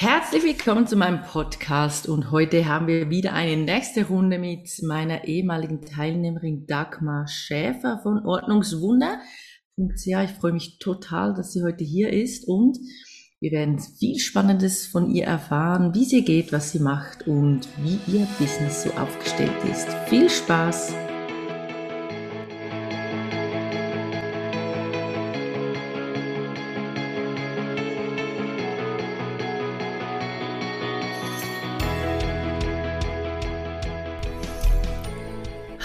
Herzlich 0.00 0.44
willkommen 0.44 0.86
zu 0.86 0.94
meinem 0.94 1.24
Podcast 1.24 2.08
und 2.08 2.30
heute 2.30 2.66
haben 2.66 2.86
wir 2.86 3.10
wieder 3.10 3.32
eine 3.32 3.56
nächste 3.56 4.06
Runde 4.06 4.38
mit 4.38 4.70
meiner 4.80 5.24
ehemaligen 5.24 5.82
Teilnehmerin 5.82 6.68
Dagmar 6.68 7.26
Schäfer 7.26 7.98
von 8.04 8.24
Ordnungswunder. 8.24 9.18
Ich 9.76 10.30
freue 10.38 10.52
mich 10.52 10.78
total, 10.78 11.34
dass 11.34 11.52
sie 11.52 11.64
heute 11.64 11.82
hier 11.82 12.12
ist 12.12 12.46
und 12.46 12.78
wir 13.40 13.50
werden 13.50 13.80
viel 13.80 14.20
Spannendes 14.20 14.86
von 14.86 15.10
ihr 15.10 15.24
erfahren, 15.24 15.92
wie 15.96 16.04
sie 16.04 16.22
geht, 16.22 16.52
was 16.52 16.70
sie 16.70 16.78
macht 16.78 17.26
und 17.26 17.66
wie 17.78 17.98
ihr 18.06 18.28
Business 18.38 18.84
so 18.84 18.90
aufgestellt 18.90 19.64
ist. 19.68 19.88
Viel 20.08 20.30
Spaß! 20.30 21.07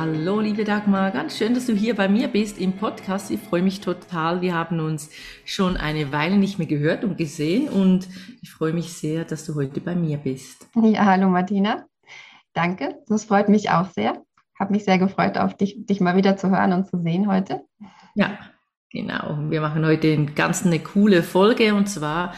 Hallo, 0.00 0.40
liebe 0.40 0.64
Dagmar, 0.64 1.10
ganz 1.10 1.36
schön, 1.36 1.52
dass 1.52 1.66
du 1.66 1.74
hier 1.74 1.94
bei 1.94 2.08
mir 2.08 2.28
bist 2.28 2.58
im 2.58 2.72
Podcast. 2.72 3.30
Ich 3.30 3.38
freue 3.38 3.60
mich 3.60 3.82
total. 3.82 4.40
Wir 4.40 4.54
haben 4.54 4.80
uns 4.80 5.10
schon 5.44 5.76
eine 5.76 6.10
Weile 6.10 6.38
nicht 6.38 6.56
mehr 6.56 6.66
gehört 6.66 7.04
und 7.04 7.18
gesehen 7.18 7.68
und 7.68 8.08
ich 8.40 8.50
freue 8.50 8.72
mich 8.72 8.94
sehr, 8.94 9.26
dass 9.26 9.44
du 9.44 9.56
heute 9.56 9.82
bei 9.82 9.94
mir 9.94 10.16
bist. 10.16 10.66
Ja, 10.74 11.04
hallo 11.04 11.28
Martina. 11.28 11.84
Danke, 12.54 12.96
das 13.08 13.26
freut 13.26 13.50
mich 13.50 13.68
auch 13.68 13.90
sehr. 13.90 14.24
Habe 14.58 14.72
mich 14.72 14.86
sehr 14.86 14.96
gefreut, 14.96 15.36
auf 15.36 15.54
dich, 15.54 15.84
dich 15.84 16.00
mal 16.00 16.16
wieder 16.16 16.38
zu 16.38 16.48
hören 16.48 16.72
und 16.72 16.86
zu 16.86 17.02
sehen 17.02 17.30
heute. 17.30 17.60
Ja, 18.14 18.38
genau. 18.90 19.38
Wir 19.50 19.60
machen 19.60 19.84
heute 19.84 20.24
ganz 20.34 20.64
eine 20.64 20.78
coole 20.78 21.22
Folge 21.22 21.74
und 21.74 21.90
zwar 21.90 22.32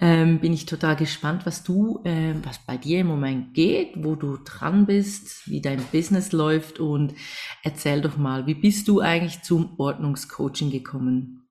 ähm, 0.00 0.40
bin 0.40 0.52
ich 0.52 0.66
total 0.66 0.96
gespannt, 0.96 1.46
was 1.46 1.62
du, 1.62 2.00
äh, 2.04 2.34
was 2.42 2.58
bei 2.58 2.76
dir 2.76 3.00
im 3.00 3.06
Moment 3.06 3.54
geht, 3.54 3.92
wo 3.96 4.14
du 4.14 4.36
dran 4.36 4.86
bist, 4.86 5.48
wie 5.48 5.60
dein 5.60 5.82
Business 5.92 6.32
läuft 6.32 6.80
und 6.80 7.14
erzähl 7.62 8.00
doch 8.00 8.16
mal, 8.16 8.46
wie 8.46 8.54
bist 8.54 8.88
du 8.88 9.00
eigentlich 9.00 9.42
zum 9.42 9.78
Ordnungscoaching 9.78 10.70
gekommen? 10.70 11.48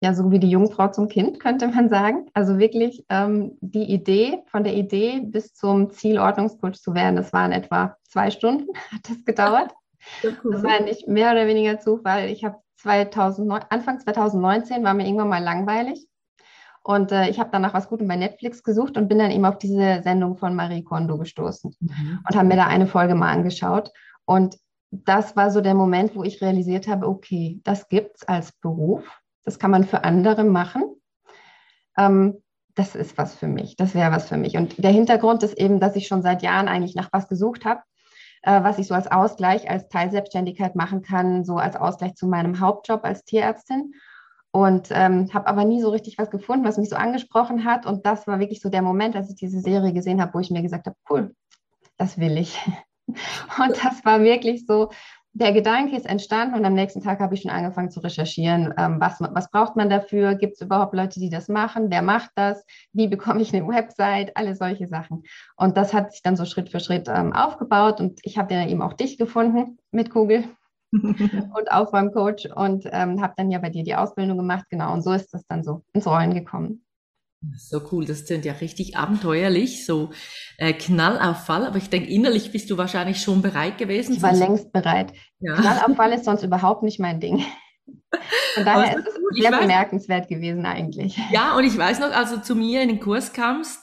Ja, 0.00 0.14
so 0.14 0.30
wie 0.30 0.38
die 0.38 0.50
Jungfrau 0.50 0.88
zum 0.92 1.08
Kind, 1.08 1.40
könnte 1.40 1.66
man 1.66 1.88
sagen. 1.88 2.26
Also 2.32 2.58
wirklich 2.58 3.04
ähm, 3.08 3.58
die 3.60 3.92
Idee, 3.92 4.38
von 4.46 4.62
der 4.62 4.74
Idee 4.74 5.20
bis 5.24 5.54
zum 5.54 5.90
Ziel 5.90 6.20
Ordnungscoach 6.20 6.80
zu 6.80 6.94
werden, 6.94 7.16
das 7.16 7.32
waren 7.32 7.50
etwa 7.50 7.96
zwei 8.04 8.30
Stunden, 8.30 8.68
hat 8.92 9.08
das 9.08 9.24
gedauert. 9.24 9.72
Das 10.22 10.62
war 10.62 10.80
nicht 10.80 11.08
mehr 11.08 11.32
oder 11.32 11.48
weniger 11.48 11.80
Zufall. 11.80 12.30
Ich 12.30 12.44
habe 12.44 12.58
2009, 12.76 13.62
Anfang 13.68 13.98
2019 13.98 14.84
war 14.84 14.94
mir 14.94 15.04
irgendwann 15.04 15.28
mal 15.28 15.42
langweilig 15.42 16.06
und 16.88 17.12
äh, 17.12 17.28
ich 17.28 17.38
habe 17.38 17.50
dann 17.50 17.60
nach 17.60 17.74
was 17.74 17.90
Gutem 17.90 18.08
bei 18.08 18.16
Netflix 18.16 18.62
gesucht 18.62 18.96
und 18.96 19.08
bin 19.08 19.18
dann 19.18 19.30
eben 19.30 19.44
auf 19.44 19.58
diese 19.58 20.00
Sendung 20.02 20.38
von 20.38 20.54
Marie 20.54 20.82
Kondo 20.82 21.18
gestoßen 21.18 21.76
mhm. 21.80 22.20
und 22.26 22.34
habe 22.34 22.48
mir 22.48 22.56
da 22.56 22.66
eine 22.66 22.86
Folge 22.86 23.14
mal 23.14 23.30
angeschaut. 23.30 23.90
Und 24.24 24.56
das 24.90 25.36
war 25.36 25.50
so 25.50 25.60
der 25.60 25.74
Moment, 25.74 26.16
wo 26.16 26.24
ich 26.24 26.40
realisiert 26.40 26.88
habe, 26.88 27.06
okay, 27.06 27.60
das 27.62 27.88
gibt 27.88 28.16
es 28.16 28.26
als 28.26 28.52
Beruf, 28.52 29.04
das 29.44 29.58
kann 29.58 29.70
man 29.70 29.84
für 29.84 30.02
andere 30.04 30.44
machen. 30.44 30.82
Ähm, 31.98 32.42
das 32.74 32.94
ist 32.94 33.18
was 33.18 33.34
für 33.34 33.48
mich, 33.48 33.76
das 33.76 33.94
wäre 33.94 34.10
was 34.10 34.26
für 34.26 34.38
mich. 34.38 34.56
Und 34.56 34.82
der 34.82 34.90
Hintergrund 34.90 35.42
ist 35.42 35.58
eben, 35.58 35.80
dass 35.80 35.94
ich 35.94 36.06
schon 36.06 36.22
seit 36.22 36.42
Jahren 36.42 36.68
eigentlich 36.68 36.94
nach 36.94 37.10
was 37.12 37.28
gesucht 37.28 37.66
habe, 37.66 37.82
äh, 38.40 38.62
was 38.62 38.78
ich 38.78 38.86
so 38.86 38.94
als 38.94 39.10
Ausgleich, 39.10 39.68
als 39.68 39.90
Teilselbstständigkeit 39.90 40.74
machen 40.74 41.02
kann, 41.02 41.44
so 41.44 41.56
als 41.56 41.76
Ausgleich 41.76 42.14
zu 42.14 42.26
meinem 42.26 42.60
Hauptjob 42.60 43.04
als 43.04 43.24
Tierärztin. 43.24 43.92
Und 44.50 44.88
ähm, 44.90 45.28
habe 45.34 45.46
aber 45.46 45.64
nie 45.64 45.80
so 45.80 45.90
richtig 45.90 46.16
was 46.18 46.30
gefunden, 46.30 46.64
was 46.64 46.78
mich 46.78 46.88
so 46.88 46.96
angesprochen 46.96 47.64
hat. 47.64 47.86
Und 47.86 48.06
das 48.06 48.26
war 48.26 48.40
wirklich 48.40 48.60
so 48.60 48.70
der 48.70 48.82
Moment, 48.82 49.14
als 49.14 49.28
ich 49.30 49.36
diese 49.36 49.60
Serie 49.60 49.92
gesehen 49.92 50.20
habe, 50.20 50.34
wo 50.34 50.40
ich 50.40 50.50
mir 50.50 50.62
gesagt 50.62 50.86
habe, 50.86 50.96
cool, 51.10 51.34
das 51.96 52.18
will 52.18 52.36
ich. 52.38 52.58
Und 53.06 53.82
das 53.82 54.04
war 54.04 54.22
wirklich 54.22 54.66
so, 54.66 54.90
der 55.38 55.52
Gedanke 55.52 55.96
ist 55.96 56.06
entstanden 56.06 56.56
und 56.56 56.64
am 56.64 56.74
nächsten 56.74 57.00
Tag 57.00 57.20
habe 57.20 57.34
ich 57.34 57.42
schon 57.42 57.50
angefangen 57.50 57.90
zu 57.90 58.00
recherchieren, 58.00 58.74
ähm, 58.76 58.96
was, 58.98 59.20
was 59.20 59.50
braucht 59.50 59.76
man 59.76 59.88
dafür, 59.88 60.34
gibt 60.34 60.54
es 60.54 60.62
überhaupt 60.62 60.94
Leute, 60.94 61.20
die 61.20 61.30
das 61.30 61.48
machen, 61.48 61.90
wer 61.90 62.02
macht 62.02 62.30
das, 62.34 62.64
wie 62.92 63.06
bekomme 63.06 63.40
ich 63.42 63.54
eine 63.54 63.66
Website, 63.66 64.36
alle 64.36 64.56
solche 64.56 64.88
Sachen. 64.88 65.22
Und 65.56 65.76
das 65.76 65.94
hat 65.94 66.12
sich 66.12 66.22
dann 66.22 66.36
so 66.36 66.44
Schritt 66.44 66.70
für 66.70 66.80
Schritt 66.80 67.08
ähm, 67.08 67.32
aufgebaut 67.32 68.00
und 68.00 68.20
ich 68.24 68.36
habe 68.36 68.54
ja 68.54 68.66
eben 68.66 68.82
auch 68.82 68.94
dich 68.94 69.16
gefunden 69.16 69.78
mit 69.92 70.10
Google 70.10 70.44
und 70.92 71.70
Aufräumcoach 71.70 72.50
und 72.54 72.84
ähm, 72.90 73.20
habe 73.20 73.34
dann 73.36 73.50
ja 73.50 73.58
bei 73.58 73.70
dir 73.70 73.84
die 73.84 73.94
Ausbildung 73.94 74.38
gemacht, 74.38 74.64
genau. 74.70 74.92
Und 74.92 75.02
so 75.02 75.12
ist 75.12 75.32
das 75.32 75.46
dann 75.46 75.62
so 75.62 75.82
ins 75.92 76.06
Rollen 76.06 76.34
gekommen. 76.34 76.84
So 77.56 77.80
cool, 77.92 78.04
das 78.04 78.24
klingt 78.24 78.44
ja 78.44 78.54
richtig 78.54 78.96
abenteuerlich, 78.96 79.86
so 79.86 80.10
äh, 80.56 80.72
Knall 80.72 81.20
auf 81.20 81.44
Fall. 81.44 81.66
Aber 81.66 81.76
ich 81.76 81.88
denke, 81.88 82.10
innerlich 82.10 82.50
bist 82.50 82.68
du 82.68 82.76
wahrscheinlich 82.76 83.22
schon 83.22 83.42
bereit 83.42 83.78
gewesen. 83.78 84.14
Ich 84.14 84.22
war 84.22 84.32
längst 84.32 84.72
bereit. 84.72 85.12
Ja. 85.38 85.54
Knall 85.54 85.78
auf 85.86 85.96
Fall 85.96 86.12
ist 86.12 86.24
sonst 86.24 86.42
überhaupt 86.42 86.82
nicht 86.82 86.98
mein 86.98 87.20
Ding. 87.20 87.44
Von 88.54 88.64
daher 88.64 88.98
ist 88.98 89.06
es 89.06 89.14
sehr 89.40 89.56
bemerkenswert 89.56 90.28
gewesen 90.28 90.66
eigentlich. 90.66 91.16
Ja, 91.30 91.56
und 91.56 91.64
ich 91.64 91.76
weiß 91.76 92.00
noch, 92.00 92.10
als 92.10 92.30
du 92.30 92.42
zu 92.42 92.56
mir 92.56 92.82
in 92.82 92.88
den 92.88 93.00
Kurs 93.00 93.32
kamst, 93.32 93.78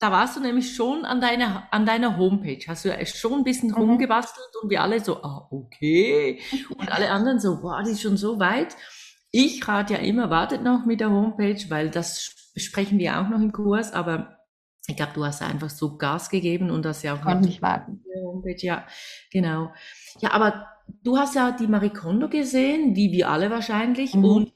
da 0.00 0.10
warst 0.10 0.36
du 0.36 0.40
nämlich 0.40 0.74
schon 0.74 1.04
an 1.04 1.20
deiner, 1.20 1.68
an 1.70 1.84
deiner 1.84 2.16
Homepage, 2.16 2.58
hast 2.66 2.86
du 2.86 2.88
ja 2.88 3.04
schon 3.04 3.40
ein 3.40 3.44
bisschen 3.44 3.68
mhm. 3.68 3.76
rumgebastelt 3.76 4.48
und 4.62 4.70
wir 4.70 4.82
alle 4.82 5.00
so, 5.00 5.22
ah, 5.22 5.46
okay. 5.50 6.40
Und 6.76 6.90
alle 6.90 7.10
anderen 7.10 7.38
so, 7.38 7.62
wow, 7.62 7.82
die 7.84 7.92
ist 7.92 8.00
schon 8.00 8.16
so 8.16 8.40
weit. 8.40 8.74
Ich 9.30 9.66
rate 9.68 9.94
ja 9.94 10.00
immer, 10.00 10.30
wartet 10.30 10.62
noch 10.62 10.86
mit 10.86 11.00
der 11.00 11.10
Homepage, 11.10 11.62
weil 11.68 11.90
das 11.90 12.50
besprechen 12.54 12.98
wir 12.98 13.20
auch 13.20 13.28
noch 13.28 13.40
im 13.40 13.52
Kurs, 13.52 13.92
aber 13.92 14.38
ich 14.86 14.96
glaube, 14.96 15.12
du 15.14 15.24
hast 15.24 15.42
einfach 15.42 15.70
so 15.70 15.98
Gas 15.98 16.30
gegeben 16.30 16.70
und 16.70 16.84
das 16.84 17.02
ja 17.02 17.14
auch 17.14 17.20
Konnte 17.20 17.46
nicht 17.46 17.60
warten. 17.60 18.02
Homepage, 18.24 18.56
ja, 18.58 18.86
genau. 19.30 19.70
Ja, 20.20 20.32
aber 20.32 20.66
du 21.02 21.18
hast 21.18 21.34
ja 21.34 21.52
die 21.52 21.66
Marie 21.66 21.90
Kondo 21.90 22.28
gesehen, 22.28 22.96
wie 22.96 23.12
wir 23.12 23.28
alle 23.28 23.50
wahrscheinlich, 23.50 24.14
mhm. 24.14 24.24
und 24.24 24.52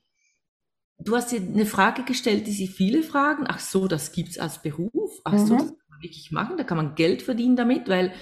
Du 0.99 1.17
hast 1.17 1.33
dir 1.33 1.41
eine 1.41 1.67
Frage 1.67 2.05
gestellt, 2.05 2.47
die 2.47 2.53
sie 2.53 2.69
viele 2.69 3.03
fragen. 3.03 3.45
Ach 3.47 3.59
so, 3.59 3.89
das 3.89 4.13
gibt's 4.13 4.39
als 4.39 4.63
Beruf. 4.63 5.21
Ach 5.25 5.39
so, 5.39 5.55
mhm. 5.55 5.59
das 5.59 5.69
kann 5.69 5.91
man 5.91 6.03
wirklich 6.03 6.31
machen. 6.31 6.57
Da 6.57 6.65
kann 6.65 6.77
man 6.77 6.95
Geld 6.95 7.23
verdienen 7.23 7.57
damit, 7.57 7.89
weil 7.89 8.13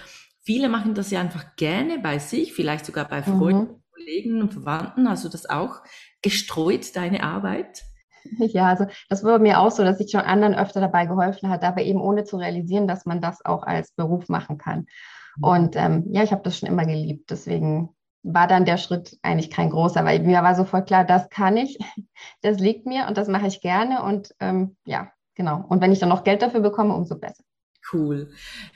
viele 0.43 0.69
machen 0.69 0.95
das 0.95 1.11
ja 1.11 1.21
einfach 1.21 1.57
gerne 1.57 1.99
bei 1.99 2.19
sich, 2.19 2.53
vielleicht 2.53 2.87
sogar 2.87 3.07
bei 3.07 3.23
Freunden, 3.23 3.75
mhm. 3.75 3.83
Kollegen 3.93 4.43
und 4.43 4.53
Verwandten. 4.53 5.05
Du 5.05 5.29
das 5.29 5.49
auch 5.49 5.83
gestreut, 6.23 6.97
deine 6.97 7.23
Arbeit? 7.23 7.83
Ja, 8.39 8.69
also 8.69 8.87
das 9.09 9.25
war 9.25 9.41
mir 9.41 9.59
auch 9.59 9.73
so, 9.73 9.83
dass 9.83 9.99
ich 9.99 10.13
schon 10.13 10.21
anderen 10.21 10.55
öfter 10.55 10.81
dabei 10.81 11.07
geholfen 11.07 11.49
hat, 11.49 11.65
aber 11.65 11.83
eben 11.83 12.01
ohne 12.01 12.23
zu 12.23 12.37
realisieren, 12.37 12.87
dass 12.87 13.05
man 13.05 13.21
das 13.21 13.45
auch 13.45 13.65
als 13.65 13.91
Beruf 13.97 14.29
machen 14.29 14.59
kann. 14.59 14.87
Mhm. 15.37 15.45
Und 15.45 15.77
ähm, 15.77 16.05
ja, 16.11 16.23
ich 16.23 16.31
habe 16.31 16.43
das 16.43 16.57
schon 16.57 16.69
immer 16.69 16.87
geliebt. 16.87 17.31
Deswegen 17.31 17.91
war 18.23 18.47
dann 18.47 18.65
der 18.65 18.77
Schritt 18.77 19.19
eigentlich 19.23 19.51
kein 19.51 19.71
großer, 19.71 20.05
weil 20.05 20.21
mir 20.21 20.43
war 20.43 20.55
sofort 20.55 20.87
klar, 20.87 21.05
das 21.05 21.29
kann 21.29 21.57
ich, 21.57 21.79
das 22.43 22.59
liegt 22.59 22.87
mir 22.87 23.07
und 23.09 23.17
das 23.17 23.29
mache 23.29 23.47
ich 23.47 23.61
gerne 23.61 24.03
und 24.03 24.35
ähm, 24.41 24.77
ja, 24.85 25.13
genau. 25.35 25.65
Und 25.69 25.81
wenn 25.81 25.93
ich 25.93 25.99
dann 25.99 26.09
noch 26.09 26.25
Geld 26.25 26.43
dafür 26.43 26.61
bekomme, 26.61 26.95
umso 26.95 27.19
besser. 27.19 27.45
Cool. 27.93 28.31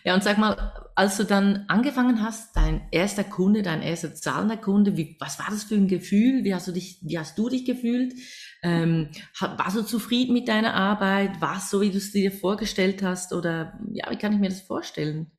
Ja, 0.05 0.15
und 0.15 0.25
sag 0.25 0.37
mal, 0.37 0.91
als 0.97 1.17
du 1.17 1.25
dann 1.25 1.65
angefangen 1.69 2.23
hast, 2.23 2.57
dein 2.57 2.89
erster 2.91 3.23
Kunde, 3.23 3.63
dein 3.63 3.81
erster 3.81 4.15
zahlender 4.15 4.57
Kunde, 4.57 4.97
wie, 4.97 5.17
was 5.21 5.39
war 5.39 5.47
das 5.49 5.65
für 5.65 5.77
ein 5.77 5.87
Gefühl? 5.87 6.43
Wie 6.43 6.55
hast 6.55 6.67
du 6.67 6.73
dich, 6.73 6.99
wie 7.03 7.19
hast 7.19 7.39
du 7.39 7.49
dich 7.49 7.65
gefühlt? 7.65 8.15
Ähm, 8.63 9.11
warst 9.39 9.77
du 9.77 9.83
zufrieden 9.83 10.33
mit 10.33 10.49
deiner 10.49 10.75
Arbeit? 10.75 11.41
War 11.41 11.59
es 11.59 11.71
so, 11.71 11.81
wie 11.81 11.91
du 11.91 11.99
es 11.99 12.11
dir 12.11 12.33
vorgestellt 12.33 13.03
hast? 13.03 13.33
Oder 13.33 13.79
ja, 13.93 14.11
wie 14.11 14.17
kann 14.17 14.33
ich 14.33 14.41
mir 14.41 14.49
das 14.49 14.61
vorstellen? 14.61 15.31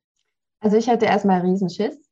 Also 0.59 0.77
ich 0.77 0.87
hatte 0.87 1.05
erstmal 1.05 1.41
Riesenschiss, 1.41 2.06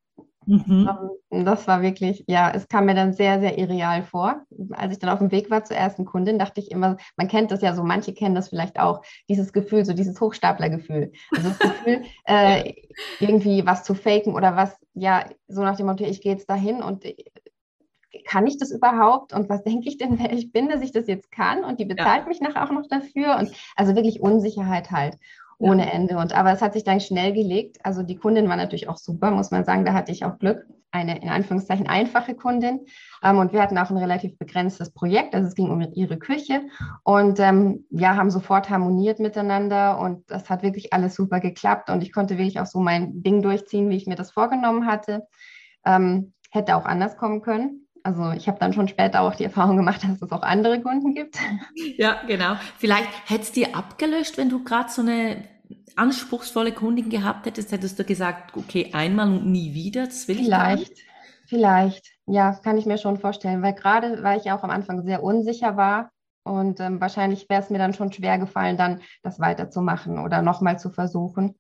Mhm. 0.46 0.90
Ähm, 1.32 1.46
das 1.46 1.68
war 1.68 1.82
wirklich, 1.82 2.24
ja, 2.28 2.52
es 2.52 2.68
kam 2.68 2.86
mir 2.86 2.96
dann 2.96 3.14
sehr, 3.14 3.40
sehr 3.40 3.58
irreal 3.58 4.04
vor. 4.04 4.42
Als 4.72 4.94
ich 4.94 5.00
dann 5.00 5.10
auf 5.10 5.20
dem 5.20 5.32
Weg 5.32 5.50
war 5.50 5.64
zur 5.64 5.76
ersten 5.76 6.06
Kundin, 6.06 6.40
dachte 6.40 6.62
ich 6.62 6.72
immer, 6.72 6.98
man 7.18 7.28
kennt 7.28 7.52
das 7.52 7.62
ja 7.62 7.74
so, 7.76 7.84
manche 7.84 8.14
kennen 8.14 8.36
das 8.36 8.50
vielleicht 8.50 8.80
auch, 8.80 9.02
dieses 9.30 9.54
Gefühl, 9.54 9.86
so 9.86 9.94
dieses 9.94 10.20
Hochstaplergefühl. 10.20 11.12
Also 11.36 11.50
das 11.50 11.60
Gefühl, 11.60 12.04
äh, 12.26 12.74
irgendwie 13.20 13.66
was 13.66 13.84
zu 13.84 13.96
faken 13.96 14.34
oder 14.34 14.56
was, 14.56 14.76
ja, 14.94 15.26
so 15.48 15.62
nach 15.62 15.78
dem 15.78 15.88
Motto, 15.88 16.04
ich 16.04 16.22
gehe 16.22 16.32
jetzt 16.32 16.50
dahin 16.50 16.82
und 16.82 17.04
kann 18.24 18.48
ich 18.48 18.58
das 18.58 18.72
überhaupt 18.72 19.34
und 19.34 19.50
was 19.50 19.64
denke 19.66 19.90
ich 19.90 19.98
denn, 19.98 20.20
wer 20.20 20.32
ich 20.32 20.52
bin, 20.52 20.70
dass 20.70 20.82
ich 20.82 20.92
das 20.92 21.08
jetzt 21.08 21.32
kann 21.32 21.64
und 21.64 21.80
die 21.80 21.86
bezahlt 21.86 22.24
ja. 22.24 22.28
mich 22.28 22.40
nachher 22.40 22.64
auch 22.64 22.72
noch 22.72 22.88
dafür 22.88 23.38
und 23.38 23.52
also 23.76 23.96
wirklich 23.96 24.22
Unsicherheit 24.22 24.92
halt 24.92 25.18
ohne 25.58 25.92
Ende. 25.92 26.18
Und 26.18 26.34
aber 26.34 26.52
es 26.52 26.62
hat 26.62 26.74
sich 26.74 26.84
dann 26.84 27.00
schnell 27.00 27.34
gelegt. 27.34 27.78
Also 27.84 28.04
die 28.04 28.18
Kundin 28.18 28.50
war 28.50 28.56
natürlich 28.56 28.90
auch 28.90 28.98
super, 28.98 29.32
muss 29.32 29.52
man 29.52 29.64
sagen. 29.64 29.86
Da 29.86 29.94
hatte 29.94 30.12
ich 30.12 30.26
auch 30.26 30.38
Glück. 30.40 30.66
Eine 30.92 31.22
in 31.22 31.30
Anführungszeichen 31.30 31.88
einfache 31.88 32.36
Kundin. 32.36 32.82
Ähm, 33.24 33.40
und 33.40 33.54
wir 33.54 33.62
hatten 33.62 33.78
auch 33.78 33.90
ein 33.90 33.98
relativ 33.98 34.38
begrenztes 34.38 34.92
Projekt. 34.92 35.36
Also 35.36 35.48
es 35.48 35.56
ging 35.56 35.70
um 35.70 35.82
ihre 35.94 36.18
Küche. 36.18 36.62
Und 37.04 37.40
ähm, 37.40 37.86
ja, 37.90 38.16
haben 38.16 38.32
sofort 38.32 38.70
harmoniert 38.70 39.20
miteinander. 39.20 40.00
Und 40.00 40.30
das 40.30 40.50
hat 40.50 40.64
wirklich 40.64 40.94
alles 40.94 41.16
super 41.16 41.40
geklappt. 41.40 41.90
Und 41.90 42.02
ich 42.04 42.14
konnte 42.14 42.38
wirklich 42.38 42.60
auch 42.60 42.66
so 42.66 42.80
mein 42.80 43.24
Ding 43.24 43.42
durchziehen, 43.42 43.90
wie 43.90 43.98
ich 43.98 44.08
mir 44.08 44.16
das 44.16 44.32
vorgenommen 44.32 44.86
hatte. 44.88 45.28
Ähm, 45.86 46.34
hätte 46.52 46.76
auch 46.76 46.86
anders 46.86 47.18
kommen 47.18 47.42
können. 47.42 47.85
Also 48.06 48.32
ich 48.34 48.48
habe 48.48 48.60
dann 48.60 48.72
schon 48.72 48.88
später 48.88 49.22
auch 49.22 49.34
die 49.34 49.46
Erfahrung 49.46 49.78
gemacht, 49.78 50.04
dass 50.04 50.22
es 50.22 50.32
auch 50.32 50.44
andere 50.44 50.80
Kunden 50.80 51.16
gibt. 51.16 51.40
Ja, 51.98 52.22
genau. 52.28 52.56
Vielleicht 52.78 53.10
hättest 53.26 53.56
du 53.56 53.62
dir 53.62 53.76
abgelöscht, 53.76 54.38
wenn 54.38 54.50
du 54.50 54.64
gerade 54.64 54.90
so 54.90 55.02
eine 55.02 55.44
anspruchsvolle 55.96 56.72
Kundin 56.72 57.10
gehabt 57.10 57.46
hättest, 57.46 57.72
hättest 57.72 57.98
du 57.98 58.04
gesagt, 58.04 58.56
okay, 58.56 58.92
einmal 58.94 59.30
und 59.30 59.48
nie 59.48 59.74
wieder, 59.74 60.06
das 60.06 60.28
will 60.28 60.38
vielleicht, 60.38 60.92
ich 60.92 61.04
Vielleicht, 61.48 62.06
vielleicht. 62.06 62.12
Ja, 62.28 62.54
kann 62.64 62.78
ich 62.78 62.86
mir 62.86 62.98
schon 62.98 63.18
vorstellen, 63.18 63.62
weil 63.62 63.74
gerade, 63.74 64.22
weil 64.24 64.40
ich 64.40 64.52
auch 64.52 64.64
am 64.64 64.70
Anfang 64.70 65.04
sehr 65.04 65.24
unsicher 65.24 65.78
war 65.78 66.12
und 66.44 66.80
ähm, 66.80 67.02
wahrscheinlich 67.02 67.50
wäre 67.50 67.62
es 67.62 67.70
mir 67.70 67.80
dann 67.80 67.94
schon 67.94 68.12
schwer 68.12 68.38
gefallen, 68.38 68.78
dann 68.78 69.02
das 69.24 69.40
weiterzumachen 69.40 70.20
oder 70.20 70.42
nochmal 70.42 70.78
zu 70.78 70.90
versuchen 70.90 71.56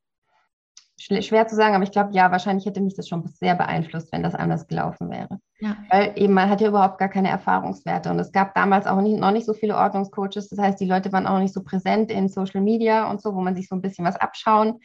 schwer 0.98 1.48
zu 1.48 1.56
sagen, 1.56 1.76
aber 1.76 1.84
ich 1.84 1.92
glaube, 1.92 2.14
ja, 2.14 2.32
wahrscheinlich 2.32 2.66
hätte 2.66 2.82
mich 2.82 2.96
das 2.96 3.08
schon 3.08 3.28
sehr 3.28 3.56
beeinflusst, 3.56 4.12
wenn 4.12 4.24
das 4.24 4.36
anders 4.36 4.68
gelaufen 4.68 5.10
wäre. 5.10 5.40
Ja. 5.60 5.78
Weil 5.90 6.14
eben 6.16 6.34
man 6.34 6.50
hat 6.50 6.62
ja 6.62 6.70
überhaupt 6.70 6.98
gar 6.98 7.10
keine 7.10 7.30
Erfahrungswerte 7.30 8.10
und 8.10 8.20
es 8.20 8.32
gab 8.32 8.54
damals 8.56 8.88
auch 8.88 9.02
nicht, 9.02 9.20
noch 9.20 9.32
nicht 9.32 9.46
so 9.46 9.54
viele 9.54 9.76
Ordnungscoaches. 9.76 10.50
Das 10.50 10.60
heißt, 10.60 10.80
die 10.80 10.88
Leute 10.88 11.12
waren 11.12 11.28
auch 11.28 11.34
noch 11.34 11.40
nicht 11.40 11.54
so 11.54 11.64
präsent 11.64 12.12
in 12.12 12.30
Social 12.30 12.62
Media 12.62 13.10
und 13.10 13.22
so, 13.22 13.36
wo 13.36 13.42
man 13.42 13.56
sich 13.56 13.68
so 13.68 13.76
ein 13.76 13.82
bisschen 13.82 14.06
was 14.06 14.16
abschauen 14.16 14.80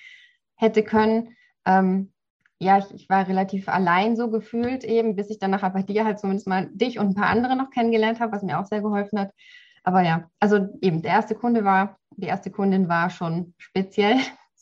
hätte 0.57 0.83
können. 0.83 1.37
Ähm, 1.65 2.13
ja, 2.59 2.79
ich, 2.79 2.93
ich, 2.95 3.09
war 3.09 3.27
relativ 3.27 3.69
allein 3.69 4.17
so 4.17 4.31
gefühlt 4.31 4.85
eben, 4.85 5.17
bis 5.17 5.31
ich 5.31 5.39
dann 5.39 5.51
nachher 5.51 5.71
bei 5.71 5.83
dir 5.83 6.05
halt 6.05 6.19
zumindest 6.19 6.47
mal 6.47 6.69
dich 6.73 6.99
und 6.99 7.09
ein 7.09 7.15
paar 7.15 7.29
andere 7.29 7.57
noch 7.57 7.71
kennengelernt 7.71 8.21
habe, 8.21 8.33
was 8.33 8.43
mir 8.43 8.61
auch 8.61 8.67
sehr 8.67 8.83
geholfen 8.83 9.19
hat. 9.19 9.31
Aber 9.83 10.03
ja, 10.03 10.29
also 10.41 10.69
eben 10.83 11.01
der 11.03 11.13
erste 11.13 11.35
Kunde 11.35 11.65
war, 11.65 11.99
die 12.17 12.27
erste 12.27 12.51
Kundin 12.51 12.89
war 12.89 13.11
schon 13.11 13.55
speziell. 13.59 14.19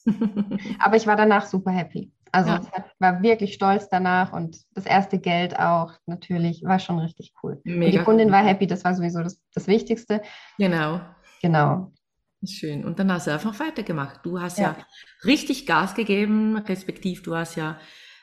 Aber 0.79 0.97
ich 0.97 1.07
war 1.07 1.17
danach 1.17 1.47
super 1.47 1.71
happy. 1.71 2.13
Also 2.33 2.51
ja. 2.51 2.61
ich 2.61 2.83
war 2.99 3.23
wirklich 3.23 3.55
stolz 3.55 3.89
danach 3.89 4.33
und 4.33 4.59
das 4.75 4.85
erste 4.85 5.19
Geld 5.19 5.59
auch 5.59 5.95
natürlich 6.07 6.63
war 6.63 6.79
schon 6.79 6.99
richtig 6.99 7.33
cool. 7.43 7.61
Die 7.65 7.99
Kundin 7.99 8.31
war 8.31 8.45
happy, 8.45 8.67
das 8.67 8.85
war 8.85 8.95
sowieso 8.95 9.23
das, 9.23 9.41
das 9.55 9.67
Wichtigste. 9.67 10.21
Genau. 10.59 11.01
Genau. 11.41 11.93
Schön. 12.45 12.85
Und 12.85 12.99
dann 12.99 13.11
hast 13.13 13.27
du 13.27 13.33
einfach 13.33 13.59
weitergemacht. 13.59 14.21
Du 14.25 14.41
hast 14.41 14.59
ja, 14.59 14.77
ja 14.79 14.87
richtig 15.25 15.67
Gas 15.67 15.95
gegeben, 15.95 16.57
respektiv 16.57 17.23
du 17.23 17.35
hast 17.35 17.57
ja, 17.57 17.79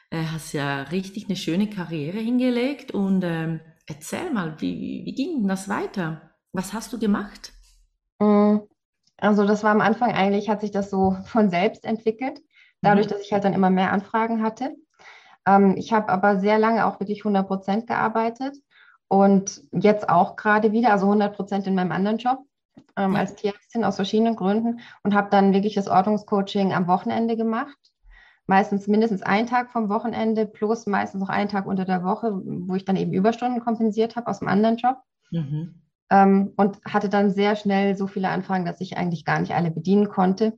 äh, 0.10 0.24
hast 0.24 0.54
ja 0.54 0.84
richtig 0.84 1.26
eine 1.26 1.36
schöne 1.36 1.70
Karriere 1.70 2.20
hingelegt. 2.20 2.92
Und 2.92 3.24
ähm, 3.24 3.60
erzähl 3.88 4.32
mal, 4.32 4.56
wie, 4.62 5.04
wie 5.06 5.14
ging 5.14 5.48
das 5.48 5.68
weiter? 5.68 6.32
Was 6.54 6.72
hast 6.72 6.94
du 6.94 7.00
gemacht? 7.00 7.52
Mm, 8.20 8.60
also 9.18 9.46
das 9.46 9.64
war 9.64 9.72
am 9.72 9.82
Anfang 9.82 10.12
eigentlich, 10.12 10.50
hat 10.50 10.62
sich 10.62 10.72
das 10.72 10.90
so 10.90 11.18
von 11.26 11.50
selbst 11.50 11.86
entwickelt, 11.86 12.42
dadurch, 12.82 13.08
mhm. 13.08 13.12
dass 13.12 13.22
ich 13.22 13.34
halt 13.34 13.44
dann 13.44 13.54
immer 13.54 13.70
mehr 13.70 13.92
Anfragen 13.92 14.44
hatte. 14.44 14.76
Ähm, 15.48 15.76
ich 15.78 15.94
habe 15.94 16.10
aber 16.10 16.40
sehr 16.40 16.60
lange 16.60 16.86
auch 16.86 17.00
wirklich 17.00 17.20
100 17.20 17.48
Prozent 17.48 17.88
gearbeitet 17.88 18.56
und 19.08 19.64
jetzt 19.72 20.10
auch 20.10 20.36
gerade 20.36 20.72
wieder, 20.72 20.92
also 20.92 21.06
100 21.06 21.36
Prozent 21.36 21.68
in 21.68 21.76
meinem 21.76 21.92
anderen 21.92 22.18
Job 22.18 22.40
ähm, 22.98 23.14
ja. 23.14 23.20
als 23.20 23.36
Tierärztin 23.36 23.84
aus 23.84 23.96
verschiedenen 23.96 24.36
Gründen 24.36 24.80
und 25.04 25.14
habe 25.14 25.30
dann 25.30 25.54
wirklich 25.54 25.76
das 25.76 25.88
Ordnungscoaching 25.88 26.74
am 26.74 26.88
Wochenende 26.88 27.38
gemacht. 27.38 27.78
Meistens 28.48 28.88
mindestens 28.88 29.24
einen 29.24 29.48
Tag 29.48 29.72
vom 29.72 29.90
Wochenende 29.90 30.46
plus 30.46 30.86
meistens 30.86 31.22
noch 31.22 31.30
einen 31.30 31.50
Tag 31.50 31.66
unter 31.66 31.86
der 31.86 32.04
Woche, 32.04 32.32
wo 32.34 32.76
ich 32.76 32.86
dann 32.86 32.96
eben 32.96 33.12
Überstunden 33.12 33.60
kompensiert 33.60 34.16
habe 34.16 34.28
aus 34.28 34.40
dem 34.40 34.48
anderen 34.48 34.78
Job. 34.78 34.98
Mhm 35.32 35.82
ähm, 36.10 36.54
und 36.56 36.80
hatte 36.86 37.10
dann 37.10 37.32
sehr 37.32 37.56
schnell 37.56 37.96
so 37.96 38.08
viele 38.08 38.30
Anfragen, 38.30 38.66
dass 38.66 38.82
ich 38.82 38.98
eigentlich 38.98 39.26
gar 39.26 39.40
nicht 39.40 39.54
alle 39.54 39.72
bedienen 39.72 40.10
konnte. 40.10 40.58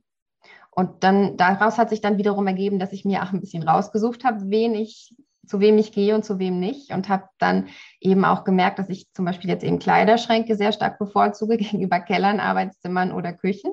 Und 0.70 1.02
dann 1.02 1.36
daraus 1.36 1.78
hat 1.78 1.90
sich 1.90 2.00
dann 2.00 2.18
wiederum 2.18 2.46
ergeben, 2.46 2.78
dass 2.78 2.92
ich 2.92 3.04
mir 3.04 3.22
auch 3.22 3.32
ein 3.32 3.40
bisschen 3.40 3.66
rausgesucht 3.68 4.24
habe, 4.24 4.48
wen 4.48 4.74
ich, 4.74 5.14
zu 5.46 5.60
wem 5.60 5.78
ich 5.78 5.92
gehe 5.92 6.14
und 6.14 6.24
zu 6.24 6.38
wem 6.38 6.60
nicht. 6.60 6.92
Und 6.92 7.08
habe 7.08 7.24
dann 7.38 7.68
eben 8.00 8.24
auch 8.24 8.44
gemerkt, 8.44 8.78
dass 8.78 8.88
ich 8.88 9.12
zum 9.12 9.24
Beispiel 9.24 9.50
jetzt 9.50 9.64
eben 9.64 9.78
Kleiderschränke 9.78 10.54
sehr 10.54 10.72
stark 10.72 10.98
bevorzuge 10.98 11.56
gegenüber 11.58 12.00
Kellern, 12.00 12.40
Arbeitszimmern 12.40 13.12
oder 13.12 13.32
Küchen. 13.32 13.72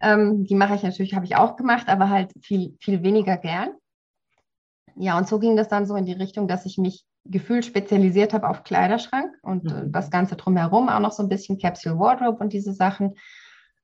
Ähm, 0.00 0.44
die 0.44 0.54
mache 0.54 0.74
ich 0.74 0.82
natürlich, 0.82 1.14
habe 1.14 1.26
ich 1.26 1.36
auch 1.36 1.56
gemacht, 1.56 1.88
aber 1.88 2.08
halt 2.08 2.32
viel, 2.40 2.76
viel 2.80 3.02
weniger 3.02 3.36
gern. 3.36 3.70
Ja, 4.96 5.16
und 5.18 5.28
so 5.28 5.38
ging 5.38 5.56
das 5.56 5.68
dann 5.68 5.86
so 5.86 5.94
in 5.94 6.06
die 6.06 6.12
Richtung, 6.12 6.48
dass 6.48 6.66
ich 6.66 6.78
mich 6.78 7.04
gefühlt 7.28 7.64
spezialisiert 7.64 8.32
habe 8.32 8.48
auf 8.48 8.64
Kleiderschrank 8.64 9.32
und 9.42 9.70
äh, 9.70 9.84
mhm. 9.84 9.92
das 9.92 10.10
Ganze 10.10 10.36
drumherum 10.36 10.88
auch 10.88 11.00
noch 11.00 11.12
so 11.12 11.22
ein 11.22 11.28
bisschen 11.28 11.58
Capsule 11.58 11.98
Wardrobe 11.98 12.38
und 12.38 12.52
diese 12.52 12.72
Sachen. 12.72 13.14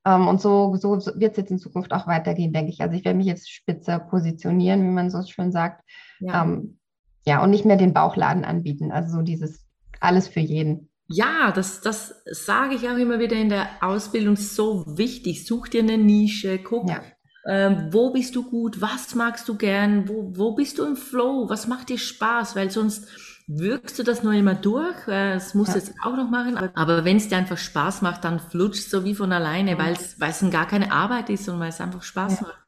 Ähm, 0.05 0.27
und 0.27 0.41
so, 0.41 0.75
so 0.75 0.99
wird 1.15 1.31
es 1.31 1.37
jetzt 1.37 1.51
in 1.51 1.59
Zukunft 1.59 1.91
auch 1.93 2.07
weitergehen, 2.07 2.53
denke 2.53 2.71
ich. 2.71 2.81
Also 2.81 2.95
ich 2.95 3.05
werde 3.05 3.17
mich 3.17 3.27
jetzt 3.27 3.51
spitzer 3.51 3.99
positionieren, 3.99 4.83
wie 4.83 4.93
man 4.93 5.09
so 5.09 5.21
schön 5.23 5.51
sagt. 5.51 5.83
Ja. 6.19 6.43
Ähm, 6.43 6.79
ja, 7.25 7.43
und 7.43 7.49
nicht 7.49 7.65
mehr 7.65 7.77
den 7.77 7.93
Bauchladen 7.93 8.45
anbieten. 8.45 8.91
Also 8.91 9.17
so 9.17 9.21
dieses 9.21 9.65
alles 9.99 10.27
für 10.27 10.41
jeden. 10.41 10.89
Ja, 11.07 11.51
das, 11.51 11.81
das 11.81 12.23
sage 12.25 12.75
ich 12.75 12.89
auch 12.89 12.97
immer 12.97 13.19
wieder 13.19 13.35
in 13.35 13.49
der 13.49 13.67
Ausbildung, 13.81 14.35
so 14.35 14.85
wichtig. 14.97 15.45
Such 15.45 15.67
dir 15.67 15.83
eine 15.83 15.97
Nische, 15.97 16.59
guck, 16.59 16.89
ja. 16.89 17.01
ähm, 17.47 17.89
wo 17.91 18.11
bist 18.11 18.35
du 18.35 18.49
gut, 18.49 18.81
was 18.81 19.13
magst 19.13 19.47
du 19.47 19.55
gern, 19.55 20.07
wo, 20.09 20.31
wo 20.35 20.55
bist 20.55 20.79
du 20.79 20.85
im 20.85 20.95
Flow, 20.95 21.47
was 21.47 21.67
macht 21.67 21.89
dir 21.89 21.99
Spaß, 21.99 22.55
weil 22.55 22.71
sonst 22.71 23.07
wirkst 23.47 23.99
du 23.99 24.03
das 24.03 24.23
nur 24.23 24.33
immer 24.33 24.55
durch. 24.55 24.95
Das 25.05 25.53
musst 25.53 25.73
du 25.73 25.79
ja. 25.79 25.85
jetzt 25.85 25.95
auch 26.03 26.15
noch 26.15 26.29
machen. 26.29 26.57
Aber, 26.57 26.71
aber 26.75 27.05
wenn 27.05 27.17
es 27.17 27.29
dir 27.29 27.37
einfach 27.37 27.57
Spaß 27.57 28.01
macht, 28.01 28.23
dann 28.23 28.39
flutscht 28.39 28.89
so 28.89 29.03
wie 29.03 29.15
von 29.15 29.31
alleine, 29.31 29.77
weil 29.77 29.93
es 29.93 30.19
weil 30.19 30.31
es 30.31 30.43
gar 30.51 30.67
keine 30.67 30.91
Arbeit 30.91 31.29
ist 31.29 31.47
und 31.49 31.59
weil 31.59 31.69
es 31.69 31.81
einfach 31.81 32.03
Spaß 32.03 32.41
ja. 32.41 32.47
macht. 32.47 32.59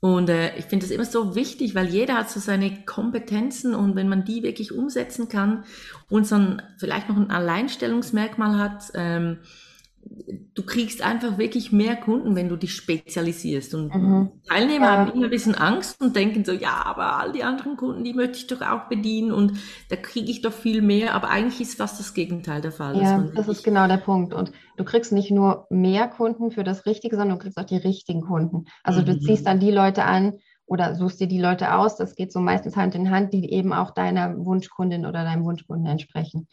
Und 0.00 0.28
äh, 0.30 0.56
ich 0.56 0.64
finde 0.64 0.84
das 0.84 0.92
immer 0.92 1.04
so 1.04 1.36
wichtig, 1.36 1.76
weil 1.76 1.86
jeder 1.86 2.14
hat 2.14 2.28
so 2.28 2.40
seine 2.40 2.84
Kompetenzen 2.84 3.72
und 3.72 3.94
wenn 3.94 4.08
man 4.08 4.24
die 4.24 4.42
wirklich 4.42 4.72
umsetzen 4.72 5.28
kann 5.28 5.62
und 6.08 6.26
so 6.26 6.34
ein, 6.34 6.62
vielleicht 6.76 7.08
noch 7.08 7.16
ein 7.16 7.30
Alleinstellungsmerkmal 7.30 8.58
hat, 8.58 8.90
ähm, 8.94 9.38
du 10.54 10.62
kriegst 10.64 11.02
einfach 11.02 11.38
wirklich 11.38 11.72
mehr 11.72 11.96
Kunden, 11.96 12.36
wenn 12.36 12.48
du 12.48 12.56
dich 12.56 12.74
spezialisierst. 12.74 13.74
Und 13.74 13.94
mhm. 13.94 14.30
Teilnehmer 14.48 14.86
ja. 14.86 14.96
haben 14.98 15.12
immer 15.12 15.24
ein 15.24 15.30
bisschen 15.30 15.54
Angst 15.54 16.00
und 16.00 16.14
denken 16.14 16.44
so, 16.44 16.52
ja, 16.52 16.82
aber 16.84 17.18
all 17.18 17.32
die 17.32 17.42
anderen 17.42 17.76
Kunden, 17.76 18.04
die 18.04 18.12
möchte 18.12 18.38
ich 18.38 18.46
doch 18.46 18.60
auch 18.60 18.88
bedienen 18.88 19.32
und 19.32 19.58
da 19.88 19.96
kriege 19.96 20.30
ich 20.30 20.42
doch 20.42 20.52
viel 20.52 20.82
mehr. 20.82 21.14
Aber 21.14 21.30
eigentlich 21.30 21.60
ist 21.60 21.78
fast 21.78 21.98
das 21.98 22.14
Gegenteil 22.14 22.60
der 22.60 22.72
Fall. 22.72 23.00
Ja, 23.00 23.26
das 23.34 23.48
ist 23.48 23.64
genau 23.64 23.86
der 23.88 23.96
Punkt. 23.96 24.34
Und 24.34 24.52
du 24.76 24.84
kriegst 24.84 25.12
nicht 25.12 25.30
nur 25.30 25.66
mehr 25.70 26.08
Kunden 26.08 26.50
für 26.50 26.64
das 26.64 26.86
Richtige, 26.86 27.16
sondern 27.16 27.38
du 27.38 27.42
kriegst 27.42 27.58
auch 27.58 27.64
die 27.64 27.76
richtigen 27.76 28.22
Kunden. 28.22 28.66
Also 28.82 29.00
mhm. 29.00 29.06
du 29.06 29.20
ziehst 29.20 29.46
dann 29.46 29.60
die 29.60 29.70
Leute 29.70 30.04
an, 30.04 30.34
oder 30.64 30.94
suchst 30.94 31.20
dir 31.20 31.26
die 31.26 31.40
Leute 31.40 31.74
aus, 31.74 31.96
das 31.96 32.14
geht 32.14 32.32
so 32.32 32.40
meistens 32.40 32.76
Hand 32.76 32.94
in 32.94 33.10
Hand, 33.10 33.34
die 33.34 33.52
eben 33.52 33.74
auch 33.74 33.90
deiner 33.90 34.38
Wunschkundin 34.38 35.04
oder 35.04 35.24
deinem 35.24 35.44
Wunschkunden 35.44 35.86
entsprechen. 35.86 36.48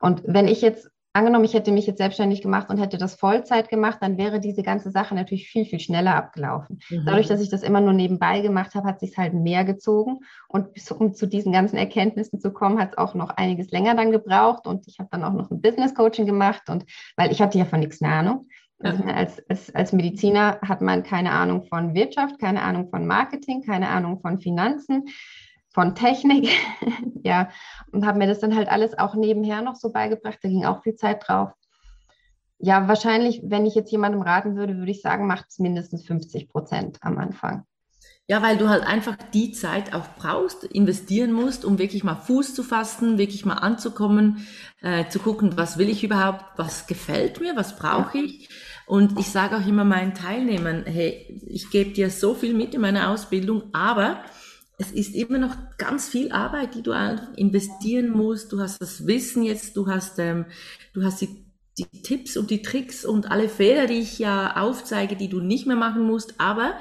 Und 0.00 0.22
wenn 0.24 0.48
ich 0.48 0.62
jetzt 0.62 0.88
angenommen, 1.18 1.44
ich 1.44 1.54
hätte 1.54 1.72
mich 1.72 1.86
jetzt 1.86 1.98
selbstständig 1.98 2.42
gemacht 2.42 2.70
und 2.70 2.78
hätte 2.78 2.98
das 2.98 3.14
Vollzeit 3.14 3.68
gemacht, 3.68 3.98
dann 4.00 4.16
wäre 4.18 4.40
diese 4.40 4.62
ganze 4.62 4.90
Sache 4.90 5.14
natürlich 5.14 5.48
viel, 5.48 5.64
viel 5.64 5.80
schneller 5.80 6.14
abgelaufen. 6.14 6.80
Mhm. 6.88 7.04
Dadurch, 7.04 7.26
dass 7.26 7.40
ich 7.40 7.50
das 7.50 7.62
immer 7.62 7.80
nur 7.80 7.92
nebenbei 7.92 8.40
gemacht 8.40 8.74
habe, 8.74 8.88
hat 8.88 9.00
sich 9.00 9.16
halt 9.18 9.34
mehr 9.34 9.64
gezogen. 9.64 10.20
Und 10.48 10.74
bis, 10.74 10.90
um 10.90 11.14
zu 11.14 11.26
diesen 11.26 11.52
ganzen 11.52 11.76
Erkenntnissen 11.76 12.40
zu 12.40 12.52
kommen, 12.52 12.78
hat 12.80 12.92
es 12.92 12.98
auch 12.98 13.14
noch 13.14 13.30
einiges 13.30 13.70
länger 13.70 13.94
dann 13.94 14.10
gebraucht. 14.10 14.66
Und 14.66 14.86
ich 14.86 14.98
habe 14.98 15.08
dann 15.12 15.24
auch 15.24 15.32
noch 15.32 15.50
ein 15.50 15.60
Business 15.60 15.94
Coaching 15.94 16.26
gemacht 16.26 16.68
und 16.68 16.84
weil 17.16 17.32
ich 17.32 17.42
hatte 17.42 17.58
ja 17.58 17.64
von 17.64 17.80
nichts 17.80 18.00
eine 18.02 18.12
Ahnung. 18.12 18.48
Also 18.80 19.02
als, 19.02 19.42
als, 19.48 19.74
als 19.74 19.92
Mediziner 19.92 20.60
hat 20.62 20.82
man 20.82 21.02
keine 21.02 21.32
Ahnung 21.32 21.64
von 21.64 21.94
Wirtschaft, 21.94 22.38
keine 22.38 22.62
Ahnung 22.62 22.88
von 22.90 23.06
Marketing, 23.06 23.62
keine 23.62 23.88
Ahnung 23.88 24.20
von 24.20 24.40
Finanzen 24.40 25.04
von 25.78 25.94
Technik, 25.94 26.50
ja, 27.22 27.50
und 27.92 28.04
habe 28.04 28.18
mir 28.18 28.26
das 28.26 28.40
dann 28.40 28.56
halt 28.56 28.68
alles 28.68 28.98
auch 28.98 29.14
nebenher 29.14 29.62
noch 29.62 29.76
so 29.76 29.92
beigebracht. 29.92 30.40
Da 30.42 30.48
ging 30.48 30.64
auch 30.64 30.82
viel 30.82 30.96
Zeit 30.96 31.28
drauf. 31.28 31.52
Ja, 32.58 32.88
wahrscheinlich, 32.88 33.42
wenn 33.44 33.64
ich 33.64 33.76
jetzt 33.76 33.92
jemandem 33.92 34.22
raten 34.22 34.56
würde, 34.56 34.76
würde 34.76 34.90
ich 34.90 35.02
sagen, 35.02 35.28
macht 35.28 35.46
es 35.50 35.60
mindestens 35.60 36.04
50 36.04 36.48
Prozent 36.48 36.98
am 37.02 37.16
Anfang. 37.18 37.62
Ja, 38.26 38.42
weil 38.42 38.56
du 38.56 38.68
halt 38.68 38.84
einfach 38.84 39.16
die 39.32 39.52
Zeit 39.52 39.94
auch 39.94 40.16
brauchst, 40.18 40.64
investieren 40.64 41.30
musst, 41.30 41.64
um 41.64 41.78
wirklich 41.78 42.02
mal 42.02 42.16
Fuß 42.16 42.56
zu 42.56 42.64
fassen, 42.64 43.16
wirklich 43.16 43.44
mal 43.44 43.54
anzukommen, 43.54 44.48
äh, 44.82 45.08
zu 45.08 45.20
gucken, 45.20 45.56
was 45.56 45.78
will 45.78 45.88
ich 45.88 46.02
überhaupt, 46.02 46.44
was 46.56 46.88
gefällt 46.88 47.40
mir, 47.40 47.54
was 47.54 47.76
brauche 47.76 48.18
ich. 48.18 48.48
Und 48.88 49.16
ich 49.20 49.28
sage 49.28 49.56
auch 49.56 49.66
immer 49.66 49.84
meinen 49.84 50.14
Teilnehmern, 50.14 50.86
hey, 50.86 51.40
ich 51.46 51.70
gebe 51.70 51.92
dir 51.92 52.10
so 52.10 52.34
viel 52.34 52.52
mit 52.52 52.74
in 52.74 52.80
meiner 52.80 53.10
Ausbildung, 53.10 53.62
aber 53.72 54.24
es 54.78 54.92
ist 54.92 55.14
immer 55.14 55.38
noch 55.38 55.56
ganz 55.76 56.08
viel 56.08 56.30
Arbeit, 56.30 56.74
die 56.76 56.82
du 56.82 56.92
investieren 57.36 58.10
musst. 58.10 58.52
Du 58.52 58.60
hast 58.60 58.80
das 58.80 59.06
Wissen 59.06 59.42
jetzt, 59.42 59.76
du 59.76 59.88
hast, 59.88 60.20
ähm, 60.20 60.46
du 60.94 61.02
hast 61.02 61.20
die, 61.20 61.44
die 61.76 62.02
Tipps 62.02 62.36
und 62.36 62.50
die 62.50 62.62
Tricks 62.62 63.04
und 63.04 63.30
alle 63.30 63.48
Fehler, 63.48 63.86
die 63.86 63.98
ich 63.98 64.20
ja 64.20 64.56
aufzeige, 64.56 65.16
die 65.16 65.28
du 65.28 65.40
nicht 65.40 65.66
mehr 65.66 65.76
machen 65.76 66.04
musst, 66.04 66.40
aber 66.40 66.74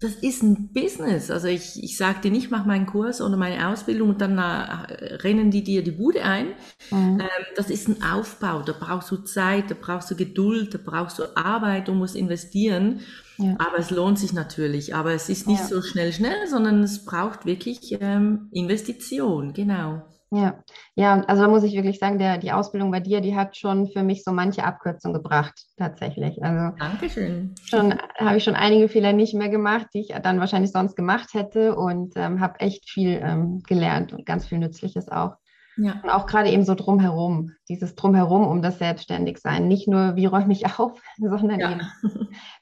das 0.00 0.14
ist 0.14 0.42
ein 0.42 0.72
Business. 0.72 1.30
Also 1.30 1.48
ich, 1.48 1.82
ich 1.82 1.96
sage 1.96 2.20
dir 2.20 2.30
nicht, 2.30 2.50
mach 2.50 2.64
meinen 2.64 2.86
Kurs 2.86 3.20
oder 3.20 3.36
meine 3.36 3.68
Ausbildung 3.68 4.10
und 4.10 4.20
dann 4.20 4.38
äh, 4.38 5.16
rennen 5.16 5.50
die 5.50 5.64
dir 5.64 5.82
die 5.82 5.90
Bude 5.90 6.22
ein. 6.22 6.54
Mhm. 6.90 7.20
Ähm, 7.20 7.44
das 7.56 7.68
ist 7.68 7.88
ein 7.88 8.02
Aufbau. 8.02 8.62
Da 8.62 8.74
brauchst 8.78 9.10
du 9.10 9.16
Zeit, 9.16 9.70
da 9.70 9.76
brauchst 9.78 10.10
du 10.10 10.16
Geduld, 10.16 10.72
da 10.72 10.78
brauchst 10.82 11.18
du 11.18 11.36
Arbeit, 11.36 11.88
du 11.88 11.94
musst 11.94 12.14
investieren. 12.14 13.00
Ja. 13.38 13.54
Aber 13.58 13.78
es 13.78 13.90
lohnt 13.90 14.18
sich 14.18 14.32
natürlich. 14.32 14.94
Aber 14.94 15.12
es 15.12 15.28
ist 15.28 15.46
nicht 15.46 15.60
ja. 15.60 15.66
so 15.66 15.82
schnell, 15.82 16.12
schnell, 16.12 16.46
sondern 16.46 16.82
es 16.82 17.04
braucht 17.04 17.46
wirklich 17.46 17.96
ähm, 18.00 18.48
Investition. 18.52 19.52
Genau. 19.52 20.02
Ja, 20.30 20.62
ja, 20.94 21.22
also 21.22 21.42
da 21.42 21.48
muss 21.48 21.62
ich 21.62 21.72
wirklich 21.72 21.98
sagen, 21.98 22.18
der, 22.18 22.36
die 22.36 22.52
Ausbildung 22.52 22.90
bei 22.90 23.00
dir, 23.00 23.22
die 23.22 23.34
hat 23.34 23.56
schon 23.56 23.88
für 23.88 24.02
mich 24.02 24.24
so 24.24 24.32
manche 24.32 24.62
Abkürzung 24.62 25.14
gebracht, 25.14 25.54
tatsächlich. 25.78 26.42
Also 26.42 26.76
Dankeschön. 26.78 27.54
Schon 27.64 27.98
habe 28.18 28.36
ich 28.36 28.44
schon 28.44 28.54
einige 28.54 28.90
Fehler 28.90 29.14
nicht 29.14 29.32
mehr 29.32 29.48
gemacht, 29.48 29.86
die 29.94 30.00
ich 30.00 30.08
dann 30.22 30.38
wahrscheinlich 30.38 30.70
sonst 30.70 30.96
gemacht 30.96 31.32
hätte 31.32 31.76
und 31.76 32.12
ähm, 32.16 32.40
habe 32.40 32.60
echt 32.60 32.90
viel 32.90 33.20
ähm, 33.22 33.62
gelernt 33.66 34.12
und 34.12 34.26
ganz 34.26 34.44
viel 34.46 34.58
Nützliches 34.58 35.08
auch. 35.08 35.36
Ja. 35.78 36.00
Und 36.02 36.10
auch 36.10 36.26
gerade 36.26 36.50
eben 36.50 36.64
so 36.64 36.74
drumherum, 36.74 37.52
dieses 37.68 37.94
drumherum 37.94 38.46
um 38.46 38.62
das 38.62 38.78
Selbstständigsein. 38.78 39.68
Nicht 39.68 39.86
nur, 39.86 40.16
wie 40.16 40.26
räume 40.26 40.52
ich 40.52 40.66
auf, 40.66 41.00
sondern 41.18 41.60
ja. 41.60 41.72
eben, 41.72 41.80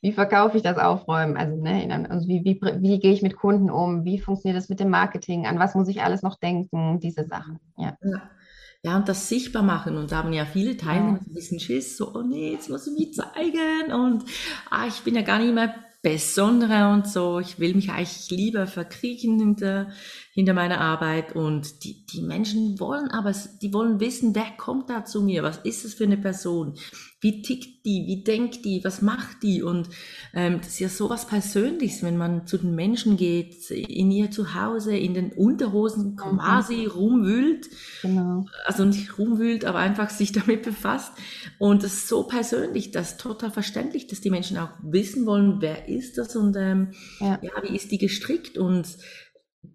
wie 0.03 0.13
verkaufe 0.13 0.57
ich 0.57 0.63
das 0.63 0.79
Aufräumen? 0.79 1.37
Also, 1.37 1.57
ne, 1.57 2.07
also 2.11 2.29
wie, 2.29 2.45
wie, 2.45 2.61
wie 2.61 2.99
gehe 2.99 3.13
ich 3.13 3.23
mit 3.23 3.37
Kunden 3.37 3.71
um? 3.71 4.05
Wie 4.05 4.19
funktioniert 4.19 4.61
das 4.61 4.69
mit 4.69 4.81
dem 4.81 4.91
Marketing? 4.91 5.47
An 5.47 5.59
was 5.59 5.75
muss 5.75 5.89
ich 5.89 6.03
alles 6.03 6.23
noch 6.23 6.39
denken? 6.39 7.01
Diese 7.01 7.25
Sachen. 7.25 7.59
Ja. 7.77 7.97
ja. 8.03 8.23
Ja, 8.83 8.97
und 8.97 9.09
das 9.09 9.29
sichtbar 9.29 9.65
machen. 9.65 9.97
Und 9.97 10.13
da 10.13 10.19
haben 10.19 10.33
ja 10.33 10.45
viele 10.45 10.77
Teilnehmer 10.77 11.19
ein 11.19 11.35
bisschen 11.35 11.59
Schiss, 11.59 11.97
so, 11.97 12.15
oh 12.15 12.23
nee, 12.23 12.53
jetzt 12.53 12.71
muss 12.71 12.87
ich 12.87 12.97
mich 12.97 13.15
zeigen 13.15 13.93
und 13.93 14.23
ah, 14.71 14.87
ich 14.87 15.01
bin 15.01 15.17
ja 15.17 15.23
gar 15.23 15.41
nicht 15.41 15.53
mehr 15.53 15.75
Besondere 16.03 16.93
und 16.93 17.09
so. 17.09 17.41
Ich 17.41 17.59
will 17.59 17.75
mich 17.75 17.91
eigentlich 17.91 18.31
lieber 18.31 18.69
verkriechen 18.69 19.41
hinter, 19.41 19.89
hinter 20.37 20.53
meiner 20.53 20.83
Arbeit 20.83 21.35
und 21.35 21.83
die, 21.83 22.05
die 22.05 22.21
Menschen 22.21 22.79
wollen 22.79 23.11
aber, 23.11 23.33
die 23.63 23.73
wollen 23.73 24.01
wissen, 24.01 24.35
wer 24.35 24.51
kommt 24.59 24.91
da 24.91 25.03
zu 25.03 25.23
mir, 25.23 25.43
was 25.43 25.57
ist 25.65 25.87
es 25.87 25.95
für 25.95 26.05
eine 26.05 26.19
Person, 26.19 26.75
wie 27.23 27.41
tickt 27.41 27.87
die, 27.87 28.05
wie 28.07 28.23
denkt 28.23 28.67
die, 28.67 28.85
was 28.85 29.01
macht 29.01 29.43
die 29.43 29.63
und 29.63 29.89
ähm, 30.35 30.59
das 30.59 30.69
ist 30.69 30.81
ja 30.81 30.91
sowas 30.91 31.27
Persönliches, 31.27 32.03
wenn 32.03 32.19
man 32.19 32.47
zu 32.47 32.59
den 32.59 32.75
Menschen 32.75 33.17
geht, 33.17 33.71
in 33.71 34.11
ihr 34.11 34.31
Zuhause, 34.31 34.95
in 34.95 35.15
den 35.15 35.33
Unterhosen 35.33 36.11
mhm. 36.11 36.17
quasi 36.17 36.83
mhm. 36.83 36.91
rumwühlt, 36.91 37.71
genau. 38.03 38.45
also 38.67 38.85
nicht 38.85 39.19
rumwühlt, 39.19 39.65
aber 39.65 39.79
einfach 39.79 40.11
sich 40.11 40.33
damit 40.33 40.65
befasst 40.65 41.13
und 41.59 41.83
das 41.83 41.95
ist 41.95 42.09
so 42.09 42.25
persönlich, 42.25 42.91
das 42.91 43.13
ist 43.13 43.21
total 43.23 43.51
verständlich, 43.51 44.07
dass 44.07 44.21
die 44.21 44.31
Menschen 44.31 44.59
auch 44.59 44.73
wissen 44.83 45.25
wollen, 45.25 45.63
wer 45.63 45.89
ist 45.89 46.19
das 46.19 46.37
und 46.37 46.55
ähm, 46.57 46.91
ja. 47.21 47.39
ja, 47.41 47.53
wie 47.63 47.75
ist 47.75 47.91
die 47.91 47.97
gestrickt 47.97 48.59
und 48.59 48.99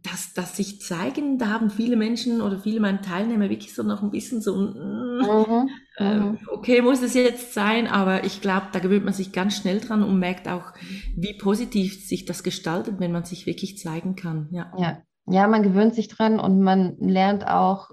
dass, 0.04 0.34
dass 0.34 0.58
sich 0.58 0.82
zeigen, 0.82 1.38
da 1.38 1.50
haben 1.50 1.70
viele 1.70 1.96
Menschen 1.96 2.42
oder 2.42 2.60
viele 2.60 2.80
meiner 2.80 3.02
Teilnehmer 3.02 3.50
wirklich 3.50 3.74
so 3.74 3.84
noch 3.84 4.02
ein 4.02 4.12
bisschen 4.12 4.42
so, 4.42 4.56
mhm, 4.56 5.70
äh, 5.98 6.16
mhm. 6.16 6.40
okay, 6.48 6.82
muss 6.82 7.02
es 7.02 7.14
jetzt 7.14 7.54
sein, 7.54 7.88
aber 7.88 8.24
ich 8.24 8.42
glaube, 8.42 8.68
da 8.72 8.80
gewöhnt 8.80 9.06
man 9.06 9.14
sich 9.14 9.32
ganz 9.32 9.58
schnell 9.58 9.80
dran 9.80 10.04
und 10.04 10.20
merkt 10.20 10.48
auch, 10.48 10.74
wie 11.16 11.38
positiv 11.38 12.08
sich 12.08 12.26
das 12.26 12.44
gestaltet, 12.44 13.00
wenn 13.00 13.12
man 13.12 13.26
sich 13.26 13.46
wirklich 13.46 13.78
zeigen 13.78 14.16
kann. 14.16 14.48
Ja, 14.52 14.72
ja. 14.78 15.02
ja 15.28 15.48
man 15.48 15.64
gewöhnt 15.64 15.96
sich 15.96 16.08
dran 16.08 16.40
und 16.40 16.62
man 16.62 16.98
lernt 17.00 17.48
auch 17.48 17.92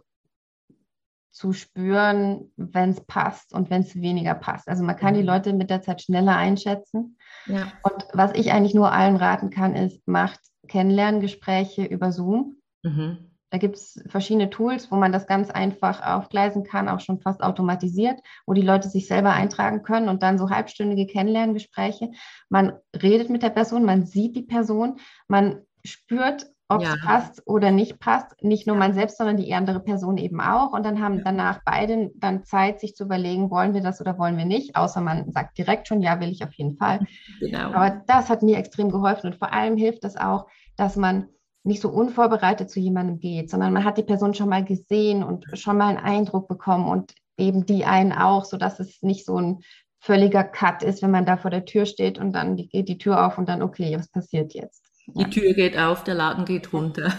zu 1.39 1.53
spüren, 1.53 2.51
wenn 2.57 2.91
es 2.91 3.01
passt 3.01 3.55
und 3.55 3.71
wenn 3.71 3.83
es 3.83 3.95
weniger 3.95 4.35
passt. 4.35 4.69
Also 4.69 4.83
man 4.83 4.97
kann 4.97 5.15
die 5.15 5.21
mhm. 5.21 5.27
Leute 5.27 5.53
mit 5.53 5.71
der 5.71 5.83
Zeit 5.83 6.03
schneller 6.03 6.37
einschätzen. 6.37 7.17
Ja. 7.47 7.73
Und 7.85 8.07
was 8.13 8.33
ich 8.35 8.51
eigentlich 8.51 8.75
nur 8.75 8.93
allen 8.93 9.15
raten 9.15 9.51
kann, 9.51 9.77
ist, 9.77 10.07
macht 10.09 10.41
Kennenlerngespräche 10.67 11.85
über 11.85 12.11
Zoom. 12.11 12.57
Mhm. 12.83 13.19
Da 13.51 13.59
gibt 13.59 13.77
es 13.77 14.03
verschiedene 14.09 14.51
Tools, 14.51 14.91
wo 14.91 14.97
man 14.97 15.13
das 15.13 15.29
ganz 15.29 15.49
einfach 15.49 16.03
aufgleisen 16.03 16.65
kann, 16.65 16.89
auch 16.89 17.01
schon 17.01 17.21
fast 17.21 17.41
automatisiert, 17.41 18.21
wo 18.45 18.53
die 18.53 18.63
Leute 18.63 18.89
sich 18.89 19.07
selber 19.07 19.33
eintragen 19.33 19.85
können 19.85 20.09
und 20.09 20.25
dann 20.25 20.39
so 20.39 20.51
halbstündige 20.51 21.07
Kennenlerngespräche. 21.07 22.11
Man 22.49 22.73
redet 23.01 23.31
mit 23.31 23.45
der 23.45 23.51
Person, 23.51 23.85
man 23.85 24.07
sieht 24.07 24.35
die 24.35 24.43
Person, 24.43 24.99
man 25.29 25.63
spürt, 25.85 26.51
ob 26.69 26.83
es 26.83 26.89
ja. 26.89 26.97
passt 27.03 27.43
oder 27.47 27.71
nicht 27.71 27.99
passt. 27.99 28.43
Nicht 28.43 28.67
nur 28.67 28.77
ja. 28.77 28.81
man 28.81 28.93
selbst, 28.93 29.17
sondern 29.17 29.39
die 29.39 29.53
andere 29.55 29.81
Person 29.81 30.19
eben 30.19 30.41
auch. 30.41 30.73
Und 30.73 30.85
dann 30.85 31.03
haben 31.03 31.25
danach 31.25 31.61
beide 31.65 32.11
dann 32.17 32.45
Zeit, 32.45 32.81
sich 32.81 32.95
zu 32.95 33.05
überlegen, 33.05 33.51
wollen 33.51 33.75
wir 33.75 33.81
das 33.81 34.01
oder 34.01 34.19
wollen 34.19 34.37
wir 34.37 34.45
nicht. 34.45 34.77
Außer 34.77 35.01
man 35.01 35.33
sagt 35.33 35.57
direkt 35.57 35.89
schon, 35.89 36.03
ja, 36.03 36.21
will 36.21 36.31
ich 36.31 36.45
auf 36.45 36.53
jeden 36.55 36.77
Fall. 36.77 37.01
Genau. 37.41 37.73
Aber 37.73 38.03
das 38.07 38.31
hat 38.31 38.43
mir 38.43 38.59
extrem 38.59 38.91
geholfen. 38.91 39.29
Und 39.29 39.37
vor 39.37 39.53
allem 39.53 39.77
hilft 39.77 40.03
das 40.03 40.17
auch, 40.17 40.47
dass 40.77 40.97
man 40.97 41.29
nicht 41.63 41.81
so 41.81 41.89
unvorbereitet 41.89 42.71
zu 42.71 42.81
jemandem 42.81 43.21
geht, 43.21 43.51
sondern 43.51 43.73
man 43.73 43.85
hat 43.85 43.97
die 43.97 44.03
Person 44.03 44.35
schon 44.35 44.49
mal 44.49 44.65
gesehen 44.65 45.23
und 45.23 45.47
schon 45.55 45.77
mal 45.77 45.89
einen 45.89 45.99
Eindruck 45.99 46.49
bekommen 46.49 46.89
und 46.89 47.15
eben 47.37 47.65
die 47.65 47.85
einen 47.85 48.13
auch, 48.13 48.45
sodass 48.45 48.81
es 48.81 49.03
nicht 49.03 49.25
so 49.25 49.39
ein 49.39 49.61
völliger 50.01 50.45
Cut 50.45 50.83
ist, 50.83 51.03
wenn 51.03 51.11
man 51.11 51.27
da 51.27 51.37
vor 51.37 51.51
der 51.51 51.65
Tür 51.65 51.87
steht 51.87 52.19
und 52.19 52.33
dann 52.33 52.57
geht 52.57 52.89
die 52.89 52.99
Tür 52.99 53.27
auf 53.27 53.39
und 53.39 53.49
dann, 53.49 53.63
okay, 53.63 53.97
was 53.97 54.09
passiert 54.09 54.55
jetzt? 54.55 54.88
Die 55.15 55.31
Tür 55.31 55.55
geht 55.55 55.77
auf, 55.79 56.05
der 56.05 56.15
Laden 56.15 56.45
geht 56.45 56.73
runter. 56.73 57.13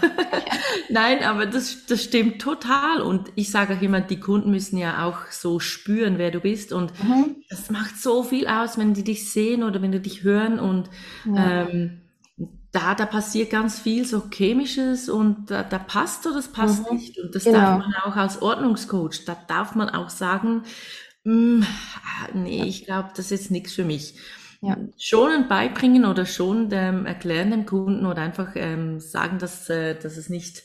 Nein, 0.89 1.23
aber 1.23 1.45
das, 1.45 1.85
das 1.87 2.03
stimmt 2.03 2.41
total. 2.41 3.01
Und 3.01 3.31
ich 3.35 3.49
sage 3.49 3.75
auch 3.75 3.81
immer, 3.81 4.01
die 4.01 4.19
Kunden 4.19 4.51
müssen 4.51 4.77
ja 4.77 5.05
auch 5.05 5.31
so 5.31 5.59
spüren, 5.59 6.17
wer 6.17 6.31
du 6.31 6.39
bist. 6.39 6.71
Und 6.71 6.91
mhm. 7.03 7.37
das 7.49 7.69
macht 7.71 7.97
so 7.97 8.23
viel 8.23 8.47
aus, 8.47 8.77
wenn 8.77 8.93
die 8.93 9.03
dich 9.03 9.31
sehen 9.31 9.63
oder 9.63 9.81
wenn 9.81 9.91
die 9.91 10.01
dich 10.01 10.23
hören. 10.23 10.59
Und 10.59 10.89
ja. 11.25 11.67
ähm, 11.67 12.01
da, 12.71 12.93
da 12.93 13.05
passiert 13.07 13.49
ganz 13.49 13.79
viel 13.79 14.05
so 14.05 14.23
Chemisches 14.31 15.09
und 15.09 15.49
da, 15.49 15.63
da 15.63 15.79
passt 15.79 16.27
oder 16.27 16.35
das 16.35 16.49
passt 16.49 16.89
mhm. 16.89 16.97
nicht. 16.97 17.17
Und 17.17 17.33
das 17.33 17.45
genau. 17.45 17.57
darf 17.57 17.79
man 17.79 17.93
auch 18.03 18.15
als 18.15 18.41
Ordnungscoach, 18.41 19.25
da 19.25 19.35
darf 19.47 19.73
man 19.73 19.89
auch 19.89 20.09
sagen, 20.09 20.63
mh, 21.23 21.65
hm, 22.31 22.43
nee, 22.43 22.63
ich 22.65 22.85
glaube, 22.85 23.09
das 23.15 23.25
ist 23.25 23.31
jetzt 23.31 23.51
nichts 23.51 23.73
für 23.73 23.85
mich 23.85 24.15
ja. 24.61 24.77
schonen 24.97 25.47
beibringen 25.47 26.05
oder 26.05 26.25
schon 26.25 26.69
ähm, 26.71 27.05
erklären 27.05 27.51
dem 27.51 27.65
Kunden 27.65 28.05
oder 28.05 28.21
einfach 28.21 28.51
ähm, 28.55 28.99
sagen, 28.99 29.39
dass, 29.39 29.69
äh, 29.69 29.95
dass, 29.95 30.17
es 30.17 30.29
nicht, 30.29 30.63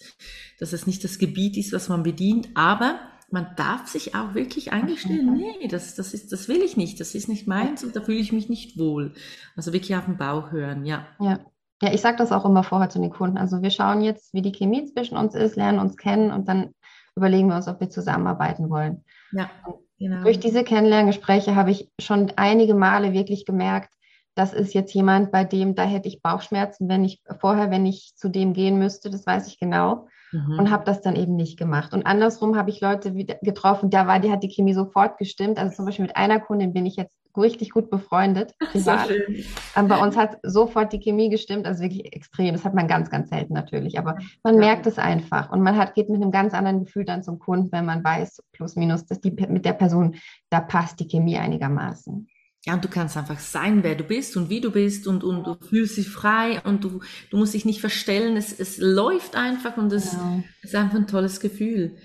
dass 0.58 0.72
es 0.72 0.86
nicht 0.86 1.04
das 1.04 1.18
Gebiet 1.18 1.56
ist, 1.56 1.72
was 1.72 1.88
man 1.88 2.02
bedient. 2.02 2.48
Aber 2.54 2.98
man 3.30 3.48
darf 3.56 3.88
sich 3.88 4.14
auch 4.14 4.34
wirklich 4.34 4.72
eingestehen, 4.72 5.32
nee, 5.34 5.68
das, 5.68 5.94
das, 5.94 6.14
ist, 6.14 6.32
das 6.32 6.48
will 6.48 6.62
ich 6.62 6.76
nicht, 6.76 7.00
das 7.00 7.14
ist 7.14 7.28
nicht 7.28 7.46
meins 7.46 7.82
und 7.84 7.96
da 7.96 8.00
fühle 8.00 8.18
ich 8.18 8.32
mich 8.32 8.48
nicht 8.48 8.78
wohl. 8.78 9.12
Also 9.56 9.72
wirklich 9.72 9.96
auf 9.96 10.06
den 10.06 10.16
Bauch 10.16 10.52
hören, 10.52 10.84
ja. 10.84 11.06
Ja, 11.20 11.40
ja 11.82 11.92
ich 11.92 12.00
sage 12.00 12.16
das 12.16 12.32
auch 12.32 12.44
immer 12.44 12.62
vorher 12.62 12.90
zu 12.90 13.00
den 13.00 13.10
Kunden. 13.10 13.38
Also 13.38 13.62
wir 13.62 13.70
schauen 13.70 14.02
jetzt, 14.02 14.34
wie 14.34 14.42
die 14.42 14.52
Chemie 14.52 14.84
zwischen 14.86 15.16
uns 15.16 15.34
ist, 15.34 15.56
lernen 15.56 15.78
uns 15.78 15.96
kennen 15.96 16.30
und 16.30 16.48
dann 16.48 16.74
überlegen 17.16 17.48
wir 17.48 17.56
uns, 17.56 17.68
ob 17.68 17.80
wir 17.80 17.90
zusammenarbeiten 17.90 18.70
wollen. 18.70 19.04
Ja. 19.32 19.50
Genau. 19.98 20.22
Durch 20.24 20.40
diese 20.40 20.64
Kennenlerngespräche 20.64 21.54
habe 21.54 21.70
ich 21.70 21.90
schon 22.00 22.32
einige 22.36 22.74
Male 22.74 23.12
wirklich 23.12 23.46
gemerkt, 23.46 23.94
das 24.34 24.52
ist 24.52 24.74
jetzt 24.74 24.92
jemand, 24.92 25.30
bei 25.30 25.44
dem 25.44 25.74
da 25.74 25.84
hätte 25.84 26.08
ich 26.08 26.20
Bauchschmerzen, 26.20 26.88
wenn 26.88 27.04
ich 27.04 27.22
vorher, 27.40 27.70
wenn 27.70 27.86
ich 27.86 28.14
zu 28.16 28.28
dem 28.28 28.52
gehen 28.52 28.78
müsste, 28.78 29.10
das 29.10 29.26
weiß 29.26 29.46
ich 29.46 29.58
genau. 29.58 30.08
Mhm. 30.32 30.58
Und 30.58 30.70
habe 30.70 30.84
das 30.84 31.00
dann 31.00 31.14
eben 31.14 31.36
nicht 31.36 31.56
gemacht. 31.56 31.94
Und 31.94 32.04
andersrum 32.04 32.56
habe 32.56 32.70
ich 32.70 32.80
Leute 32.80 33.12
getroffen, 33.12 33.90
da 33.90 34.08
war, 34.08 34.18
die 34.18 34.32
hat 34.32 34.42
die 34.42 34.48
Chemie 34.48 34.74
sofort 34.74 35.18
gestimmt. 35.18 35.58
Also 35.58 35.76
zum 35.76 35.86
Beispiel 35.86 36.06
mit 36.06 36.16
einer 36.16 36.40
Kundin 36.40 36.72
bin 36.72 36.86
ich 36.86 36.96
jetzt 36.96 37.14
richtig 37.36 37.70
gut 37.70 37.90
befreundet. 37.90 38.54
Privat. 38.58 39.08
So 39.08 39.14
schön. 39.14 39.88
bei 39.88 39.98
uns 39.98 40.16
hat 40.16 40.38
sofort 40.42 40.92
die 40.92 41.00
Chemie 41.00 41.30
gestimmt, 41.30 41.66
also 41.66 41.82
wirklich 41.82 42.12
extrem. 42.12 42.52
Das 42.52 42.64
hat 42.64 42.74
man 42.74 42.88
ganz, 42.88 43.10
ganz 43.10 43.30
selten 43.30 43.54
natürlich, 43.54 43.98
aber 43.98 44.16
man 44.42 44.54
ja. 44.54 44.60
merkt 44.60 44.86
es 44.86 44.98
einfach 44.98 45.50
und 45.50 45.62
man 45.62 45.76
hat, 45.76 45.94
geht 45.94 46.08
mit 46.08 46.22
einem 46.22 46.30
ganz 46.30 46.54
anderen 46.54 46.84
Gefühl 46.84 47.04
dann 47.04 47.22
zum 47.22 47.38
Kunden, 47.38 47.72
wenn 47.72 47.84
man 47.84 48.02
weiß, 48.04 48.42
plus 48.52 48.76
minus, 48.76 49.06
dass 49.06 49.20
die 49.20 49.30
mit 49.30 49.64
der 49.64 49.72
Person, 49.72 50.16
da 50.50 50.60
passt 50.60 51.00
die 51.00 51.08
Chemie 51.08 51.38
einigermaßen. 51.38 52.28
Ja, 52.66 52.72
und 52.74 52.84
du 52.84 52.88
kannst 52.88 53.16
einfach 53.16 53.40
sein, 53.40 53.82
wer 53.82 53.94
du 53.94 54.04
bist 54.04 54.38
und 54.38 54.48
wie 54.48 54.60
du 54.60 54.70
bist 54.70 55.06
und, 55.06 55.22
und 55.22 55.44
du 55.44 55.54
fühlst 55.66 55.98
dich 55.98 56.08
frei 56.08 56.62
und 56.64 56.82
du, 56.82 57.00
du 57.30 57.36
musst 57.36 57.52
dich 57.52 57.66
nicht 57.66 57.80
verstellen. 57.80 58.38
Es, 58.38 58.58
es 58.58 58.78
läuft 58.78 59.36
einfach 59.36 59.76
und 59.76 59.92
es 59.92 60.14
ja. 60.14 60.42
ist 60.62 60.74
einfach 60.74 60.96
ein 60.96 61.06
tolles 61.06 61.40
Gefühl. 61.40 61.96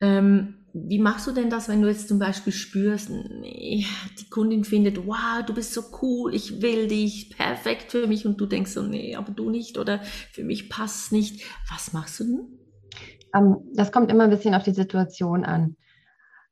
Ähm, 0.00 0.65
wie 0.84 0.98
machst 0.98 1.26
du 1.26 1.32
denn 1.32 1.48
das, 1.48 1.68
wenn 1.68 1.80
du 1.80 1.88
jetzt 1.88 2.08
zum 2.08 2.18
Beispiel 2.18 2.52
spürst, 2.52 3.08
die 3.10 4.28
Kundin 4.30 4.64
findet, 4.64 5.06
wow, 5.06 5.42
du 5.46 5.54
bist 5.54 5.72
so 5.72 5.82
cool, 6.02 6.34
ich 6.34 6.60
will 6.60 6.86
dich, 6.86 7.30
perfekt 7.30 7.92
für 7.92 8.06
mich 8.06 8.26
und 8.26 8.38
du 8.38 8.46
denkst 8.46 8.72
so, 8.72 8.82
nee, 8.82 9.16
aber 9.16 9.32
du 9.32 9.48
nicht 9.48 9.78
oder 9.78 10.00
für 10.32 10.44
mich 10.44 10.68
passt 10.68 11.12
nicht. 11.12 11.44
Was 11.72 11.92
machst 11.94 12.20
du 12.20 12.24
denn? 12.24 12.58
Ähm, 13.34 13.56
das 13.74 13.90
kommt 13.90 14.10
immer 14.10 14.24
ein 14.24 14.30
bisschen 14.30 14.54
auf 14.54 14.64
die 14.64 14.74
Situation 14.74 15.44
an. 15.44 15.76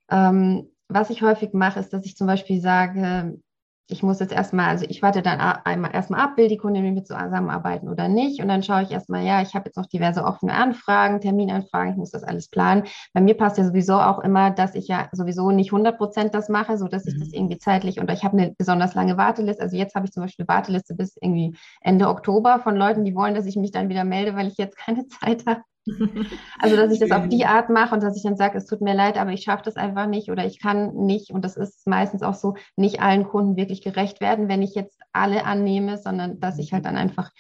Ähm, 0.09 0.71
was 0.89 1.11
ich 1.11 1.23
häufig 1.23 1.53
mache, 1.53 1.81
ist, 1.81 1.93
dass 1.93 2.07
ich 2.07 2.17
zum 2.17 2.27
Beispiel 2.27 2.61
sage, 2.61 3.39
ich 3.87 4.03
muss 4.03 4.19
jetzt 4.21 4.33
erstmal, 4.33 4.69
also 4.69 4.87
ich 4.89 5.03
warte 5.03 5.21
dann 5.21 5.39
einmal 5.41 5.95
erstmal 5.95 6.21
ab, 6.21 6.37
will 6.37 6.49
die 6.49 6.57
Kundin 6.57 6.85
mit 6.85 6.95
mir 6.95 7.05
zusammenarbeiten 7.05 7.89
oder 7.89 8.09
nicht. 8.09 8.41
Und 8.41 8.49
dann 8.49 8.63
schaue 8.63 8.83
ich 8.83 8.91
erstmal, 8.91 9.25
ja, 9.25 9.43
ich 9.43 9.55
habe 9.55 9.67
jetzt 9.67 9.77
noch 9.77 9.87
diverse 9.87 10.25
offene 10.25 10.55
Anfragen, 10.55 11.21
Terminanfragen, 11.21 11.93
ich 11.93 11.99
muss 11.99 12.11
das 12.11 12.25
alles 12.25 12.49
planen. 12.49 12.85
Bei 13.13 13.21
mir 13.21 13.37
passt 13.37 13.59
ja 13.59 13.65
sowieso 13.65 13.95
auch 13.95 14.21
immer, 14.21 14.51
dass 14.51 14.75
ich 14.75 14.89
ja 14.89 15.09
sowieso 15.13 15.51
nicht 15.51 15.73
100 15.73 15.99
Prozent 15.99 16.35
das 16.35 16.49
mache, 16.49 16.79
so 16.79 16.89
dass 16.89 17.07
ich 17.07 17.19
das 17.19 17.29
mhm. 17.29 17.35
irgendwie 17.35 17.59
zeitlich 17.59 18.01
und 18.01 18.11
ich 18.11 18.25
habe 18.25 18.39
eine 18.39 18.55
besonders 18.57 18.95
lange 18.95 19.19
Warteliste. 19.19 19.63
Also 19.63 19.77
jetzt 19.77 19.95
habe 19.95 20.07
ich 20.07 20.13
zum 20.13 20.23
Beispiel 20.23 20.47
eine 20.49 20.57
Warteliste 20.57 20.95
bis 20.95 21.17
irgendwie 21.21 21.55
Ende 21.83 22.09
Oktober 22.09 22.61
von 22.61 22.77
Leuten, 22.77 23.05
die 23.05 23.15
wollen, 23.15 23.35
dass 23.35 23.47
ich 23.47 23.57
mich 23.57 23.71
dann 23.71 23.91
wieder 23.91 24.05
melde, 24.05 24.35
weil 24.35 24.47
ich 24.49 24.57
jetzt 24.57 24.79
keine 24.79 25.07
Zeit 25.09 25.45
habe. 25.47 25.61
Also, 26.59 26.77
dass 26.77 26.93
ich 26.93 26.99
das 26.99 27.11
auf 27.11 27.29
die 27.29 27.45
Art 27.45 27.69
mache 27.69 27.95
und 27.95 28.03
dass 28.03 28.17
ich 28.17 28.23
dann 28.23 28.37
sage, 28.37 28.57
es 28.57 28.67
tut 28.67 28.81
mir 28.81 28.95
leid, 28.95 29.19
aber 29.19 29.33
ich 29.33 29.43
schaffe 29.43 29.65
das 29.65 29.77
einfach 29.77 30.07
nicht 30.07 30.31
oder 30.31 30.45
ich 30.45 30.61
kann 30.61 30.95
nicht, 30.95 31.31
und 31.31 31.45
das 31.45 31.57
ist 31.57 31.87
meistens 31.87 32.23
auch 32.23 32.35
so, 32.35 32.55
nicht 32.77 33.01
allen 33.03 33.25
Kunden 33.25 33.57
wirklich 33.57 33.83
gerecht 33.83 34.21
werden, 34.21 34.49
wenn 34.49 34.63
ich 34.63 34.75
jetzt 34.75 34.99
alle 35.13 35.45
annehme, 35.45 35.99
sondern 35.99 36.41
dass 36.41 36.59
ich 36.59 36.73
halt 36.73 36.87
dann 36.87 36.97
einfach, 36.97 37.31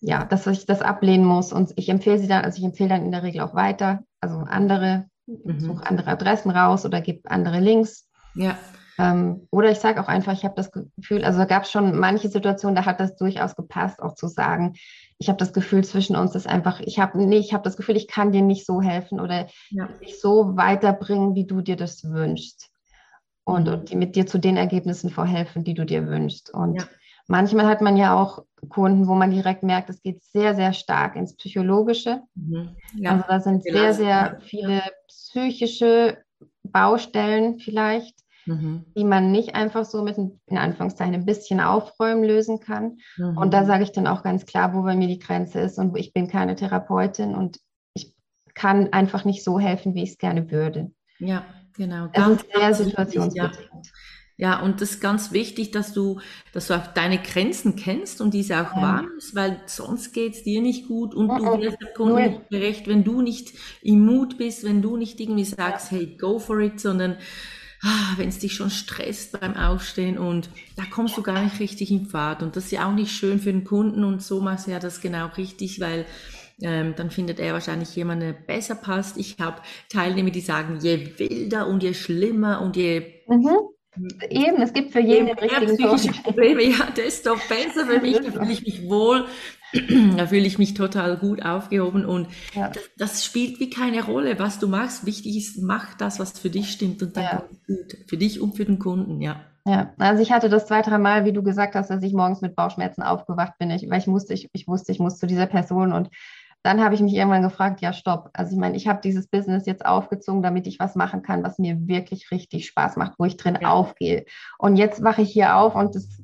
ja, 0.00 0.24
dass 0.24 0.46
ich 0.46 0.66
das 0.66 0.82
ablehnen 0.82 1.24
muss. 1.24 1.52
Und 1.52 1.72
ich 1.76 1.88
empfehle 1.88 2.18
sie 2.18 2.28
dann, 2.28 2.44
also 2.44 2.58
ich 2.58 2.64
empfehle 2.64 2.90
dann 2.90 3.04
in 3.04 3.12
der 3.12 3.22
Regel 3.22 3.40
auch 3.40 3.54
weiter, 3.54 4.04
also 4.20 4.36
andere, 4.38 5.06
mhm. 5.26 5.60
suche 5.60 5.86
andere 5.86 6.10
Adressen 6.10 6.50
raus 6.50 6.84
oder 6.84 7.00
gebe 7.00 7.30
andere 7.30 7.60
Links. 7.60 8.08
Ja. 8.34 8.58
Ähm, 9.00 9.48
oder 9.50 9.70
ich 9.70 9.78
sage 9.78 9.98
auch 10.02 10.08
einfach, 10.08 10.34
ich 10.34 10.44
habe 10.44 10.54
das 10.56 10.70
Gefühl, 10.70 11.24
also 11.24 11.46
gab 11.46 11.62
es 11.62 11.70
schon 11.70 11.98
manche 11.98 12.28
Situationen, 12.28 12.76
da 12.76 12.84
hat 12.84 13.00
das 13.00 13.16
durchaus 13.16 13.56
gepasst, 13.56 14.02
auch 14.02 14.14
zu 14.14 14.28
sagen, 14.28 14.74
ich 15.16 15.28
habe 15.28 15.38
das 15.38 15.54
Gefühl 15.54 15.84
zwischen 15.84 16.16
uns 16.16 16.34
ist 16.34 16.46
einfach, 16.46 16.80
ich 16.80 16.98
habe 16.98 17.18
nee, 17.24 17.38
ich 17.38 17.54
habe 17.54 17.64
das 17.64 17.78
Gefühl, 17.78 17.96
ich 17.96 18.08
kann 18.08 18.30
dir 18.30 18.42
nicht 18.42 18.66
so 18.66 18.82
helfen 18.82 19.18
oder 19.18 19.46
ja. 19.70 19.88
dich 20.02 20.20
so 20.20 20.54
weiterbringen, 20.56 21.34
wie 21.34 21.46
du 21.46 21.62
dir 21.62 21.76
das 21.76 22.04
wünschst. 22.04 22.68
Und, 23.44 23.68
mhm. 23.68 23.72
und 23.72 23.94
mit 23.94 24.16
dir 24.16 24.26
zu 24.26 24.38
den 24.38 24.58
Ergebnissen 24.58 25.08
vorhelfen, 25.08 25.64
die 25.64 25.74
du 25.74 25.86
dir 25.86 26.06
wünschst. 26.06 26.52
Und 26.52 26.74
ja. 26.74 26.84
manchmal 27.26 27.66
hat 27.66 27.80
man 27.80 27.96
ja 27.96 28.14
auch 28.14 28.44
Kunden, 28.68 29.08
wo 29.08 29.14
man 29.14 29.30
direkt 29.30 29.62
merkt, 29.62 29.88
es 29.88 30.02
geht 30.02 30.22
sehr, 30.24 30.54
sehr 30.54 30.74
stark 30.74 31.16
ins 31.16 31.36
Psychologische. 31.36 32.20
Mhm. 32.34 32.76
Ja. 32.96 33.12
Also 33.12 33.24
da 33.26 33.40
sind 33.40 33.62
sehr, 33.62 33.94
sehr 33.94 34.38
viele 34.42 34.82
psychische 35.08 36.18
Baustellen 36.62 37.58
vielleicht 37.58 38.14
mhm. 38.50 38.84
die 38.96 39.04
man 39.04 39.30
nicht 39.30 39.54
einfach 39.54 39.84
so 39.84 40.02
mit, 40.02 40.16
in 40.18 40.58
Anführungszeichen, 40.58 41.14
ein 41.14 41.26
bisschen 41.26 41.60
aufräumen 41.60 42.24
lösen 42.24 42.60
kann. 42.60 42.98
Mhm. 43.16 43.36
Und 43.38 43.54
da 43.54 43.64
sage 43.64 43.84
ich 43.84 43.92
dann 43.92 44.06
auch 44.06 44.22
ganz 44.22 44.46
klar, 44.46 44.74
wo 44.74 44.82
bei 44.82 44.96
mir 44.96 45.08
die 45.08 45.18
Grenze 45.18 45.60
ist 45.60 45.78
und 45.78 45.96
ich 45.96 46.12
bin 46.12 46.28
keine 46.28 46.56
Therapeutin 46.56 47.34
und 47.34 47.58
ich 47.94 48.14
kann 48.54 48.92
einfach 48.92 49.24
nicht 49.24 49.44
so 49.44 49.58
helfen, 49.60 49.94
wie 49.94 50.02
ich 50.02 50.10
es 50.10 50.18
gerne 50.18 50.50
würde. 50.50 50.90
Ja, 51.18 51.44
genau. 51.76 52.08
Ganz, 52.12 52.42
es 52.42 52.48
ist 52.48 52.54
sehr 52.54 52.74
situationsbedingt. 52.74 53.92
Ja. 54.36 54.60
Und 54.62 54.80
das 54.80 54.92
ist 54.92 55.00
ganz 55.02 55.32
wichtig, 55.32 55.70
dass 55.70 55.92
du, 55.92 56.18
dass 56.54 56.68
du 56.68 56.74
auch 56.74 56.86
deine 56.86 57.18
Grenzen 57.18 57.76
kennst 57.76 58.22
und 58.22 58.32
diese 58.32 58.54
auch 58.54 58.74
ja. 58.74 58.82
wahrnimmst, 58.82 59.34
weil 59.34 59.60
sonst 59.66 60.12
geht 60.12 60.34
es 60.34 60.42
dir 60.42 60.62
nicht 60.62 60.88
gut 60.88 61.14
und 61.14 61.28
du 61.28 61.60
wirst 61.60 61.76
der 61.80 61.92
Kunde 61.92 62.22
nicht 62.22 62.48
gerecht, 62.48 62.88
wenn 62.88 63.04
du 63.04 63.20
nicht 63.20 63.52
im 63.82 64.00
Mut 64.06 64.38
bist, 64.38 64.64
wenn 64.64 64.80
du 64.80 64.96
nicht 64.96 65.20
irgendwie 65.20 65.44
sagst, 65.44 65.90
hey, 65.90 66.16
go 66.18 66.38
for 66.38 66.58
it, 66.60 66.80
sondern 66.80 67.18
ah, 67.82 68.14
wenn 68.16 68.28
es 68.28 68.38
dich 68.38 68.54
schon 68.54 68.70
stresst 68.70 69.38
beim 69.40 69.56
Aufstehen 69.56 70.18
und 70.18 70.50
da 70.76 70.84
kommst 70.90 71.16
du 71.16 71.22
gar 71.22 71.42
nicht 71.42 71.60
richtig 71.60 71.90
in 71.90 72.06
Fahrt. 72.06 72.42
Und 72.42 72.56
das 72.56 72.66
ist 72.66 72.72
ja 72.72 72.88
auch 72.88 72.94
nicht 72.94 73.12
schön 73.12 73.38
für 73.38 73.52
den 73.52 73.64
Kunden 73.64 74.04
und 74.04 74.22
so 74.22 74.40
machst 74.40 74.66
du 74.66 74.70
ja 74.72 74.78
das 74.78 75.00
genau 75.00 75.26
richtig, 75.36 75.80
weil 75.80 76.06
ähm, 76.62 76.94
dann 76.96 77.10
findet 77.10 77.40
er 77.40 77.54
wahrscheinlich 77.54 77.94
jemanden, 77.96 78.26
der 78.26 78.32
besser 78.32 78.74
passt. 78.74 79.16
Ich 79.16 79.36
habe 79.40 79.62
Teilnehmer, 79.88 80.30
die 80.30 80.40
sagen, 80.40 80.78
je 80.80 81.18
wilder 81.18 81.66
und 81.66 81.82
je 81.82 81.94
schlimmer 81.94 82.60
und 82.60 82.76
je 82.76 83.22
mhm. 83.28 83.70
Eben, 84.30 84.62
es 84.62 84.72
gibt 84.72 84.92
für 84.92 85.00
jeden 85.00 85.26
den 85.26 85.38
richtigen 85.38 85.76
Coach. 85.76 86.22
Probleme, 86.22 86.62
ja, 86.62 86.88
desto 86.96 87.34
besser 87.48 87.86
für 87.86 88.00
mich, 88.00 88.20
da 88.20 88.30
fühle 88.30 88.52
ich 88.52 88.62
mich 88.62 88.88
wohl, 88.88 89.26
da 90.16 90.26
fühle 90.26 90.46
ich 90.46 90.58
mich 90.58 90.74
total 90.74 91.16
gut 91.16 91.44
aufgehoben 91.44 92.04
und 92.04 92.28
ja. 92.54 92.68
das, 92.68 92.82
das, 92.96 93.24
spielt 93.24 93.60
wie 93.60 93.70
keine 93.70 94.04
Rolle, 94.04 94.38
was 94.38 94.58
du 94.58 94.68
machst. 94.68 95.06
Wichtig 95.06 95.36
ist, 95.36 95.62
mach 95.62 95.94
das, 95.94 96.18
was 96.18 96.38
für 96.38 96.50
dich 96.50 96.72
stimmt 96.72 97.02
und 97.02 97.16
dann 97.16 97.24
ja. 97.24 97.44
gut. 97.66 97.96
Für 98.06 98.16
dich 98.16 98.40
und 98.40 98.56
für 98.56 98.64
den 98.64 98.78
Kunden, 98.78 99.20
ja. 99.20 99.40
Ja, 99.66 99.92
also 99.98 100.22
ich 100.22 100.32
hatte 100.32 100.48
das 100.48 100.66
zwei, 100.66 100.80
drei 100.82 100.98
Mal, 100.98 101.24
wie 101.24 101.32
du 101.32 101.42
gesagt 101.42 101.74
hast, 101.74 101.90
dass 101.90 102.02
ich 102.02 102.14
morgens 102.14 102.40
mit 102.40 102.56
Bauchschmerzen 102.56 103.02
aufgewacht 103.02 103.58
bin, 103.58 103.70
ich, 103.70 103.88
weil 103.90 103.98
ich 103.98 104.06
musste, 104.06 104.32
ich, 104.32 104.48
ich 104.52 104.66
wusste, 104.66 104.90
ich 104.90 104.98
muss 104.98 105.18
zu 105.18 105.26
dieser 105.26 105.46
Person 105.46 105.92
und 105.92 106.08
dann 106.62 106.82
habe 106.82 106.94
ich 106.94 107.00
mich 107.00 107.14
irgendwann 107.14 107.42
gefragt, 107.42 107.80
ja, 107.80 107.92
stopp. 107.92 108.30
Also 108.34 108.52
ich 108.52 108.58
meine, 108.58 108.76
ich 108.76 108.86
habe 108.86 109.00
dieses 109.02 109.28
Business 109.28 109.64
jetzt 109.64 109.84
aufgezogen, 109.86 110.42
damit 110.42 110.66
ich 110.66 110.78
was 110.78 110.94
machen 110.94 111.22
kann, 111.22 111.42
was 111.42 111.58
mir 111.58 111.88
wirklich 111.88 112.30
richtig 112.30 112.66
Spaß 112.66 112.96
macht, 112.96 113.14
wo 113.18 113.24
ich 113.24 113.38
drin 113.38 113.58
ja. 113.60 113.70
aufgehe. 113.70 114.26
Und 114.58 114.76
jetzt 114.76 115.02
wache 115.02 115.22
ich 115.22 115.30
hier 115.30 115.56
auf 115.56 115.74
und 115.74 115.94
das 115.94 116.19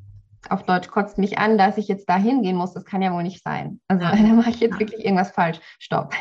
auf 0.51 0.63
Deutsch 0.65 0.89
kotzt 0.89 1.19
mich 1.19 1.39
an, 1.39 1.59
dass 1.59 1.79
ich 1.79 1.89
jetzt 1.89 2.09
da 2.09 2.17
hingehen 2.17 2.57
muss. 2.57 2.73
Das 2.73 2.85
kann 2.85 3.03
ja 3.03 3.13
wohl 3.13 3.23
nicht 3.23 3.43
sein. 3.43 3.81
Also 3.89 4.05
ja. 4.05 4.11
da 4.17 4.35
mache 4.35 4.51
ich 4.51 4.61
jetzt 4.61 4.79
wirklich 4.79 5.05
irgendwas 5.05 5.31
falsch. 5.31 5.61
Stopp. 5.79 6.15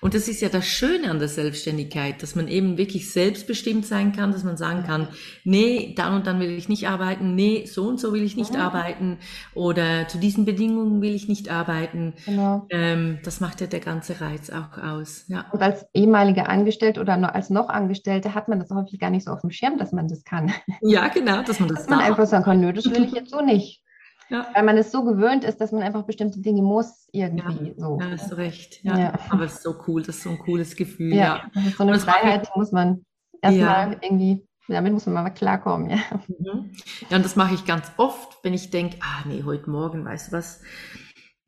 Und 0.00 0.14
das 0.14 0.28
ist 0.28 0.40
ja 0.40 0.48
das 0.48 0.66
Schöne 0.66 1.10
an 1.10 1.18
der 1.18 1.28
Selbstständigkeit, 1.28 2.22
dass 2.22 2.34
man 2.34 2.48
eben 2.48 2.78
wirklich 2.78 3.12
selbstbestimmt 3.12 3.86
sein 3.86 4.12
kann, 4.12 4.32
dass 4.32 4.44
man 4.44 4.56
sagen 4.56 4.84
kann, 4.84 5.08
nee, 5.44 5.94
dann 5.96 6.14
und 6.14 6.26
dann 6.26 6.40
will 6.40 6.50
ich 6.50 6.68
nicht 6.68 6.88
arbeiten, 6.88 7.34
nee, 7.34 7.64
so 7.66 7.86
und 7.88 8.00
so 8.00 8.12
will 8.12 8.22
ich 8.22 8.36
nicht 8.36 8.54
mhm. 8.54 8.60
arbeiten 8.60 9.18
oder 9.54 10.08
zu 10.08 10.18
diesen 10.18 10.44
Bedingungen 10.44 11.00
will 11.00 11.14
ich 11.14 11.28
nicht 11.28 11.50
arbeiten. 11.50 12.14
Genau. 12.24 12.66
Ähm, 12.70 13.18
das 13.24 13.40
macht 13.40 13.60
ja 13.60 13.66
der 13.66 13.80
ganze 13.80 14.20
Reiz 14.20 14.50
auch 14.50 14.78
aus. 14.78 15.24
Ja. 15.28 15.46
Und 15.52 15.62
als 15.62 15.86
ehemalige 15.94 16.48
Angestellte 16.48 17.00
oder 17.00 17.34
als 17.34 17.50
noch 17.50 17.68
Angestellte 17.68 18.34
hat 18.34 18.48
man 18.48 18.60
das 18.60 18.70
häufig 18.70 18.98
gar 18.98 19.10
nicht 19.10 19.24
so 19.24 19.30
auf 19.30 19.40
dem 19.40 19.50
Schirm, 19.50 19.78
dass 19.78 19.92
man 19.92 20.08
das 20.08 20.24
kann. 20.24 20.52
Ja, 20.80 21.08
genau, 21.08 21.42
dass 21.42 21.60
man 21.60 21.68
das 21.68 21.80
Dass 21.80 21.88
man 21.88 22.00
einfach 22.00 22.26
sagen 22.26 22.44
kann, 22.44 22.60
nö, 22.60 22.72
das 22.72 22.84
will 22.86 23.04
ich 23.04 23.12
jetzt 23.12 23.30
so 23.30 23.40
nicht. 23.40 23.82
Ja. 24.30 24.46
Weil 24.54 24.62
man 24.64 24.76
es 24.76 24.92
so 24.92 25.04
gewöhnt 25.04 25.44
ist, 25.44 25.60
dass 25.60 25.72
man 25.72 25.82
einfach 25.82 26.02
bestimmte 26.04 26.40
Dinge 26.40 26.62
muss 26.62 27.08
irgendwie. 27.12 27.68
Ja, 27.68 27.74
so. 27.76 27.98
ja 28.00 28.10
hast 28.10 28.30
du 28.30 28.36
recht. 28.36 28.84
Ja. 28.84 28.98
ja. 28.98 29.12
Aber 29.30 29.44
es 29.44 29.54
ist 29.54 29.62
so 29.62 29.74
cool, 29.86 30.02
das 30.02 30.16
ist 30.16 30.22
so 30.24 30.30
ein 30.30 30.38
cooles 30.38 30.76
Gefühl. 30.76 31.14
Ja, 31.14 31.50
ja. 31.54 31.62
so 31.76 31.84
eine 31.84 31.98
Freiheit 31.98 32.48
ich, 32.48 32.56
muss 32.56 32.72
man 32.72 33.04
erstmal 33.40 33.96
irgendwie, 34.02 34.46
damit 34.68 34.92
muss 34.92 35.06
man 35.06 35.14
mal 35.14 35.30
klarkommen. 35.30 35.90
Ja. 35.90 35.98
Mhm. 36.26 36.70
ja, 37.08 37.16
und 37.16 37.24
das 37.24 37.36
mache 37.36 37.54
ich 37.54 37.64
ganz 37.64 37.90
oft, 37.96 38.38
wenn 38.42 38.54
ich 38.54 38.70
denke, 38.70 38.98
ah 39.00 39.24
nee, 39.26 39.42
heute 39.44 39.70
Morgen, 39.70 40.04
weißt 40.04 40.28
du 40.28 40.36
was, 40.36 40.62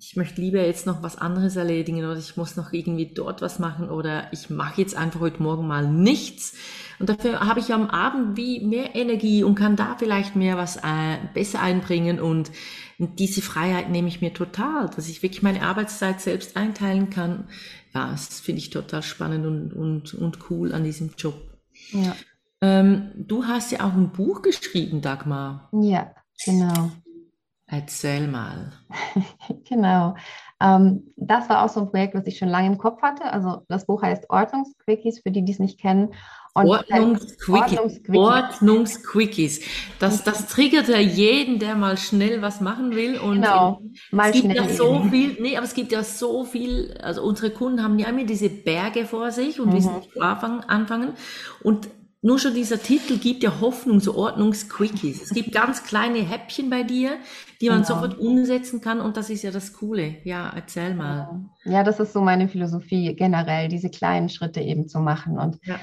ich 0.01 0.17
möchte 0.17 0.41
lieber 0.41 0.65
jetzt 0.65 0.87
noch 0.87 1.03
was 1.03 1.19
anderes 1.19 1.57
erledigen 1.57 1.99
oder 1.99 2.17
ich 2.17 2.37
muss 2.39 2.57
noch 2.57 2.73
irgendwie 2.73 3.13
dort 3.13 3.43
was 3.43 3.59
machen 3.59 3.91
oder 3.91 4.33
ich 4.33 4.49
mache 4.49 4.81
jetzt 4.81 4.97
einfach 4.97 5.21
heute 5.21 5.43
Morgen 5.43 5.67
mal 5.67 5.87
nichts. 5.87 6.55
Und 6.99 7.11
dafür 7.11 7.41
habe 7.41 7.61
ich 7.61 7.73
am 7.75 7.89
Abend 7.89 8.37
wie 8.37 8.65
mehr 8.65 8.95
Energie 8.95 9.45
und 9.45 9.57
kann 9.57 9.77
da 9.77 9.97
vielleicht 9.99 10.37
mehr 10.37 10.57
was 10.57 10.79
äh, 10.79 11.19
besser 11.35 11.61
einbringen 11.61 12.19
und 12.19 12.51
diese 12.99 13.43
Freiheit 13.43 13.91
nehme 13.91 14.09
ich 14.09 14.21
mir 14.21 14.33
total, 14.33 14.89
dass 14.89 15.09
ich 15.09 15.23
wirklich 15.23 15.43
meine 15.43 15.63
Arbeitszeit 15.63 16.21
selbst 16.21 16.57
einteilen 16.57 17.11
kann. 17.11 17.49
Ja, 17.95 18.11
das 18.11 18.41
finde 18.41 18.61
ich 18.61 18.71
total 18.71 19.03
spannend 19.03 19.47
und, 19.47 19.73
und, 19.73 20.15
und 20.15 20.51
cool 20.51 20.73
an 20.73 20.85
diesem 20.85 21.11
Job. 21.17 21.35
Ja. 21.93 22.15
Ähm, 22.61 23.11
du 23.17 23.45
hast 23.45 23.73
ja 23.73 23.81
auch 23.81 23.95
ein 23.95 24.13
Buch 24.13 24.43
geschrieben, 24.43 25.01
Dagmar. 25.01 25.71
Ja, 25.73 26.15
genau. 26.45 26.91
Erzähl 27.71 28.27
mal. 28.27 28.73
genau. 29.69 30.17
Ähm, 30.61 31.13
das 31.17 31.49
war 31.49 31.65
auch 31.65 31.69
so 31.69 31.81
ein 31.81 31.91
Projekt, 31.91 32.15
was 32.15 32.27
ich 32.27 32.37
schon 32.37 32.49
lange 32.49 32.67
im 32.67 32.79
Kopf 32.79 33.01
hatte. 33.01 33.25
Also 33.33 33.63
das 33.69 33.87
Buch 33.87 34.03
heißt 34.03 34.29
Ordnungsquickies, 34.29 35.21
für 35.21 35.31
die, 35.31 35.45
die 35.45 35.53
es 35.53 35.61
nicht 35.61 35.81
kennen. 35.81 36.13
Ordnungsquickies. 36.55 38.01
Ordnungsquickies. 38.13 39.61
Das, 40.01 40.25
das 40.25 40.49
triggert 40.49 40.89
ja 40.89 40.99
jeden, 40.99 41.61
der 41.61 41.77
mal 41.77 41.97
schnell 41.97 42.43
was 42.43 42.61
machen 42.61 42.97
will. 42.97 43.19
Und 43.19 43.43
genau, 43.43 43.81
mal 44.11 44.31
es 44.31 44.33
gibt 44.33 44.53
schnell. 44.53 44.57
Ja 44.57 44.75
so 44.75 45.05
viel, 45.05 45.37
nee, 45.41 45.57
aber 45.57 45.65
es 45.65 45.75
gibt 45.75 45.93
ja 45.93 46.03
so 46.03 46.45
viel, 46.45 46.99
also 47.01 47.23
unsere 47.23 47.51
Kunden 47.51 47.85
haben 47.85 48.01
ja 48.01 48.09
immer 48.09 48.25
diese 48.25 48.51
Berge 48.51 49.07
vor 49.07 49.31
sich 49.31 49.61
und 49.61 49.69
mhm. 49.69 49.77
wissen 49.77 49.97
nicht, 49.97 50.17
wo 50.17 50.21
anfangen. 50.23 51.13
Und 51.63 51.89
nur 52.23 52.39
schon 52.39 52.55
dieser 52.55 52.81
Titel 52.81 53.19
gibt 53.19 53.43
ja 53.43 53.61
Hoffnung, 53.61 54.01
so 54.01 54.15
Ordnungsquickies. 54.15 55.23
Es 55.23 55.31
gibt 55.31 55.53
ganz 55.53 55.85
kleine 55.85 56.19
Häppchen 56.19 56.69
bei 56.69 56.83
dir, 56.83 57.13
die 57.61 57.69
man 57.69 57.83
genau. 57.83 57.95
sofort 57.95 58.19
umsetzen 58.19 58.83
kann 58.83 59.01
und 59.01 59.17
das 59.17 59.31
ist 59.31 59.43
ja 59.43 59.51
das 59.51 59.73
Coole. 59.73 60.17
Ja, 60.25 60.53
erzähl 60.55 60.95
mal. 60.95 61.47
Ja, 61.65 61.83
das 61.83 61.99
ist 61.99 62.13
so 62.13 62.21
meine 62.21 62.49
Philosophie 62.49 63.15
generell, 63.15 63.69
diese 63.69 63.89
kleinen 63.89 64.29
Schritte 64.29 64.61
eben 64.61 64.87
zu 64.87 65.01
machen 65.01 65.39
und 65.39 65.59
ja. 65.65 65.81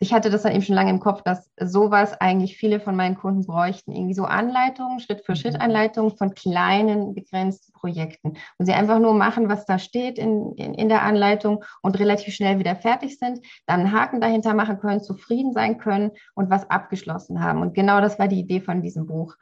Ich 0.00 0.12
hatte 0.12 0.30
das 0.30 0.42
dann 0.42 0.52
eben 0.52 0.62
schon 0.62 0.76
lange 0.76 0.90
im 0.90 1.00
Kopf, 1.00 1.22
dass 1.22 1.50
sowas 1.60 2.20
eigentlich 2.20 2.56
viele 2.56 2.78
von 2.78 2.94
meinen 2.94 3.16
Kunden 3.16 3.44
bräuchten. 3.46 3.92
Irgendwie 3.92 4.14
so 4.14 4.24
Anleitungen, 4.24 5.00
Schritt 5.00 5.24
für 5.24 5.34
Schritt 5.34 5.54
mhm. 5.54 5.60
Anleitungen 5.60 6.16
von 6.16 6.34
kleinen, 6.34 7.14
begrenzten 7.14 7.72
Projekten. 7.72 8.34
Und 8.58 8.66
sie 8.66 8.72
einfach 8.72 9.00
nur 9.00 9.14
machen, 9.14 9.48
was 9.48 9.66
da 9.66 9.78
steht 9.78 10.18
in, 10.18 10.52
in, 10.52 10.74
in 10.74 10.88
der 10.88 11.02
Anleitung 11.02 11.64
und 11.82 11.98
relativ 11.98 12.34
schnell 12.34 12.60
wieder 12.60 12.76
fertig 12.76 13.18
sind, 13.18 13.40
dann 13.66 13.80
einen 13.80 13.92
Haken 13.92 14.20
dahinter 14.20 14.54
machen 14.54 14.78
können, 14.78 15.02
zufrieden 15.02 15.52
sein 15.52 15.78
können 15.78 16.12
und 16.34 16.48
was 16.48 16.70
abgeschlossen 16.70 17.42
haben. 17.42 17.60
Und 17.60 17.74
genau 17.74 18.00
das 18.00 18.20
war 18.20 18.28
die 18.28 18.38
Idee 18.38 18.60
von 18.60 18.82
diesem 18.82 19.06
Buch. 19.06 19.34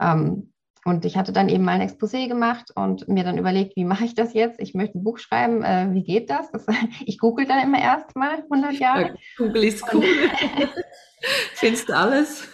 Ähm, 0.00 0.52
und 0.84 1.04
ich 1.04 1.16
hatte 1.16 1.32
dann 1.32 1.50
eben 1.50 1.64
mal 1.64 1.78
ein 1.78 1.86
Exposé 1.86 2.26
gemacht 2.26 2.70
und 2.74 3.06
mir 3.06 3.22
dann 3.22 3.36
überlegt, 3.36 3.76
wie 3.76 3.84
mache 3.84 4.04
ich 4.04 4.14
das 4.14 4.32
jetzt? 4.32 4.58
Ich 4.60 4.72
möchte 4.72 4.98
ein 4.98 5.04
Buch 5.04 5.18
schreiben. 5.18 5.62
Äh, 5.62 5.88
wie 5.92 6.02
geht 6.02 6.30
das? 6.30 6.50
das? 6.50 6.66
Ich 7.04 7.18
google 7.18 7.46
dann 7.46 7.62
immer 7.62 7.78
erst 7.78 8.16
mal 8.16 8.42
100 8.50 8.72
Jahre. 8.74 9.02
Ja, 9.02 9.14
google 9.36 9.64
ist 9.64 9.84
cool. 9.92 10.04
Findest 11.54 11.90
du 11.90 11.96
alles? 11.96 12.48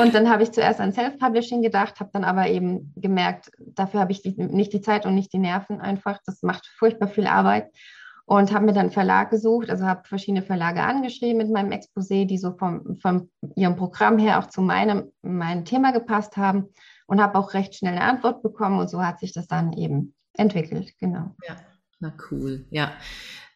und 0.00 0.14
dann 0.14 0.30
habe 0.30 0.44
ich 0.44 0.52
zuerst 0.52 0.80
an 0.80 0.92
Self-Publishing 0.92 1.62
gedacht, 1.62 1.98
habe 1.98 2.10
dann 2.12 2.22
aber 2.22 2.46
eben 2.48 2.92
gemerkt, 2.94 3.50
dafür 3.58 4.00
habe 4.00 4.12
ich 4.12 4.22
die, 4.22 4.34
nicht 4.36 4.72
die 4.72 4.80
Zeit 4.80 5.04
und 5.04 5.16
nicht 5.16 5.32
die 5.32 5.38
Nerven 5.38 5.80
einfach. 5.80 6.20
Das 6.24 6.42
macht 6.42 6.66
furchtbar 6.78 7.08
viel 7.08 7.26
Arbeit. 7.26 7.72
Und 8.26 8.54
habe 8.54 8.64
mir 8.64 8.72
dann 8.72 8.84
einen 8.84 8.90
Verlag 8.90 9.28
gesucht, 9.28 9.68
also 9.68 9.84
habe 9.84 10.08
verschiedene 10.08 10.42
Verlage 10.42 10.82
angeschrieben 10.82 11.36
mit 11.36 11.50
meinem 11.50 11.72
Exposé, 11.72 12.24
die 12.24 12.38
so 12.38 12.56
vom, 12.56 12.96
vom 13.02 13.28
ihrem 13.54 13.76
Programm 13.76 14.16
her 14.16 14.38
auch 14.38 14.46
zu 14.46 14.62
meinem, 14.62 15.12
meinem 15.20 15.66
Thema 15.66 15.92
gepasst 15.92 16.38
haben 16.38 16.70
und 17.06 17.20
habe 17.20 17.38
auch 17.38 17.54
recht 17.54 17.74
schnell 17.74 17.92
eine 17.92 18.04
Antwort 18.04 18.42
bekommen 18.42 18.78
und 18.78 18.88
so 18.88 19.02
hat 19.02 19.20
sich 19.20 19.32
das 19.32 19.46
dann 19.46 19.72
eben 19.72 20.14
entwickelt, 20.32 20.92
genau. 20.98 21.34
Ja, 21.46 21.56
na 22.00 22.12
cool, 22.30 22.66
ja. 22.70 22.92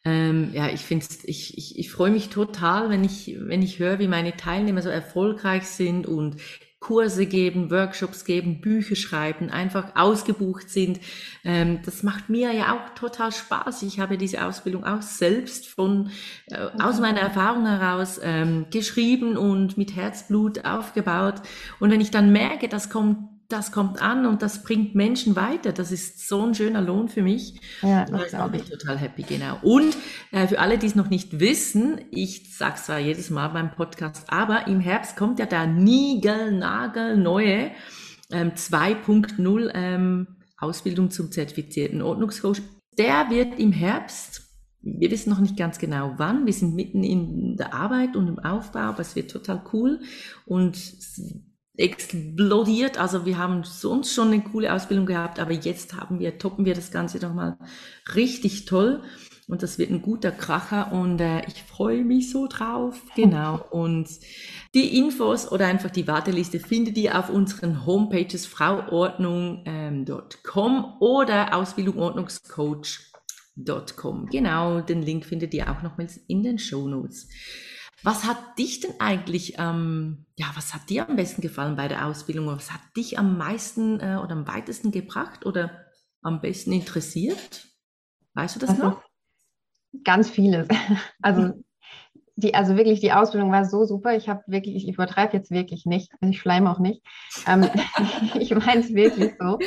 Ähm, 0.04 0.50
ja, 0.52 0.68
ich 0.68 0.80
finde 0.80 1.06
ich, 1.24 1.58
ich, 1.58 1.78
ich 1.78 1.90
freue 1.90 2.10
mich 2.10 2.28
total, 2.28 2.88
wenn 2.88 3.04
ich, 3.04 3.36
wenn 3.40 3.62
ich 3.62 3.78
höre, 3.78 3.98
wie 3.98 4.08
meine 4.08 4.36
Teilnehmer 4.36 4.80
so 4.80 4.88
erfolgreich 4.88 5.66
sind 5.66 6.06
und 6.06 6.36
Kurse 6.80 7.26
geben, 7.26 7.72
Workshops 7.72 8.24
geben, 8.24 8.60
Bücher 8.60 8.94
schreiben, 8.94 9.50
einfach 9.50 9.96
ausgebucht 9.96 10.70
sind. 10.70 11.00
Ähm, 11.42 11.80
das 11.84 12.04
macht 12.04 12.28
mir 12.28 12.52
ja 12.52 12.74
auch 12.74 12.94
total 12.94 13.32
Spaß. 13.32 13.82
Ich 13.82 13.98
habe 13.98 14.16
diese 14.16 14.46
Ausbildung 14.46 14.84
auch 14.84 15.02
selbst 15.02 15.66
von 15.66 16.10
äh, 16.46 16.68
aus 16.80 17.00
meiner 17.00 17.20
Erfahrung 17.20 17.66
heraus 17.66 18.20
ähm, 18.22 18.66
geschrieben 18.70 19.36
und 19.36 19.76
mit 19.76 19.96
Herzblut 19.96 20.64
aufgebaut. 20.64 21.42
Und 21.80 21.90
wenn 21.90 22.00
ich 22.00 22.12
dann 22.12 22.32
merke, 22.32 22.68
das 22.68 22.90
kommt 22.90 23.37
das 23.48 23.72
kommt 23.72 24.02
an 24.02 24.26
und 24.26 24.42
das 24.42 24.62
bringt 24.62 24.94
Menschen 24.94 25.34
weiter. 25.34 25.72
Das 25.72 25.90
ist 25.90 26.28
so 26.28 26.42
ein 26.42 26.54
schöner 26.54 26.82
Lohn 26.82 27.08
für 27.08 27.22
mich. 27.22 27.58
Ja, 27.80 28.04
das 28.04 28.28
glaube 28.28 28.58
ich. 28.58 28.64
Total 28.64 28.98
happy, 28.98 29.22
genau. 29.22 29.58
Und 29.62 29.96
äh, 30.32 30.46
für 30.46 30.58
alle, 30.58 30.76
die 30.76 30.86
es 30.86 30.94
noch 30.94 31.08
nicht 31.08 31.40
wissen, 31.40 31.98
ich 32.10 32.54
sage 32.54 32.76
zwar 32.76 32.98
jedes 32.98 33.30
Mal 33.30 33.48
beim 33.48 33.70
Podcast, 33.70 34.30
aber 34.30 34.66
im 34.66 34.80
Herbst 34.80 35.16
kommt 35.16 35.38
ja 35.38 35.46
der 35.46 35.66
Nigel-Nagel 35.66 37.16
neue 37.16 37.70
ähm, 38.30 38.52
2.0 38.52 39.70
ähm, 39.74 40.26
Ausbildung 40.58 41.10
zum 41.10 41.32
zertifizierten 41.32 42.02
Ordnungscoach. 42.02 42.60
Der 42.98 43.30
wird 43.30 43.58
im 43.58 43.72
Herbst 43.72 44.42
wir 44.80 45.10
wissen 45.10 45.30
noch 45.30 45.40
nicht 45.40 45.56
ganz 45.56 45.78
genau 45.78 46.14
wann. 46.18 46.46
Wir 46.46 46.52
sind 46.52 46.74
mitten 46.74 47.02
in 47.02 47.56
der 47.56 47.74
Arbeit 47.74 48.14
und 48.14 48.28
im 48.28 48.38
Aufbau, 48.38 48.78
aber 48.78 49.00
es 49.00 49.16
wird 49.16 49.30
total 49.30 49.62
cool. 49.72 50.00
Und 50.46 50.76
explodiert. 51.78 52.98
Also 52.98 53.24
wir 53.24 53.38
haben 53.38 53.64
sonst 53.64 54.12
schon 54.12 54.32
eine 54.32 54.42
coole 54.42 54.74
Ausbildung 54.74 55.06
gehabt, 55.06 55.38
aber 55.38 55.52
jetzt 55.52 55.94
haben 55.94 56.18
wir, 56.18 56.38
toppen 56.38 56.64
wir 56.64 56.74
das 56.74 56.90
Ganze 56.90 57.18
nochmal 57.18 57.56
richtig 58.14 58.64
toll. 58.64 59.04
Und 59.46 59.62
das 59.62 59.78
wird 59.78 59.90
ein 59.90 60.02
guter 60.02 60.30
Kracher 60.30 60.92
und 60.92 61.20
äh, 61.20 61.42
ich 61.46 61.62
freue 61.62 62.04
mich 62.04 62.30
so 62.30 62.46
drauf. 62.48 63.00
Genau. 63.16 63.64
Und 63.70 64.06
die 64.74 64.98
Infos 64.98 65.50
oder 65.50 65.66
einfach 65.66 65.90
die 65.90 66.06
Warteliste 66.06 66.60
findet 66.60 66.98
ihr 66.98 67.18
auf 67.18 67.30
unseren 67.30 67.86
Homepages 67.86 68.44
frauordnung.com 68.44 69.64
ähm, 69.64 70.04
oder 71.00 71.54
ausbildungordnungscoach.com. 71.54 74.26
Genau, 74.26 74.82
den 74.82 75.00
Link 75.02 75.24
findet 75.24 75.54
ihr 75.54 75.70
auch 75.70 75.80
nochmals 75.82 76.18
in 76.28 76.42
den 76.42 76.58
Show 76.58 76.86
Notes. 76.86 77.28
Was 78.02 78.24
hat 78.24 78.58
dich 78.58 78.80
denn 78.80 78.92
eigentlich, 79.00 79.54
ähm, 79.58 80.26
ja, 80.36 80.46
was 80.54 80.72
hat 80.72 80.88
dir 80.88 81.08
am 81.08 81.16
besten 81.16 81.42
gefallen 81.42 81.76
bei 81.76 81.88
der 81.88 82.06
Ausbildung? 82.06 82.46
Was 82.46 82.72
hat 82.72 82.80
dich 82.96 83.18
am 83.18 83.36
meisten 83.36 83.98
äh, 84.00 84.18
oder 84.22 84.32
am 84.32 84.46
weitesten 84.46 84.92
gebracht 84.92 85.44
oder 85.44 85.86
am 86.22 86.40
besten 86.40 86.72
interessiert? 86.72 87.66
Weißt 88.34 88.56
du 88.56 88.60
das 88.60 88.70
also, 88.70 88.82
noch? 88.82 89.02
Ganz 90.04 90.30
vieles. 90.30 90.68
Also 91.22 91.54
die, 92.36 92.54
also 92.54 92.76
wirklich, 92.76 93.00
die 93.00 93.12
Ausbildung 93.12 93.50
war 93.50 93.64
so 93.64 93.84
super. 93.84 94.16
Ich 94.16 94.28
habe 94.28 94.44
wirklich, 94.46 94.76
ich 94.76 94.88
übertreibe 94.88 95.36
jetzt 95.36 95.50
wirklich 95.50 95.86
nicht, 95.86 96.12
ich 96.20 96.38
schleime 96.38 96.70
auch 96.70 96.78
nicht. 96.78 97.02
Ähm, 97.48 97.68
ich 98.38 98.54
meine 98.54 98.80
es 98.80 98.94
wirklich 98.94 99.32
so. 99.40 99.58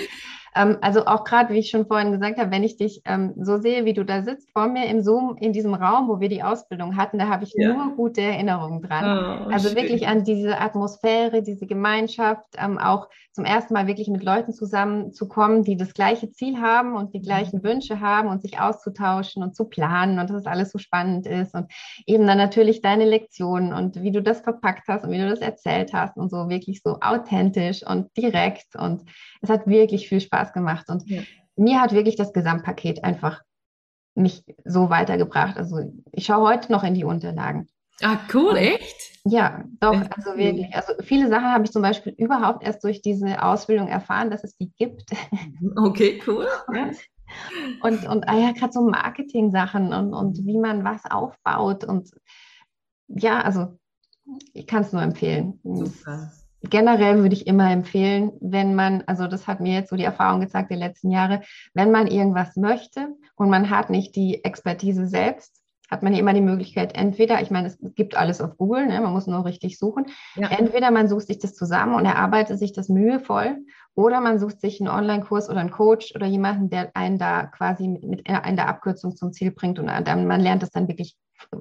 Ähm, 0.55 0.77
also 0.81 1.05
auch 1.05 1.23
gerade, 1.23 1.53
wie 1.53 1.59
ich 1.59 1.69
schon 1.69 1.85
vorhin 1.85 2.11
gesagt 2.11 2.37
habe, 2.37 2.51
wenn 2.51 2.63
ich 2.63 2.77
dich 2.77 3.01
ähm, 3.05 3.33
so 3.37 3.57
sehe, 3.57 3.85
wie 3.85 3.93
du 3.93 4.03
da 4.03 4.21
sitzt 4.21 4.51
vor 4.51 4.67
mir 4.67 4.87
im 4.87 5.01
Zoom 5.01 5.37
in 5.37 5.53
diesem 5.53 5.73
Raum, 5.73 6.09
wo 6.09 6.19
wir 6.19 6.29
die 6.29 6.43
Ausbildung 6.43 6.97
hatten, 6.97 7.19
da 7.19 7.27
habe 7.27 7.45
ich 7.45 7.53
ja. 7.55 7.73
nur 7.73 7.95
gute 7.95 8.21
Erinnerungen 8.21 8.81
dran. 8.81 9.45
Oh, 9.47 9.49
also 9.49 9.69
schön. 9.69 9.77
wirklich 9.77 10.07
an 10.07 10.23
diese 10.23 10.59
Atmosphäre, 10.59 11.41
diese 11.41 11.67
Gemeinschaft, 11.67 12.45
ähm, 12.57 12.77
auch 12.77 13.07
zum 13.31 13.45
ersten 13.45 13.73
Mal 13.73 13.87
wirklich 13.87 14.09
mit 14.09 14.23
Leuten 14.23 14.51
zusammenzukommen, 14.51 15.63
die 15.63 15.77
das 15.77 15.93
gleiche 15.93 16.31
Ziel 16.31 16.59
haben 16.59 16.95
und 16.95 17.13
die 17.13 17.19
mhm. 17.19 17.23
gleichen 17.23 17.63
Wünsche 17.63 18.01
haben 18.01 18.27
und 18.27 18.41
sich 18.41 18.59
auszutauschen 18.59 19.41
und 19.41 19.55
zu 19.55 19.65
planen 19.65 20.19
und 20.19 20.29
dass 20.29 20.41
es 20.41 20.45
alles 20.45 20.71
so 20.71 20.79
spannend 20.79 21.25
ist 21.27 21.53
und 21.55 21.71
eben 22.05 22.27
dann 22.27 22.37
natürlich 22.37 22.81
deine 22.81 23.05
Lektionen 23.05 23.73
und 23.73 24.01
wie 24.01 24.11
du 24.11 24.21
das 24.21 24.41
verpackt 24.41 24.89
hast 24.89 25.05
und 25.05 25.11
wie 25.11 25.17
du 25.17 25.29
das 25.29 25.39
erzählt 25.39 25.93
hast 25.93 26.17
und 26.17 26.29
so 26.29 26.49
wirklich 26.49 26.81
so 26.83 26.97
authentisch 26.99 27.87
und 27.87 28.09
direkt 28.17 28.75
und 28.75 29.03
es 29.41 29.49
hat 29.49 29.65
wirklich 29.65 30.09
viel 30.09 30.19
Spaß 30.19 30.40
gemacht 30.53 30.89
und 30.89 31.09
ja. 31.09 31.21
mir 31.55 31.81
hat 31.81 31.93
wirklich 31.93 32.15
das 32.15 32.33
Gesamtpaket 32.33 33.03
einfach 33.03 33.41
mich 34.15 34.43
so 34.65 34.89
weitergebracht. 34.89 35.57
Also 35.57 35.79
ich 36.11 36.25
schaue 36.25 36.49
heute 36.49 36.71
noch 36.71 36.83
in 36.83 36.93
die 36.93 37.05
Unterlagen. 37.05 37.67
Ah, 38.01 38.19
cool, 38.33 38.57
echt? 38.57 39.19
Ja, 39.25 39.63
doch, 39.79 39.93
also 39.93 40.35
wirklich. 40.35 40.73
Also 40.73 40.93
viele 41.01 41.29
Sachen 41.29 41.53
habe 41.53 41.65
ich 41.65 41.71
zum 41.71 41.83
Beispiel 41.83 42.13
überhaupt 42.17 42.63
erst 42.63 42.83
durch 42.83 43.01
diese 43.01 43.43
Ausbildung 43.43 43.87
erfahren, 43.87 44.31
dass 44.31 44.43
es 44.43 44.57
die 44.57 44.71
gibt. 44.77 45.11
Okay, 45.75 46.21
cool. 46.27 46.47
Und, 47.81 48.05
und 48.09 48.27
ah 48.27 48.37
ja, 48.37 48.51
gerade 48.51 48.73
so 48.73 48.81
Marketing-Sachen 48.81 49.93
und, 49.93 50.13
und 50.13 50.45
wie 50.45 50.57
man 50.57 50.83
was 50.83 51.05
aufbaut. 51.09 51.85
Und 51.85 52.11
ja, 53.07 53.39
also 53.39 53.79
ich 54.51 54.67
kann 54.67 54.81
es 54.81 54.91
nur 54.91 55.01
empfehlen. 55.01 55.57
Super 55.63 56.29
generell 56.69 57.21
würde 57.21 57.35
ich 57.35 57.47
immer 57.47 57.71
empfehlen, 57.71 58.31
wenn 58.39 58.75
man, 58.75 59.03
also 59.07 59.27
das 59.27 59.47
hat 59.47 59.59
mir 59.59 59.73
jetzt 59.73 59.89
so 59.89 59.95
die 59.95 60.03
Erfahrung 60.03 60.41
gezeigt 60.41 60.69
der 60.69 60.77
letzten 60.77 61.11
Jahre, 61.11 61.41
wenn 61.73 61.91
man 61.91 62.07
irgendwas 62.07 62.55
möchte 62.55 63.07
und 63.35 63.49
man 63.49 63.69
hat 63.69 63.89
nicht 63.89 64.15
die 64.15 64.43
Expertise 64.43 65.07
selbst, 65.07 65.61
hat 65.89 66.03
man 66.03 66.13
immer 66.13 66.33
die 66.33 66.41
Möglichkeit, 66.41 66.95
entweder, 66.95 67.41
ich 67.41 67.51
meine, 67.51 67.67
es 67.67 67.77
gibt 67.95 68.15
alles 68.15 68.39
auf 68.39 68.55
Google, 68.55 68.87
ne, 68.87 69.01
man 69.01 69.11
muss 69.11 69.27
nur 69.27 69.43
richtig 69.43 69.77
suchen, 69.77 70.05
ja. 70.35 70.47
entweder 70.47 70.89
man 70.89 71.09
sucht 71.09 71.27
sich 71.27 71.39
das 71.39 71.53
zusammen 71.53 71.95
und 71.95 72.05
erarbeitet 72.05 72.59
sich 72.59 72.71
das 72.71 72.87
mühevoll 72.87 73.57
oder 73.93 74.21
man 74.21 74.39
sucht 74.39 74.61
sich 74.61 74.79
einen 74.79 74.89
Online-Kurs 74.89 75.49
oder 75.49 75.59
einen 75.59 75.71
Coach 75.71 76.15
oder 76.15 76.25
jemanden, 76.25 76.69
der 76.69 76.95
einen 76.95 77.17
da 77.17 77.45
quasi 77.45 77.89
mit, 77.89 78.03
mit 78.03 78.27
in 78.27 78.55
der 78.55 78.69
Abkürzung 78.69 79.17
zum 79.17 79.33
Ziel 79.33 79.51
bringt 79.51 79.79
und 79.79 79.87
dann, 79.87 80.27
man 80.27 80.39
lernt 80.39 80.63
es 80.63 80.71
dann 80.71 80.87
wirklich 80.87 81.17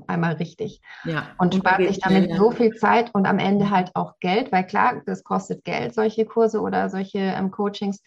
einmal 0.07 0.35
richtig. 0.35 0.81
Ja. 1.05 1.29
Und 1.39 1.55
spart 1.55 1.79
sich 1.79 1.99
damit 1.99 2.35
so 2.35 2.51
viel 2.51 2.75
Zeit 2.75 3.15
und 3.15 3.27
am 3.27 3.39
Ende 3.39 3.71
halt 3.71 3.91
auch 3.95 4.19
Geld, 4.21 4.53
weil 4.53 4.67
klar, 4.67 5.03
das 5.07 5.25
kostet 5.25 5.65
Geld, 5.65 5.95
solche 5.95 6.25
Kurse 6.25 6.61
oder 6.61 6.89
solche 6.89 7.19
ähm, 7.19 7.51
Coachings. 7.51 8.03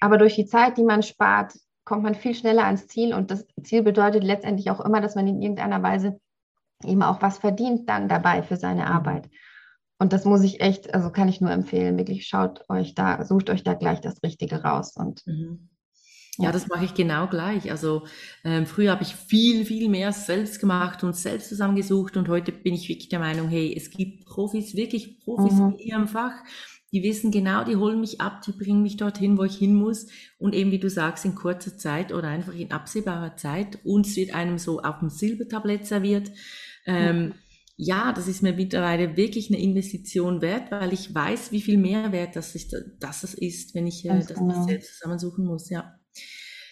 Aber 0.00 0.18
durch 0.18 0.34
die 0.34 0.46
Zeit, 0.46 0.76
die 0.78 0.84
man 0.84 1.02
spart, 1.02 1.54
kommt 1.84 2.02
man 2.02 2.14
viel 2.14 2.34
schneller 2.34 2.64
ans 2.64 2.86
Ziel. 2.86 3.14
Und 3.14 3.30
das 3.30 3.46
Ziel 3.62 3.82
bedeutet 3.82 4.24
letztendlich 4.24 4.70
auch 4.70 4.80
immer, 4.80 5.00
dass 5.00 5.14
man 5.14 5.26
in 5.26 5.40
irgendeiner 5.40 5.82
Weise 5.82 6.20
eben 6.84 7.02
auch 7.02 7.22
was 7.22 7.38
verdient 7.38 7.88
dann 7.88 8.08
dabei 8.08 8.42
für 8.42 8.56
seine 8.56 8.82
mhm. 8.82 8.88
Arbeit. 8.88 9.30
Und 9.98 10.12
das 10.12 10.26
muss 10.26 10.42
ich 10.42 10.60
echt, 10.60 10.92
also 10.94 11.10
kann 11.10 11.28
ich 11.28 11.40
nur 11.40 11.50
empfehlen, 11.50 11.96
wirklich 11.96 12.26
schaut 12.26 12.68
euch 12.68 12.94
da, 12.94 13.24
sucht 13.24 13.48
euch 13.48 13.62
da 13.62 13.72
gleich 13.72 14.00
das 14.00 14.22
Richtige 14.22 14.62
raus. 14.62 14.94
Und 14.96 15.26
mhm. 15.26 15.70
Ja, 16.38 16.52
das 16.52 16.68
mache 16.68 16.84
ich 16.84 16.94
genau 16.94 17.28
gleich. 17.28 17.70
Also 17.70 18.06
ähm, 18.44 18.66
früher 18.66 18.90
habe 18.90 19.02
ich 19.02 19.14
viel, 19.14 19.64
viel 19.64 19.88
mehr 19.88 20.12
selbst 20.12 20.60
gemacht 20.60 21.02
und 21.02 21.16
selbst 21.16 21.48
zusammengesucht 21.48 22.16
und 22.16 22.28
heute 22.28 22.52
bin 22.52 22.74
ich 22.74 22.88
wirklich 22.88 23.08
der 23.08 23.20
Meinung, 23.20 23.48
hey, 23.48 23.74
es 23.74 23.90
gibt 23.90 24.26
Profis, 24.26 24.76
wirklich 24.76 25.20
Profis 25.20 25.54
mhm. 25.54 25.72
in 25.72 25.78
ihrem 25.78 26.08
Fach, 26.08 26.34
die 26.92 27.02
wissen 27.02 27.30
genau, 27.30 27.64
die 27.64 27.76
holen 27.76 28.00
mich 28.00 28.20
ab, 28.20 28.42
die 28.42 28.52
bringen 28.52 28.82
mich 28.82 28.96
dorthin, 28.96 29.38
wo 29.38 29.44
ich 29.44 29.56
hin 29.56 29.74
muss 29.74 30.06
und 30.38 30.54
eben 30.54 30.70
wie 30.70 30.78
du 30.78 30.88
sagst, 30.88 31.24
in 31.24 31.34
kurzer 31.34 31.76
Zeit 31.76 32.12
oder 32.12 32.28
einfach 32.28 32.54
in 32.54 32.70
absehbarer 32.70 33.36
Zeit. 33.36 33.78
Uns 33.84 34.16
wird 34.16 34.34
einem 34.34 34.58
so 34.58 34.80
auf 34.80 35.00
dem 35.00 35.10
Silbertablett 35.10 35.86
serviert. 35.86 36.30
Ähm, 36.86 37.18
mhm. 37.18 37.34
Ja, 37.78 38.12
das 38.12 38.28
ist 38.28 38.42
mir 38.42 38.54
mittlerweile 38.54 39.16
wirklich 39.16 39.50
eine 39.50 39.60
Investition 39.60 40.40
wert, 40.40 40.70
weil 40.70 40.94
ich 40.94 41.14
weiß, 41.14 41.52
wie 41.52 41.60
viel 41.60 41.76
Mehrwert 41.76 42.34
das, 42.34 42.54
ist, 42.54 42.74
das 43.00 43.22
ist, 43.34 43.74
wenn 43.74 43.86
ich 43.86 44.04
äh, 44.06 44.18
das 44.18 44.38
genau. 44.38 44.64
selbst 44.64 44.98
zusammensuchen 44.98 45.44
muss. 45.44 45.68
Ja. 45.68 45.98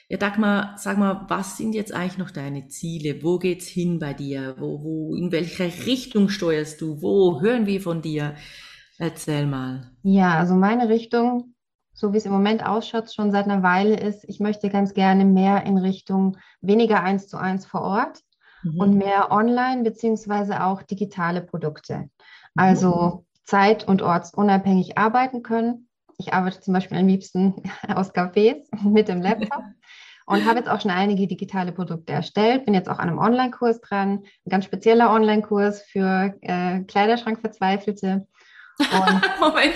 Ja, 0.09 0.19
Dagmar, 0.19 0.75
sag 0.77 0.99
mal, 0.99 1.25
was 1.29 1.57
sind 1.57 1.75
jetzt 1.75 1.95
eigentlich 1.95 2.19
noch 2.19 2.31
deine 2.31 2.69
Ziele? 2.69 3.23
Wo 3.23 3.39
geht's 3.39 3.67
hin 3.67 3.99
bei 3.99 4.13
dir? 4.13 4.55
Wo, 4.59 4.83
wo, 4.83 5.15
in 5.15 5.33
welche 5.33 5.65
Richtung 5.87 6.29
steuerst 6.29 6.81
du? 6.81 7.01
Wo 7.01 7.41
hören 7.41 7.67
wir 7.67 7.81
von 7.81 8.03
dir? 8.03 8.35
Erzähl 8.99 9.47
mal. 9.47 9.91
Ja, 10.03 10.39
also 10.39 10.55
meine 10.55 10.89
Richtung, 10.89 11.55
so 11.95 12.13
wie 12.13 12.19
es 12.19 12.27
im 12.27 12.33
Moment 12.33 12.65
ausschaut, 12.65 13.13
schon 13.13 13.33
seit 13.33 13.47
einer 13.47 13.63
Weile 13.63 13.99
ist, 13.99 14.25
ich 14.29 14.41
möchte 14.41 14.69
ganz 14.69 14.95
gerne 14.95 15.25
mehr 15.25 15.65
in 15.65 15.79
Richtung 15.79 16.37
weniger 16.61 17.03
eins 17.03 17.27
zu 17.27 17.39
eins 17.39 17.65
vor 17.65 17.81
Ort 17.81 18.21
mhm. 18.63 18.81
und 18.81 18.99
mehr 18.99 19.33
online 19.33 19.85
beziehungsweise 19.85 20.65
auch 20.65 20.83
digitale 20.83 21.41
Produkte. 21.41 22.11
Also 22.55 22.95
mhm. 22.95 23.27
zeit- 23.45 23.89
und 23.89 24.03
ortsunabhängig 24.03 24.99
arbeiten 24.99 25.43
können. 25.43 25.84
Ich 26.19 26.33
arbeite 26.33 26.61
zum 26.61 26.75
Beispiel 26.75 26.99
am 26.99 27.07
liebsten 27.07 27.55
aus 27.95 28.15
Cafés 28.15 28.63
mit 28.83 29.09
dem 29.09 29.23
Laptop. 29.23 29.63
und 30.27 30.47
habe 30.47 30.59
jetzt 30.59 30.69
auch 30.69 30.81
schon 30.81 30.91
einige 30.91 31.27
digitale 31.27 31.73
Produkte 31.73 32.13
erstellt. 32.13 32.65
Bin 32.65 32.75
jetzt 32.75 32.89
auch 32.89 32.99
an 32.99 33.09
einem 33.09 33.19
Online-Kurs 33.19 33.81
dran, 33.81 34.25
ein 34.47 34.51
ganz 34.51 34.65
spezieller 34.65 35.11
Online-Kurs 35.11 35.83
für 35.83 36.35
äh, 36.41 36.81
Kleiderschrankverzweifelte. 36.81 38.27
Moment, 39.41 39.75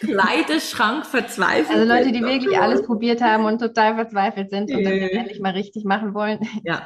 Kleiderschrank 0.00 1.04
verzweifelt. 1.04 1.78
Also 1.80 1.92
Leute, 1.92 2.12
die 2.12 2.22
wirklich 2.22 2.58
alles 2.58 2.82
probiert 2.82 3.20
haben 3.20 3.44
und 3.44 3.58
total 3.58 3.96
verzweifelt 3.96 4.50
sind 4.50 4.70
und 4.70 4.84
das 4.84 4.92
endlich 4.92 5.40
mal 5.40 5.52
richtig 5.52 5.84
machen 5.84 6.14
wollen. 6.14 6.38
Ja, 6.64 6.82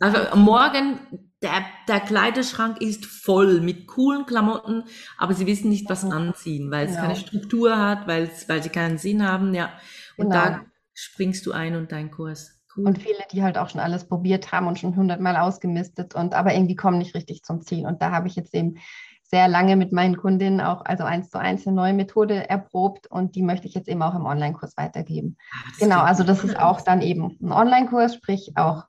also 0.00 0.36
morgen, 0.36 1.00
der, 1.42 1.64
der 1.86 2.00
Kleiderschrank 2.00 2.80
ist 2.80 3.06
voll 3.06 3.60
mit 3.60 3.86
coolen 3.86 4.26
Klamotten, 4.26 4.84
aber 5.16 5.34
sie 5.34 5.46
wissen 5.46 5.68
nicht, 5.68 5.88
was 5.88 6.04
anziehen, 6.04 6.70
weil 6.70 6.86
es 6.86 6.92
genau. 6.92 7.02
keine 7.02 7.16
Struktur 7.16 7.78
hat, 7.78 8.06
weil, 8.08 8.30
sie 8.30 8.68
keinen 8.68 8.98
Sinn 8.98 9.26
haben, 9.26 9.54
ja. 9.54 9.70
Und 10.16 10.30
genau. 10.30 10.44
da 10.44 10.60
springst 10.94 11.46
du 11.46 11.52
ein 11.52 11.76
und 11.76 11.92
dein 11.92 12.10
Kurs. 12.10 12.60
Cool. 12.76 12.86
Und 12.86 12.98
viele, 12.98 13.18
die 13.32 13.42
halt 13.42 13.56
auch 13.56 13.70
schon 13.70 13.80
alles 13.80 14.08
probiert 14.08 14.52
haben 14.52 14.66
und 14.66 14.78
schon 14.78 14.96
hundertmal 14.96 15.36
ausgemistet 15.36 16.14
und 16.14 16.34
aber 16.34 16.54
irgendwie 16.54 16.76
kommen 16.76 16.98
nicht 16.98 17.14
richtig 17.14 17.42
zum 17.42 17.62
Ziel. 17.62 17.86
Und 17.86 18.02
da 18.02 18.10
habe 18.10 18.28
ich 18.28 18.36
jetzt 18.36 18.54
eben 18.54 18.78
sehr 19.22 19.46
lange 19.46 19.76
mit 19.76 19.92
meinen 19.92 20.16
Kundinnen 20.16 20.60
auch, 20.60 20.84
also 20.84 21.04
eins 21.04 21.30
zu 21.30 21.38
eins 21.38 21.66
eine 21.66 21.76
neue 21.76 21.92
Methode 21.92 22.48
erprobt 22.48 23.06
und 23.08 23.36
die 23.36 23.42
möchte 23.42 23.66
ich 23.68 23.74
jetzt 23.74 23.88
eben 23.88 24.02
auch 24.02 24.14
im 24.14 24.24
Online-Kurs 24.24 24.76
weitergeben. 24.76 25.36
Ah, 25.52 25.70
genau, 25.78 26.00
also 26.00 26.24
das 26.24 26.44
ist 26.44 26.58
auch 26.58 26.80
dann 26.80 27.02
eben 27.02 27.36
ein 27.42 27.52
Online-Kurs, 27.52 28.14
sprich 28.14 28.52
auch 28.56 28.84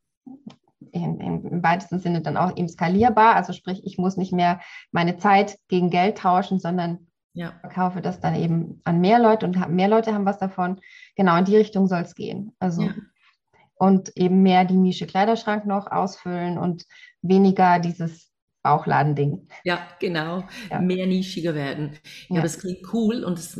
in, 0.92 1.20
in, 1.20 1.46
im 1.46 1.64
weitesten 1.64 2.00
Sinne 2.00 2.22
dann 2.22 2.38
auch 2.38 2.56
eben 2.58 2.68
skalierbar. 2.68 3.36
Also 3.36 3.54
sprich, 3.54 3.82
ich 3.84 3.98
muss 3.98 4.18
nicht 4.18 4.34
mehr 4.34 4.60
meine 4.92 5.18
Zeit 5.18 5.58
gegen 5.68 5.90
Geld 5.90 6.18
tauschen, 6.18 6.60
sondern 6.60 7.08
ja. 7.34 7.54
verkaufe 7.62 8.02
das 8.02 8.20
dann 8.20 8.36
eben 8.36 8.82
an 8.84 9.02
mehr 9.02 9.20
Leute 9.20 9.46
und 9.46 9.70
mehr 9.70 9.88
Leute 9.88 10.14
haben 10.14 10.26
was 10.26 10.40
davon. 10.40 10.80
Genau 11.16 11.38
in 11.38 11.46
die 11.46 11.58
Richtung 11.58 11.88
soll 11.88 12.02
es 12.02 12.16
gehen. 12.16 12.56
Also 12.60 12.84
ja. 12.84 12.94
und 13.76 14.16
eben 14.18 14.42
mehr 14.42 14.66
die 14.66 14.78
Nische 14.78 15.08
Kleiderschrank 15.08 15.66
noch 15.66 15.88
ausfüllen 15.92 16.58
und 16.58 16.86
weniger 17.22 17.80
dieses 17.80 18.30
Bauchladending. 18.62 19.48
Ja, 19.64 19.80
genau. 20.00 20.44
Ja. 20.70 20.80
Mehr 20.80 21.08
nischiger 21.08 21.56
werden. 21.56 21.98
Ja, 22.28 22.42
das 22.42 22.60
klingt 22.60 22.94
cool 22.94 23.24
und 23.24 23.38
das 23.38 23.58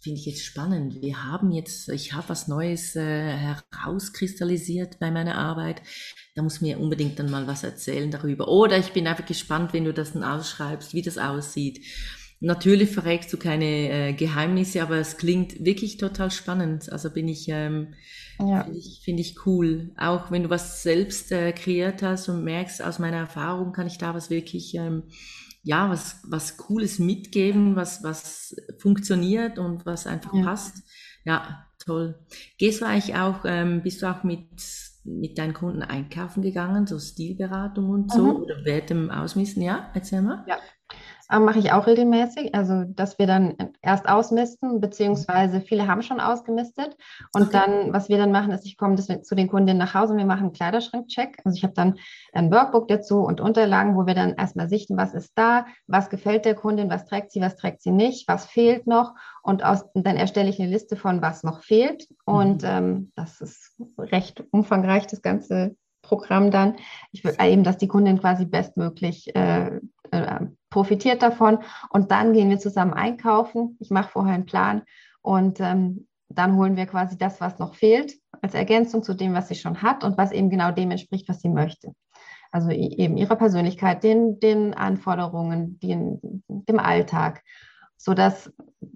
finde 0.00 0.18
ich 0.18 0.26
jetzt 0.26 0.44
spannend. 0.44 1.02
Wir 1.02 1.24
haben 1.24 1.52
jetzt, 1.52 1.88
ich 1.90 2.14
habe 2.14 2.30
was 2.30 2.48
Neues 2.48 2.96
äh, 2.96 3.32
herauskristallisiert 3.36 4.98
bei 4.98 5.10
meiner 5.10 5.36
Arbeit. 5.36 5.82
Da 6.34 6.42
muss 6.42 6.62
mir 6.62 6.80
unbedingt 6.80 7.18
dann 7.18 7.30
mal 7.30 7.46
was 7.46 7.64
erzählen 7.64 8.10
darüber. 8.10 8.48
Oder 8.48 8.78
ich 8.78 8.92
bin 8.92 9.06
einfach 9.06 9.26
gespannt, 9.26 9.72
wenn 9.72 9.84
du 9.84 9.92
das 9.92 10.12
dann 10.14 10.24
ausschreibst, 10.24 10.94
wie 10.94 11.02
das 11.02 11.18
aussieht. 11.18 11.84
Natürlich 12.42 12.90
verrätst 12.90 13.30
du 13.34 13.36
keine 13.36 13.90
äh, 13.90 14.12
Geheimnisse, 14.14 14.82
aber 14.82 14.96
es 14.96 15.18
klingt 15.18 15.62
wirklich 15.62 15.98
total 15.98 16.30
spannend. 16.30 16.90
Also 16.90 17.10
bin 17.10 17.28
ich, 17.28 17.48
ähm, 17.50 17.92
ja. 18.38 18.64
finde 18.64 18.78
ich, 18.78 19.00
find 19.04 19.20
ich 19.20 19.44
cool. 19.44 19.90
Auch 19.98 20.30
wenn 20.30 20.44
du 20.44 20.50
was 20.50 20.82
selbst 20.82 21.30
äh, 21.32 21.52
kreiert 21.52 22.02
hast 22.02 22.30
und 22.30 22.42
merkst, 22.42 22.82
aus 22.82 22.98
meiner 22.98 23.18
Erfahrung 23.18 23.74
kann 23.74 23.86
ich 23.86 23.98
da 23.98 24.14
was 24.14 24.30
wirklich, 24.30 24.74
ähm, 24.74 25.02
ja, 25.62 25.90
was, 25.90 26.20
was 26.24 26.56
Cooles 26.56 26.98
mitgeben, 26.98 27.76
was, 27.76 28.02
was 28.02 28.56
funktioniert 28.78 29.58
und 29.58 29.84
was 29.86 30.06
einfach 30.06 30.34
ja. 30.34 30.42
passt. 30.42 30.82
Ja, 31.24 31.66
toll. 31.78 32.18
Gehst 32.58 32.80
du 32.80 32.86
eigentlich 32.86 33.14
auch, 33.16 33.44
ähm, 33.44 33.82
bist 33.82 34.02
du 34.02 34.10
auch 34.10 34.22
mit, 34.22 34.48
mit 35.04 35.38
deinen 35.38 35.54
Kunden 35.54 35.82
einkaufen 35.82 36.42
gegangen, 36.42 36.86
so 36.86 36.98
Stilberatung 36.98 37.90
und 37.90 38.12
so, 38.12 38.22
mhm. 38.22 38.42
oder 38.42 38.64
während 38.64 38.90
dem 38.90 39.10
Ausmisten? 39.10 39.62
Ja, 39.62 39.90
erzähl 39.94 40.22
mal. 40.22 40.44
Ja, 40.48 40.58
mache 41.38 41.60
ich 41.60 41.72
auch 41.72 41.86
regelmäßig, 41.86 42.54
also 42.54 42.84
dass 42.84 43.18
wir 43.18 43.26
dann 43.26 43.54
erst 43.82 44.08
ausmisten, 44.08 44.80
beziehungsweise 44.80 45.60
viele 45.60 45.86
haben 45.86 46.02
schon 46.02 46.18
ausgemistet. 46.18 46.96
Und 47.32 47.42
okay. 47.42 47.60
dann, 47.64 47.92
was 47.92 48.08
wir 48.08 48.18
dann 48.18 48.32
machen, 48.32 48.50
ist, 48.50 48.66
ich 48.66 48.76
komme 48.76 48.96
zu 48.96 49.34
den 49.34 49.48
Kundinnen 49.48 49.78
nach 49.78 49.94
Hause 49.94 50.14
und 50.14 50.18
wir 50.18 50.26
machen 50.26 50.44
einen 50.44 50.52
Kleiderschrankcheck. 50.52 51.38
Also 51.44 51.56
ich 51.56 51.62
habe 51.62 51.74
dann 51.74 51.98
ein 52.32 52.50
Workbook 52.50 52.88
dazu 52.88 53.20
und 53.20 53.40
Unterlagen, 53.40 53.96
wo 53.96 54.06
wir 54.06 54.14
dann 54.14 54.34
erstmal 54.34 54.68
sichten, 54.68 54.96
was 54.96 55.14
ist 55.14 55.32
da, 55.36 55.66
was 55.86 56.10
gefällt 56.10 56.44
der 56.44 56.54
Kundin, 56.54 56.90
was 56.90 57.06
trägt 57.06 57.30
sie, 57.30 57.40
was 57.40 57.56
trägt 57.56 57.82
sie 57.82 57.92
nicht, 57.92 58.26
was 58.26 58.46
fehlt 58.46 58.86
noch. 58.86 59.14
Und, 59.42 59.64
aus, 59.64 59.84
dann 59.94 60.16
erstelle 60.16 60.48
ich 60.50 60.60
eine 60.60 60.70
Liste 60.70 60.96
von, 60.96 61.22
was 61.22 61.44
noch 61.44 61.62
fehlt. 61.62 62.08
Und 62.24 62.62
mhm. 62.62 62.68
ähm, 62.68 63.12
das 63.14 63.40
ist 63.40 63.76
recht 63.98 64.42
umfangreich, 64.50 65.06
das 65.06 65.22
ganze 65.22 65.76
Programm 66.02 66.50
dann. 66.50 66.76
Ich 67.12 67.22
will 67.22 67.36
eben, 67.40 67.62
dass 67.62 67.76
die 67.76 67.88
Kundin 67.88 68.18
quasi 68.18 68.44
bestmöglich 68.44 69.34
äh, 69.36 69.80
äh, 70.10 70.40
profitiert 70.70 71.22
davon. 71.22 71.58
Und 71.90 72.10
dann 72.10 72.32
gehen 72.32 72.48
wir 72.48 72.58
zusammen 72.58 72.94
einkaufen. 72.94 73.76
Ich 73.80 73.90
mache 73.90 74.10
vorher 74.10 74.34
einen 74.34 74.46
Plan 74.46 74.82
und 75.22 75.60
ähm, 75.60 76.06
dann 76.28 76.56
holen 76.56 76.76
wir 76.76 76.86
quasi 76.86 77.18
das, 77.18 77.40
was 77.40 77.58
noch 77.58 77.74
fehlt, 77.74 78.14
als 78.40 78.54
Ergänzung 78.54 79.02
zu 79.02 79.14
dem, 79.14 79.34
was 79.34 79.48
sie 79.48 79.56
schon 79.56 79.82
hat 79.82 80.04
und 80.04 80.16
was 80.16 80.32
eben 80.32 80.48
genau 80.48 80.70
dem 80.70 80.90
entspricht, 80.90 81.28
was 81.28 81.40
sie 81.40 81.48
möchte. 81.48 81.92
Also 82.52 82.70
eben 82.70 83.16
ihrer 83.16 83.36
Persönlichkeit, 83.36 84.02
den, 84.02 84.40
den 84.40 84.74
Anforderungen, 84.74 85.78
den, 85.80 86.42
dem 86.48 86.78
Alltag, 86.78 87.42
sodass 87.96 88.52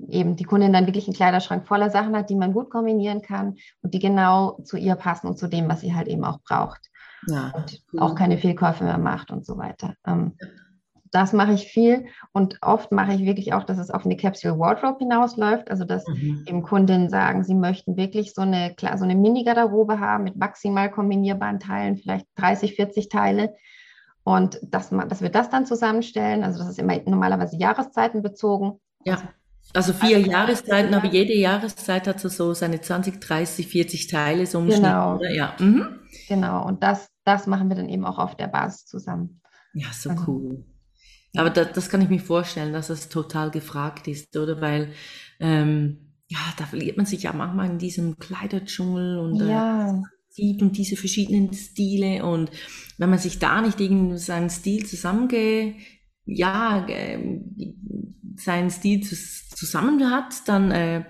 eben 0.09 0.37
die 0.37 0.45
Kundin 0.45 0.73
dann 0.73 0.87
wirklich 0.87 1.07
einen 1.07 1.17
Kleiderschrank 1.17 1.67
voller 1.67 1.91
Sachen 1.91 2.17
hat, 2.17 2.31
die 2.31 2.37
man 2.37 2.53
gut 2.53 2.71
kombinieren 2.71 3.23
kann 3.23 3.57
und 3.83 3.95
die 3.95 3.99
genau 3.99 4.59
zu 4.65 4.77
ihr 4.77 4.95
passen 4.95 5.27
und 5.29 5.39
zu 5.39 5.49
dem, 5.49 5.69
was 5.69 5.83
sie 5.83 5.95
halt 5.95 6.09
eben 6.09 6.25
auch 6.25 6.41
braucht. 6.41 6.91
Ja, 7.27 7.53
und 7.55 7.83
cool. 7.93 8.01
auch 8.01 8.15
keine 8.15 8.39
Fehlkäufe 8.39 8.85
mehr 8.85 8.99
macht 8.99 9.31
und 9.31 9.47
so 9.47 9.57
weiter. 9.57 9.95
Ähm, 10.07 10.37
das 11.15 11.33
mache 11.33 11.53
ich 11.53 11.69
viel 11.69 12.07
und 12.33 12.59
oft 12.61 12.91
mache 12.91 13.15
ich 13.15 13.25
wirklich 13.25 13.53
auch, 13.53 13.63
dass 13.63 13.79
es 13.79 13.91
auf 13.91 14.05
eine 14.05 14.17
Capsule 14.17 14.59
Wardrobe 14.59 14.99
hinausläuft, 14.99 15.71
also 15.71 15.85
dass 15.85 16.05
mhm. 16.09 16.45
eben 16.45 16.63
Kundinnen 16.65 17.09
sagen, 17.09 17.45
sie 17.45 17.55
möchten 17.55 17.97
wirklich 17.97 18.35
so 18.35 18.43
eine, 18.43 18.75
klar, 18.75 18.99
so 18.99 19.05
eine 19.05 19.15
Mini-Garderobe 19.15 20.01
haben 20.01 20.25
mit 20.25 20.35
maximal 20.35 20.91
kombinierbaren 20.91 21.61
Teilen, 21.61 21.97
vielleicht 21.99 22.27
30, 22.35 22.75
40 22.75 23.09
Teile. 23.09 23.55
Und 24.25 24.59
dass, 24.63 24.91
man, 24.91 25.09
dass 25.09 25.21
wir 25.21 25.29
das 25.29 25.51
dann 25.51 25.67
zusammenstellen, 25.67 26.43
also 26.43 26.59
das 26.59 26.71
ist 26.71 26.79
immer 26.81 26.99
normalerweise 27.07 27.57
Jahreszeiten 27.57 28.23
bezogen. 28.23 28.81
Ja. 29.05 29.23
Also 29.73 29.93
vier 29.93 30.17
also, 30.17 30.31
Jahreszeiten, 30.31 30.95
aber 30.95 31.07
jede 31.07 31.35
Jahreszeit 31.35 32.09
hat 32.09 32.21
so 32.21 32.55
seine 32.55 32.81
20, 32.81 33.21
30, 33.21 33.69
40 33.69 34.09
Teile 34.09 34.47
so 34.47 34.61
genau. 34.63 35.19
Schnitt, 35.19 35.37
Ja. 35.37 35.55
Mhm. 35.61 36.01
Genau, 36.29 36.67
und 36.67 36.83
das, 36.83 37.09
das 37.25 37.47
machen 37.47 37.69
wir 37.69 37.77
dann 37.77 37.89
eben 37.89 38.05
auch 38.05 38.19
auf 38.19 38.37
der 38.37 38.49
Basis 38.49 38.87
zusammen. 38.87 39.41
Ja, 39.75 39.89
so 39.93 40.11
also, 40.11 40.25
cool. 40.27 40.65
Aber 41.37 41.51
da, 41.51 41.65
das 41.65 41.89
kann 41.89 42.01
ich 42.01 42.09
mir 42.09 42.21
vorstellen, 42.21 42.73
dass 42.73 42.91
es 42.91 43.09
total 43.09 43.51
gefragt 43.51 44.09
ist, 44.09 44.37
oder? 44.37 44.61
Weil 44.61 44.93
ähm, 45.41 46.05
ja, 46.29 46.39
da 46.57 46.67
verliert 46.67 46.97
man 46.97 47.07
sich 47.07 47.25
ja 47.25 47.33
manchmal 47.33 47.71
in 47.71 47.79
diesem 47.79 48.19
Kleiderdschungel 48.19 49.19
und 49.19 49.41
äh, 49.41 49.49
ja. 49.49 49.91
äh, 49.91 50.03
sieht 50.29 50.63
und 50.63 50.77
diese 50.77 50.97
verschiedenen 50.97 51.53
Stile 51.53 52.25
und 52.25 52.51
wenn 52.99 53.11
man 53.11 53.19
sich 53.19 53.39
da 53.39 53.61
nicht 53.61 53.81
irgendwie 53.81 54.19
seinen 54.19 54.51
Stil 54.51 54.85
zusammenge, 54.87 55.75
ja, 56.25 56.87
äh, 56.89 57.41
seinen 58.37 58.71
Stil 58.71 59.03
zusammen 59.03 60.11
hat, 60.11 60.35
dann 60.47 60.71
äh, 60.71 61.05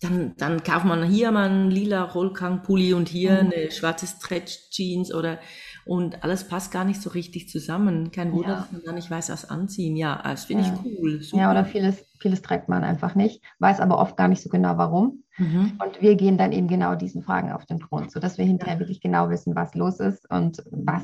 dann, 0.00 0.34
dann 0.38 0.62
kauft 0.62 0.86
man 0.86 1.04
hier 1.04 1.30
mal 1.30 1.50
einen 1.50 1.70
lila 1.70 2.04
Rollkragenpulli 2.04 2.94
und 2.94 3.08
hier 3.08 3.42
mhm. 3.42 3.52
eine 3.52 3.70
schwarze 3.70 4.06
Stretch 4.06 4.70
Jeans 4.70 5.12
oder 5.12 5.38
und 5.84 6.22
alles 6.24 6.46
passt 6.48 6.72
gar 6.72 6.84
nicht 6.84 7.00
so 7.02 7.10
richtig 7.10 7.48
zusammen. 7.48 8.10
Kein 8.10 8.32
Wunder, 8.32 8.48
ja. 8.48 8.56
dass 8.56 8.72
man 8.72 8.82
da 8.84 8.92
nicht 8.92 9.10
weiß, 9.10 9.30
was 9.30 9.48
anziehen. 9.48 9.96
Ja, 9.96 10.20
das 10.22 10.44
finde 10.44 10.64
ja. 10.64 10.74
ich 10.74 10.98
cool. 10.98 11.22
Super. 11.22 11.42
Ja, 11.42 11.50
oder 11.50 11.64
vieles, 11.64 12.04
vieles 12.18 12.42
trägt 12.42 12.68
man 12.68 12.84
einfach 12.84 13.14
nicht, 13.14 13.42
weiß 13.58 13.80
aber 13.80 13.98
oft 13.98 14.16
gar 14.16 14.28
nicht 14.28 14.42
so 14.42 14.48
genau 14.48 14.76
warum. 14.78 15.24
Mhm. 15.38 15.78
Und 15.82 16.02
wir 16.02 16.16
gehen 16.16 16.38
dann 16.38 16.52
eben 16.52 16.68
genau 16.68 16.94
diesen 16.94 17.22
Fragen 17.22 17.52
auf 17.52 17.64
den 17.66 17.78
Grund, 17.78 18.12
sodass 18.12 18.38
wir 18.38 18.44
hinterher 18.44 18.74
ja. 18.74 18.80
wirklich 18.80 19.00
genau 19.00 19.30
wissen, 19.30 19.54
was 19.54 19.74
los 19.74 20.00
ist 20.00 20.30
und 20.30 20.62
was, 20.70 21.02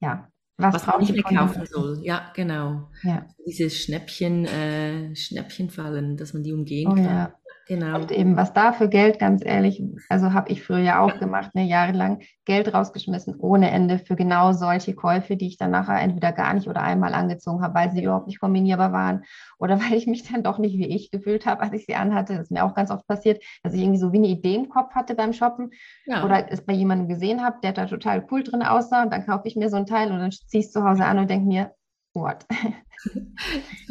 ja, 0.00 0.28
was, 0.58 0.74
was 0.74 0.86
man 0.86 1.00
nicht 1.00 1.12
mehr 1.12 1.22
kaufen 1.22 1.66
soll. 1.66 2.00
Ja, 2.02 2.30
genau. 2.34 2.88
Ja. 3.02 3.26
Diese 3.46 3.70
Schnäppchen, 3.70 4.44
äh, 4.46 5.14
Schnäppchenfallen, 5.14 6.16
dass 6.16 6.34
man 6.34 6.42
die 6.42 6.52
umgehen 6.52 6.90
oh, 6.90 6.94
kann. 6.94 7.04
Ja. 7.04 7.34
Genau. 7.68 7.96
Und 7.96 8.10
eben 8.10 8.36
was 8.36 8.52
da 8.52 8.72
für 8.72 8.88
Geld, 8.88 9.18
ganz 9.18 9.44
ehrlich, 9.44 9.82
also 10.08 10.32
habe 10.32 10.50
ich 10.50 10.62
früher 10.62 10.78
ja 10.78 11.00
auch 11.00 11.18
gemacht, 11.18 11.54
ne, 11.54 11.64
jahrelang 11.64 12.20
Geld 12.44 12.74
rausgeschmissen 12.74 13.36
ohne 13.38 13.70
Ende 13.70 13.98
für 13.98 14.16
genau 14.16 14.52
solche 14.52 14.94
Käufe, 14.94 15.36
die 15.36 15.46
ich 15.46 15.58
dann 15.58 15.70
nachher 15.70 16.00
entweder 16.00 16.32
gar 16.32 16.54
nicht 16.54 16.68
oder 16.68 16.82
einmal 16.82 17.14
angezogen 17.14 17.62
habe, 17.62 17.74
weil 17.74 17.92
sie 17.92 18.02
überhaupt 18.02 18.26
nicht 18.26 18.40
kombinierbar 18.40 18.92
waren 18.92 19.24
oder 19.58 19.78
weil 19.80 19.94
ich 19.94 20.06
mich 20.06 20.30
dann 20.30 20.42
doch 20.42 20.58
nicht 20.58 20.76
wie 20.76 20.88
ich 20.88 21.10
gefühlt 21.10 21.46
habe, 21.46 21.62
als 21.62 21.72
ich 21.72 21.86
sie 21.86 21.94
anhatte. 21.94 22.34
Das 22.34 22.44
ist 22.44 22.50
mir 22.50 22.64
auch 22.64 22.74
ganz 22.74 22.90
oft 22.90 23.06
passiert, 23.06 23.42
dass 23.62 23.74
ich 23.74 23.80
irgendwie 23.80 24.00
so 24.00 24.12
wie 24.12 24.18
eine 24.18 24.28
Idee 24.28 24.56
im 24.56 24.68
Kopf 24.68 24.94
hatte 24.94 25.14
beim 25.14 25.32
Shoppen 25.32 25.70
ja. 26.06 26.24
oder 26.24 26.50
es 26.50 26.64
bei 26.64 26.72
jemandem 26.72 27.08
gesehen 27.08 27.44
habe, 27.44 27.58
der 27.62 27.72
da 27.72 27.86
total 27.86 28.26
cool 28.30 28.42
drin 28.42 28.62
aussah 28.62 29.04
und 29.04 29.12
dann 29.12 29.24
kaufe 29.24 29.46
ich 29.46 29.56
mir 29.56 29.68
so 29.68 29.76
ein 29.76 29.86
Teil 29.86 30.10
und 30.10 30.18
dann 30.18 30.32
ziehe 30.32 30.60
ich 30.60 30.66
es 30.66 30.72
zu 30.72 30.84
Hause 30.84 31.04
an 31.04 31.18
und 31.18 31.30
denke 31.30 31.46
mir, 31.46 31.72
what? 32.14 32.46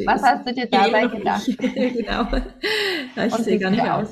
Was 0.06 0.22
hast 0.22 0.46
du 0.46 0.54
dir 0.54 0.66
dabei 0.66 1.06
gedacht? 1.06 1.46
genau. 1.58 2.26
Ja, 3.16 3.26
ich 3.26 3.34
sehe 3.34 3.58
gar 3.58 3.70
nicht 3.70 3.82
aus. 3.82 4.08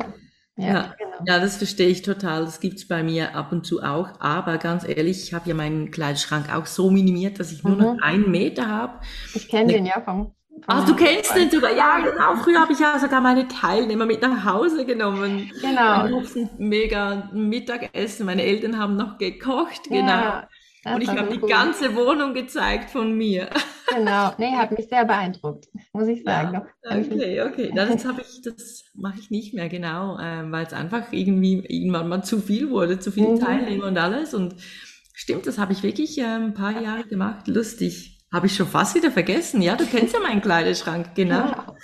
Ja, 0.57 0.66
ja, 0.66 0.94
genau. 0.99 1.16
ja, 1.27 1.38
das 1.38 1.57
verstehe 1.57 1.88
ich 1.88 2.03
total. 2.03 2.44
Das 2.44 2.61
gibt 2.61 2.77
es 2.77 2.87
bei 2.87 3.03
mir 3.03 3.35
ab 3.35 3.51
und 3.51 3.64
zu 3.64 3.83
auch. 3.83 4.09
Aber 4.20 4.59
ganz 4.59 4.87
ehrlich, 4.87 5.23
ich 5.23 5.33
habe 5.33 5.49
ja 5.49 5.55
meinen 5.55 5.90
Kleiderschrank 5.90 6.55
auch 6.55 6.66
so 6.66 6.90
minimiert, 6.90 7.40
dass 7.40 7.51
ich 7.51 7.64
nur 7.64 7.77
mhm. 7.77 7.83
noch 7.83 8.03
einen 8.03 8.31
Meter 8.31 8.66
habe. 8.68 9.01
Ich 9.35 9.49
kenne 9.49 9.73
den 9.73 9.87
ja 9.87 10.01
vom. 10.05 10.35
Ach, 10.66 10.87
du 10.87 10.94
kennst 10.94 11.35
den 11.35 11.51
sogar. 11.51 11.75
Ja, 11.75 12.01
genau. 12.01 12.37
Früher 12.42 12.61
habe 12.61 12.73
ich 12.75 12.79
ja 12.79 12.99
sogar 12.99 13.23
meine 13.23 13.49
Teilnehmer 13.49 14.05
mit 14.05 14.20
nach 14.20 14.44
Hause 14.44 14.85
genommen. 14.85 15.51
Genau. 15.62 16.05
Ein 16.05 16.51
mega 16.59 17.31
Mittagessen. 17.33 18.27
Meine 18.27 18.42
Eltern 18.42 18.79
haben 18.79 18.96
noch 18.96 19.16
gekocht. 19.16 19.85
Genau. 19.85 20.09
Ja. 20.09 20.49
Das 20.83 20.95
und 20.95 21.03
ich 21.03 21.09
habe 21.09 21.31
die 21.31 21.47
ganze 21.47 21.95
Wohnung 21.95 22.33
gezeigt 22.35 22.90
von 22.90 23.16
mir. 23.16 23.51
Genau, 23.93 24.33
nee, 24.38 24.53
hat 24.53 24.71
mich 24.71 24.87
sehr 24.88 25.05
beeindruckt, 25.05 25.66
muss 25.93 26.07
ich 26.07 26.23
sagen. 26.23 26.62
Ja, 26.85 26.97
okay, 26.97 27.43
okay. 27.43 27.73
Das 27.75 28.05
habe 28.05 28.21
ich, 28.21 28.40
das 28.40 28.85
mache 28.95 29.19
ich 29.19 29.31
nicht 29.31 29.53
mehr, 29.53 29.69
genau, 29.69 30.16
ähm, 30.21 30.53
weil 30.53 30.64
es 30.64 30.73
einfach 30.73 31.12
irgendwie 31.12 31.64
irgendwann 31.66 32.09
mal 32.09 32.23
zu 32.23 32.38
viel 32.38 32.71
wurde, 32.71 33.01
zu 33.01 33.11
viele 33.11 33.31
mhm. 33.31 33.40
Teilnehmer 33.40 33.87
und 33.87 33.99
alles. 33.99 34.33
Und 34.33 34.55
stimmt, 35.12 35.49
das 35.49 35.59
habe 35.59 35.73
ich 35.73 35.83
wirklich 35.83 36.16
äh, 36.19 36.23
ein 36.23 36.55
paar 36.55 36.81
Jahre 36.81 37.03
gemacht. 37.03 37.49
Lustig. 37.49 38.21
Habe 38.33 38.47
ich 38.47 38.55
schon 38.55 38.69
fast 38.69 38.95
wieder 38.95 39.11
vergessen. 39.11 39.61
Ja, 39.61 39.75
du 39.75 39.85
kennst 39.87 40.14
ja 40.14 40.21
meinen 40.21 40.40
Kleiderschrank, 40.40 41.16
genau. 41.16 41.49
Ja. 41.49 41.75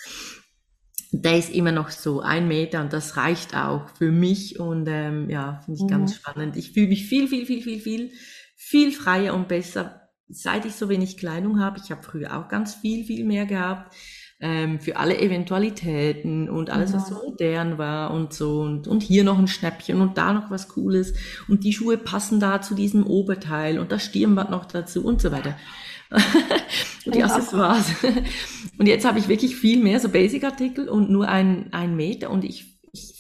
Der 1.11 1.39
ist 1.39 1.53
immer 1.53 1.73
noch 1.73 1.91
so 1.91 2.21
ein 2.21 2.47
Meter 2.47 2.83
und 2.83 2.93
das 2.93 3.17
reicht 3.17 3.57
auch 3.57 3.89
für 3.99 4.13
mich 4.13 4.61
und 4.61 4.87
ähm, 4.89 5.29
ja, 5.29 5.61
finde 5.65 5.79
ich 5.79 5.83
mhm. 5.83 5.89
ganz 5.89 6.15
spannend. 6.15 6.57
Ich 6.57 6.71
fühle 6.71 6.87
mich 6.87 7.07
viel, 7.07 7.27
viel, 7.27 7.47
viel, 7.47 7.63
viel, 7.63 7.81
viel 7.81 8.13
viel 8.57 8.91
freier 8.91 9.35
und 9.35 9.49
besser, 9.49 10.09
seit 10.29 10.65
ich 10.65 10.75
so 10.75 10.89
wenig 10.89 11.19
Kleidung 11.19 11.61
habe. 11.61 11.79
Ich 11.83 11.91
habe 11.91 12.03
früher 12.03 12.37
auch 12.37 12.49
ganz 12.49 12.75
viel, 12.75 13.05
viel 13.05 13.25
mehr 13.25 13.47
gehabt. 13.47 13.95
Ähm, 14.39 14.81
für 14.81 14.97
alle 14.97 15.19
Eventualitäten 15.19 16.51
und 16.51 16.69
alles, 16.69 16.93
was 16.93 17.09
so 17.09 17.15
modern 17.15 17.79
war 17.79 18.11
und 18.11 18.35
so 18.35 18.61
und, 18.61 18.87
und 18.87 19.03
hier 19.03 19.25
noch 19.25 19.39
ein 19.39 19.49
Schnäppchen 19.49 20.03
und 20.03 20.19
da 20.19 20.35
noch 20.35 20.51
was 20.51 20.69
Cooles 20.69 21.15
und 21.49 21.65
die 21.65 21.73
Schuhe 21.73 21.97
passen 21.97 22.39
da 22.39 22.61
zu 22.61 22.75
diesem 22.75 23.07
Oberteil 23.07 23.79
und 23.79 23.93
das 23.93 24.05
Stirnband 24.05 24.51
noch 24.51 24.67
dazu 24.67 25.03
und 25.03 25.23
so 25.23 25.33
weiter. 25.33 25.57
und 27.07 27.15
die 27.15 27.25
Accessoires. 27.25 27.87
und 28.79 28.87
jetzt 28.87 29.07
habe 29.07 29.19
ich 29.19 29.29
wirklich 29.29 29.57
viel 29.57 29.83
mehr 29.83 30.01
so 30.01 30.11
Basic-Artikel 30.11 30.91
und 30.91 31.09
nur 31.09 31.29
ein, 31.29 31.73
ein 31.73 31.97
Meter 31.97 32.29
und 32.29 32.45
ich 32.45 32.76
ich 32.76 32.76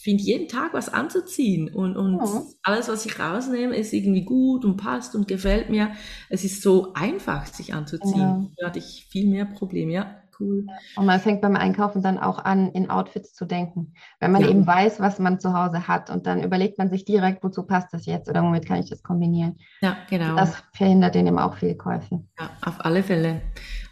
finde 0.07 0.23
jeden 0.23 0.47
Tag 0.47 0.73
was 0.73 0.88
anzuziehen 0.88 1.69
und, 1.69 1.97
und 1.97 2.19
ja. 2.19 2.42
alles, 2.62 2.88
was 2.88 3.05
ich 3.07 3.19
rausnehme, 3.19 3.75
ist 3.75 3.92
irgendwie 3.92 4.25
gut 4.25 4.64
und 4.64 4.77
passt 4.77 5.16
und 5.16 5.27
gefällt 5.27 5.69
mir. 5.69 5.90
Es 6.31 6.45
ist 6.45 6.62
so 6.62 6.92
einfach, 6.95 7.45
sich 7.47 7.75
anzuziehen. 7.75 8.21
Ja. 8.21 8.47
Da 8.57 8.66
hatte 8.69 8.79
ich 8.79 9.09
viel 9.11 9.29
mehr 9.29 9.47
Probleme, 9.47 9.92
ja. 9.92 10.23
Cool. 10.38 10.66
Und 10.95 11.07
man 11.07 11.19
fängt 11.19 11.40
beim 11.40 11.57
Einkaufen 11.57 12.03
dann 12.03 12.19
auch 12.19 12.38
an, 12.38 12.71
in 12.71 12.88
Outfits 12.88 13.35
zu 13.35 13.47
denken. 13.47 13.95
Wenn 14.21 14.31
man 14.31 14.42
ja. 14.42 14.49
eben 14.51 14.64
weiß, 14.64 15.01
was 15.01 15.19
man 15.19 15.40
zu 15.40 15.53
Hause 15.55 15.88
hat 15.88 16.09
und 16.09 16.27
dann 16.27 16.45
überlegt 16.45 16.79
man 16.79 16.88
sich 16.88 17.05
direkt, 17.05 17.42
wozu 17.42 17.64
passt 17.64 17.92
das 17.92 18.07
jetzt 18.07 18.29
oder 18.29 18.45
womit 18.45 18.64
kann 18.64 18.79
ich 18.79 18.88
das 18.88 19.03
kombinieren. 19.03 19.57
Ja, 19.81 19.97
genau. 20.09 20.37
Das 20.37 20.55
verhindert 20.73 21.16
eben 21.16 21.38
auch 21.38 21.57
viel 21.57 21.75
Käufe. 21.75 22.23
Ja, 22.38 22.51
auf 22.64 22.85
alle 22.85 23.03
Fälle. 23.03 23.40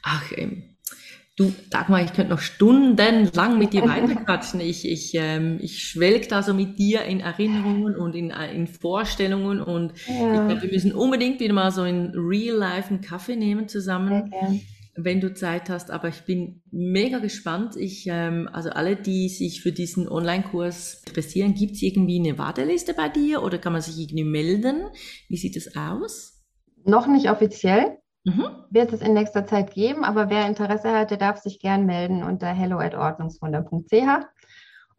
Ach, 0.04 0.30
ähm, 0.36 0.73
Du, 1.36 1.52
Dagmar, 1.68 2.04
ich 2.04 2.12
könnte 2.12 2.30
noch 2.30 2.38
stundenlang 2.38 3.58
mit 3.58 3.72
dir 3.72 3.82
weiterquatschen. 3.82 4.60
Ich, 4.60 4.88
ich, 4.88 5.14
ähm, 5.14 5.58
ich 5.60 5.82
schwelg 5.82 6.28
da 6.28 6.44
so 6.44 6.54
mit 6.54 6.78
dir 6.78 7.02
in 7.02 7.18
Erinnerungen 7.18 7.96
und 7.96 8.14
in, 8.14 8.30
äh, 8.30 8.54
in 8.54 8.68
Vorstellungen 8.68 9.60
und 9.60 9.94
ja. 10.06 10.14
ich 10.14 10.48
glaube, 10.48 10.62
wir 10.62 10.70
müssen 10.70 10.92
unbedingt 10.92 11.40
wieder 11.40 11.52
mal 11.52 11.72
so 11.72 11.82
in 11.82 12.12
Real 12.14 12.56
Life 12.56 12.90
einen 12.90 13.00
Kaffee 13.00 13.34
nehmen 13.34 13.66
zusammen, 13.66 14.30
okay. 14.32 14.60
wenn 14.94 15.20
du 15.20 15.34
Zeit 15.34 15.70
hast. 15.70 15.90
Aber 15.90 16.06
ich 16.06 16.20
bin 16.20 16.62
mega 16.70 17.18
gespannt. 17.18 17.74
Ich, 17.74 18.06
ähm, 18.08 18.48
also 18.52 18.70
alle, 18.70 18.94
die 18.94 19.28
sich 19.28 19.60
für 19.60 19.72
diesen 19.72 20.08
Online-Kurs 20.08 21.02
interessieren, 21.04 21.54
gibt 21.54 21.72
es 21.72 21.82
irgendwie 21.82 22.20
eine 22.20 22.38
Warteliste 22.38 22.94
bei 22.94 23.08
dir 23.08 23.42
oder 23.42 23.58
kann 23.58 23.72
man 23.72 23.82
sich 23.82 23.98
irgendwie 23.98 24.22
melden? 24.22 24.84
Wie 25.28 25.36
sieht 25.36 25.56
es 25.56 25.76
aus? 25.76 26.44
Noch 26.84 27.08
nicht 27.08 27.28
offiziell. 27.28 27.98
Mhm. 28.24 28.46
Wird 28.70 28.92
es 28.92 29.02
in 29.02 29.14
nächster 29.14 29.46
Zeit 29.46 29.72
geben, 29.72 30.04
aber 30.04 30.30
wer 30.30 30.46
Interesse 30.46 30.90
hat, 30.92 31.10
der 31.10 31.18
darf 31.18 31.38
sich 31.38 31.60
gern 31.60 31.86
melden 31.86 32.22
unter 32.22 32.46
hello.ordnungswunder.ch 32.46 34.26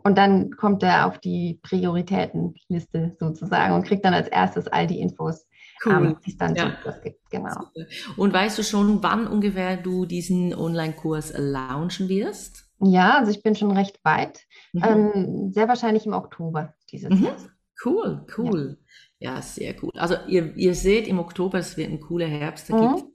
und 0.05 0.19
dann 0.19 0.51
kommt 0.51 0.83
er 0.83 1.07
auf 1.07 1.17
die 1.17 1.59
Prioritätenliste 1.63 3.17
sozusagen 3.19 3.73
und 3.73 3.88
kriegt 3.88 4.05
dann 4.05 4.13
als 4.13 4.27
erstes 4.27 4.67
all 4.67 4.85
die 4.85 4.99
Infos, 4.99 5.47
cool. 5.83 5.93
ähm, 5.93 6.17
die 6.23 6.29
es 6.29 6.38
dann 6.38 6.53
ja. 6.55 6.77
so 6.83 6.91
gibt. 7.03 7.27
Genau. 7.31 7.55
Und 8.15 8.31
weißt 8.31 8.59
du 8.59 8.63
schon, 8.63 9.01
wann 9.01 9.25
ungefähr 9.25 9.77
du 9.77 10.05
diesen 10.05 10.53
Online-Kurs 10.53 11.33
launchen 11.35 12.07
wirst? 12.07 12.69
Ja, 12.79 13.17
also 13.17 13.31
ich 13.31 13.41
bin 13.41 13.55
schon 13.55 13.71
recht 13.71 13.99
weit. 14.05 14.41
Mhm. 14.73 14.83
Ähm, 14.83 15.51
sehr 15.51 15.67
wahrscheinlich 15.67 16.05
im 16.05 16.13
Oktober 16.13 16.75
dieses 16.91 17.09
mhm. 17.09 17.25
Jahr. 17.25 17.38
Cool, 17.83 18.25
cool. 18.38 18.77
Ja. 19.17 19.35
ja. 19.35 19.41
sehr 19.41 19.73
cool. 19.81 19.91
Also 19.95 20.15
ihr, 20.27 20.55
ihr 20.55 20.75
seht 20.75 21.07
im 21.07 21.17
Oktober, 21.17 21.57
es 21.57 21.77
wird 21.77 21.89
ein 21.89 21.99
cooler 21.99 22.27
Herbst. 22.27 22.69
Da 22.69 22.75
mhm. 22.75 22.95
gibt 22.95 23.14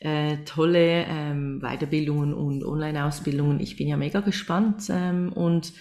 äh, 0.00 0.38
tolle 0.44 1.04
ähm, 1.08 1.60
Weiterbildungen 1.60 2.34
und 2.34 2.64
Online-Ausbildungen. 2.64 3.60
Ich 3.60 3.76
bin 3.76 3.88
ja 3.88 3.96
mega 3.96 4.20
gespannt. 4.20 4.84
Ähm, 4.90 5.32
und 5.32 5.72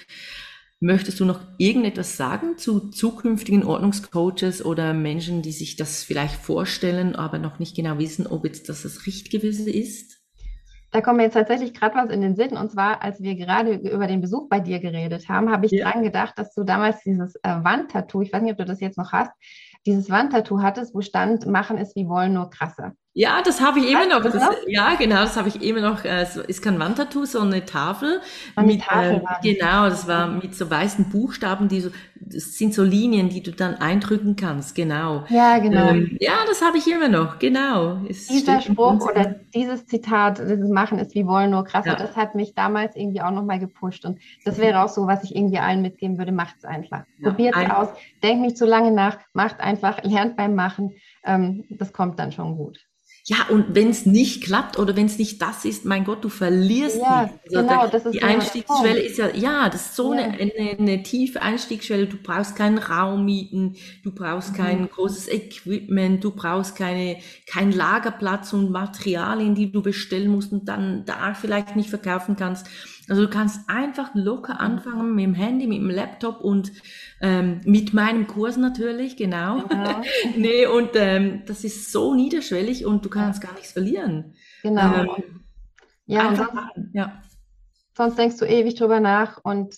möchtest 0.80 1.20
du 1.20 1.26
noch 1.26 1.40
irgendetwas 1.58 2.18
sagen 2.18 2.58
zu 2.58 2.90
zukünftigen 2.90 3.64
Ordnungscoaches 3.64 4.66
oder 4.66 4.94
Menschen, 4.94 5.42
die 5.42 5.52
sich 5.52 5.76
das 5.76 6.04
vielleicht 6.04 6.36
vorstellen, 6.36 7.16
aber 7.16 7.40
noch 7.40 7.60
nicht 7.60 7.76
genau 7.76 7.98
wissen, 8.00 8.28
ob 8.28 8.46
jetzt 8.46 8.70
das 8.70 8.84
das 8.84 9.06
Richtige 9.06 9.48
ist? 9.48 10.24
Da 10.94 11.02
kommt 11.02 11.18
mir 11.18 11.24
jetzt 11.24 11.34
tatsächlich 11.34 11.74
gerade 11.74 11.96
was 11.96 12.12
in 12.12 12.22
den 12.22 12.36
Sinn. 12.36 12.56
Und 12.56 12.72
zwar, 12.72 13.02
als 13.02 13.20
wir 13.20 13.36
gerade 13.36 13.74
über 13.74 14.06
den 14.06 14.22
Besuch 14.22 14.48
bei 14.48 14.60
dir 14.60 14.80
geredet 14.80 15.28
haben, 15.28 15.50
habe 15.50 15.66
ich 15.66 15.72
ja. 15.72 15.90
dran 15.90 16.04
gedacht, 16.04 16.38
dass 16.38 16.54
du 16.54 16.64
damals 16.64 17.02
dieses 17.04 17.36
äh, 17.38 17.64
Wandtattoo, 17.64 18.22
ich 18.22 18.32
weiß 18.32 18.44
nicht, 18.44 18.52
ob 18.52 18.60
du 18.60 18.66
das 18.66 18.80
jetzt 18.80 19.00
noch 19.00 19.12
hast, 19.12 19.32
dieses 19.88 20.12
Wandtattoo 20.12 20.62
hattest, 20.62 20.94
wo 20.94 21.02
stand, 21.02 21.48
machen 21.48 21.80
es 21.80 21.96
wie 21.96 22.08
wollen, 22.08 22.34
nur 22.34 22.52
krasser. 22.52 22.94
Ja, 23.16 23.44
das 23.44 23.62
habe 23.62 23.80
ich 23.80 23.92
immer 23.92 24.08
noch. 24.08 24.24
Das. 24.24 24.42
Ja, 24.66 24.96
genau, 24.96 25.18
das 25.18 25.38
habe 25.38 25.48
ich 25.48 25.62
immer 25.62 25.82
noch. 25.82 26.04
Äh, 26.04 26.22
es 26.22 26.36
ist 26.36 26.64
kein 26.64 26.80
Wandtattoo, 26.80 27.26
sondern 27.26 27.54
eine 27.54 27.66
Tafel. 27.66 28.22
Eine 28.56 28.68
mit, 28.68 28.82
Tafel 28.82 29.22
äh, 29.44 29.54
genau, 29.54 29.88
das 29.88 30.08
war 30.08 30.28
mit 30.28 30.56
so 30.56 30.68
weißen 30.68 31.12
Buchstaben, 31.12 31.68
die 31.68 31.82
so, 31.82 31.92
das 32.16 32.58
sind 32.58 32.74
so 32.74 32.82
Linien, 32.82 33.30
die 33.30 33.44
du 33.44 33.52
dann 33.52 33.76
eindrücken 33.76 34.36
kannst. 34.36 34.74
Genau. 34.74 35.26
Ja, 35.30 35.60
genau. 35.60 35.90
Ähm, 35.90 36.18
ja, 36.20 36.38
das 36.48 36.64
habe 36.64 36.80
ich 36.80 36.92
immer 36.92 37.08
noch. 37.08 37.38
Genau. 37.38 38.00
Es 38.10 38.28
Dieser 38.28 38.62
Spruch 38.62 39.08
oder 39.08 39.36
dieses 39.54 39.86
Zitat, 39.86 40.40
dieses 40.40 40.72
Machen 40.72 40.98
ist 40.98 41.14
wie 41.14 41.28
wollen, 41.28 41.52
nur 41.52 41.66
krasser, 41.66 41.92
ja. 41.92 41.96
das 41.96 42.16
hat 42.16 42.34
mich 42.34 42.56
damals 42.56 42.96
irgendwie 42.96 43.22
auch 43.22 43.32
nochmal 43.32 43.60
gepusht. 43.60 44.06
Und 44.06 44.18
das 44.44 44.58
wäre 44.58 44.84
auch 44.84 44.90
so, 44.90 45.06
was 45.06 45.24
ich 45.24 45.36
irgendwie 45.36 45.60
allen 45.60 45.84
mitgeben 45.84 46.18
würde. 46.18 46.32
Macht 46.32 46.56
es 46.58 46.66
einfach. 46.66 47.04
Ja, 47.20 47.30
Probiert 47.30 47.56
es 47.56 47.70
aus. 47.70 47.90
Denkt 48.24 48.42
nicht 48.42 48.58
zu 48.58 48.66
lange 48.66 48.92
nach. 48.92 49.20
Macht 49.34 49.60
einfach. 49.60 50.02
Lernt 50.02 50.36
beim 50.36 50.56
Machen. 50.56 50.96
Ähm, 51.24 51.66
das 51.70 51.94
kommt 51.94 52.18
dann 52.18 52.32
schon 52.32 52.58
gut. 52.58 52.80
Ja, 53.26 53.48
und 53.50 53.74
wenn 53.74 53.90
es 53.90 54.06
nicht 54.06 54.44
klappt 54.44 54.78
oder 54.78 54.98
wenn 54.98 55.06
es 55.06 55.18
nicht 55.18 55.42
das 55.42 55.64
ist, 55.64 55.86
mein 55.86 56.04
Gott, 56.04 56.26
du 56.26 56.30
verlierst 56.30 56.98
ja, 56.98 57.30
Also 57.46 57.62
genau, 57.62 57.88
das 57.88 58.06
ist 58.06 58.16
die 58.16 58.22
Einstiegsschwelle 58.22 59.00
ist 59.00 59.18
ja, 59.18 59.30
ja, 59.34 59.70
das 59.70 59.86
ist 59.86 59.96
so 59.96 60.14
ja. 60.14 60.24
Eine, 60.24 60.34
eine, 60.34 60.78
eine 60.78 61.04
tiefe 61.04 61.42
Einstiegsschwelle. 61.42 62.08
Du 62.08 62.18
brauchst 62.18 62.58
keinen 62.58 62.80
Raum 62.80 63.24
mieten, 63.24 63.78
du 64.04 64.12
brauchst 64.12 64.52
mhm. 64.52 64.58
kein 64.58 64.90
großes 64.90 65.30
Equipment, 65.30 66.22
du 66.22 66.32
brauchst 66.32 66.76
keine, 66.76 67.16
keinen 67.48 67.72
Lagerplatz 67.72 68.52
und 68.52 68.72
Materialien, 68.72 69.56
die 69.56 69.72
du 69.72 69.82
bestellen 69.82 70.30
musst 70.30 70.52
und 70.52 70.68
dann 70.68 71.06
da 71.06 71.34
vielleicht 71.34 71.78
nicht 71.78 71.90
verkaufen 71.90 72.36
kannst. 72.36 72.68
Also 73.10 73.24
du 73.24 73.30
kannst 73.30 73.70
einfach 73.70 74.12
locker 74.14 74.60
anfangen 74.60 75.16
mit 75.16 75.26
dem 75.26 75.34
Handy, 75.34 75.68
mit 75.68 75.80
dem 75.80 75.90
Laptop 75.90 76.42
und 76.42 76.72
ähm, 77.22 77.62
mit 77.66 77.94
meinem 77.94 78.28
Kurs 78.28 78.58
natürlich, 78.58 79.18
genau. 79.18 79.64
genau. 79.68 80.02
nee, 80.38 80.66
und 80.66 80.92
ähm, 80.96 81.44
das 81.46 81.64
ist 81.64 81.92
so 81.92 82.14
niederschwellig 82.14 82.86
und 82.86 83.04
du 83.04 83.10
kannst 83.10 83.42
gar 83.42 83.54
nichts 83.54 83.74
verlieren. 83.74 84.36
Genau. 84.62 84.94
Ähm, 84.96 85.44
ja, 86.06 86.36
sonst, 86.36 86.52
ja, 86.94 87.22
sonst 87.96 88.18
denkst 88.18 88.38
du 88.38 88.46
ewig 88.46 88.76
drüber 88.76 89.00
nach 89.00 89.40
und 89.44 89.76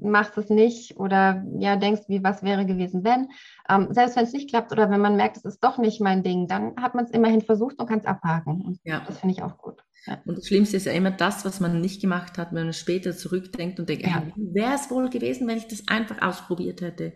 machst 0.00 0.36
es 0.38 0.50
nicht 0.50 0.96
oder 0.96 1.44
ja, 1.58 1.76
denkst, 1.76 2.02
wie 2.08 2.22
was 2.22 2.42
wäre 2.42 2.66
gewesen, 2.66 3.04
wenn. 3.04 3.28
Ähm, 3.68 3.88
selbst 3.90 4.16
wenn 4.16 4.24
es 4.24 4.32
nicht 4.32 4.50
klappt 4.50 4.72
oder 4.72 4.90
wenn 4.90 5.00
man 5.00 5.16
merkt, 5.16 5.36
es 5.36 5.44
ist 5.44 5.62
doch 5.62 5.78
nicht 5.78 6.00
mein 6.00 6.22
Ding, 6.22 6.48
dann 6.48 6.76
hat 6.76 6.94
man 6.94 7.04
es 7.04 7.10
immerhin 7.10 7.40
versucht 7.40 7.78
und 7.78 7.86
kann 7.86 8.00
es 8.00 8.06
abhaken. 8.06 8.62
Und 8.62 8.78
ja. 8.84 9.02
das 9.06 9.18
finde 9.18 9.34
ich 9.34 9.42
auch 9.42 9.58
gut. 9.58 9.82
Ja. 10.06 10.18
Und 10.24 10.38
das 10.38 10.46
Schlimmste 10.46 10.76
ist 10.76 10.86
ja 10.86 10.92
immer 10.92 11.10
das, 11.10 11.44
was 11.44 11.60
man 11.60 11.80
nicht 11.80 12.00
gemacht 12.00 12.38
hat, 12.38 12.52
wenn 12.52 12.64
man 12.64 12.72
später 12.72 13.16
zurückdenkt 13.16 13.78
und 13.78 13.88
denkt, 13.88 14.06
ja. 14.06 14.22
wie 14.36 14.54
wäre 14.54 14.74
es 14.74 14.90
wohl 14.90 15.10
gewesen, 15.10 15.46
wenn 15.48 15.58
ich 15.58 15.68
das 15.68 15.86
einfach 15.88 16.22
ausprobiert 16.22 16.80
hätte. 16.80 17.12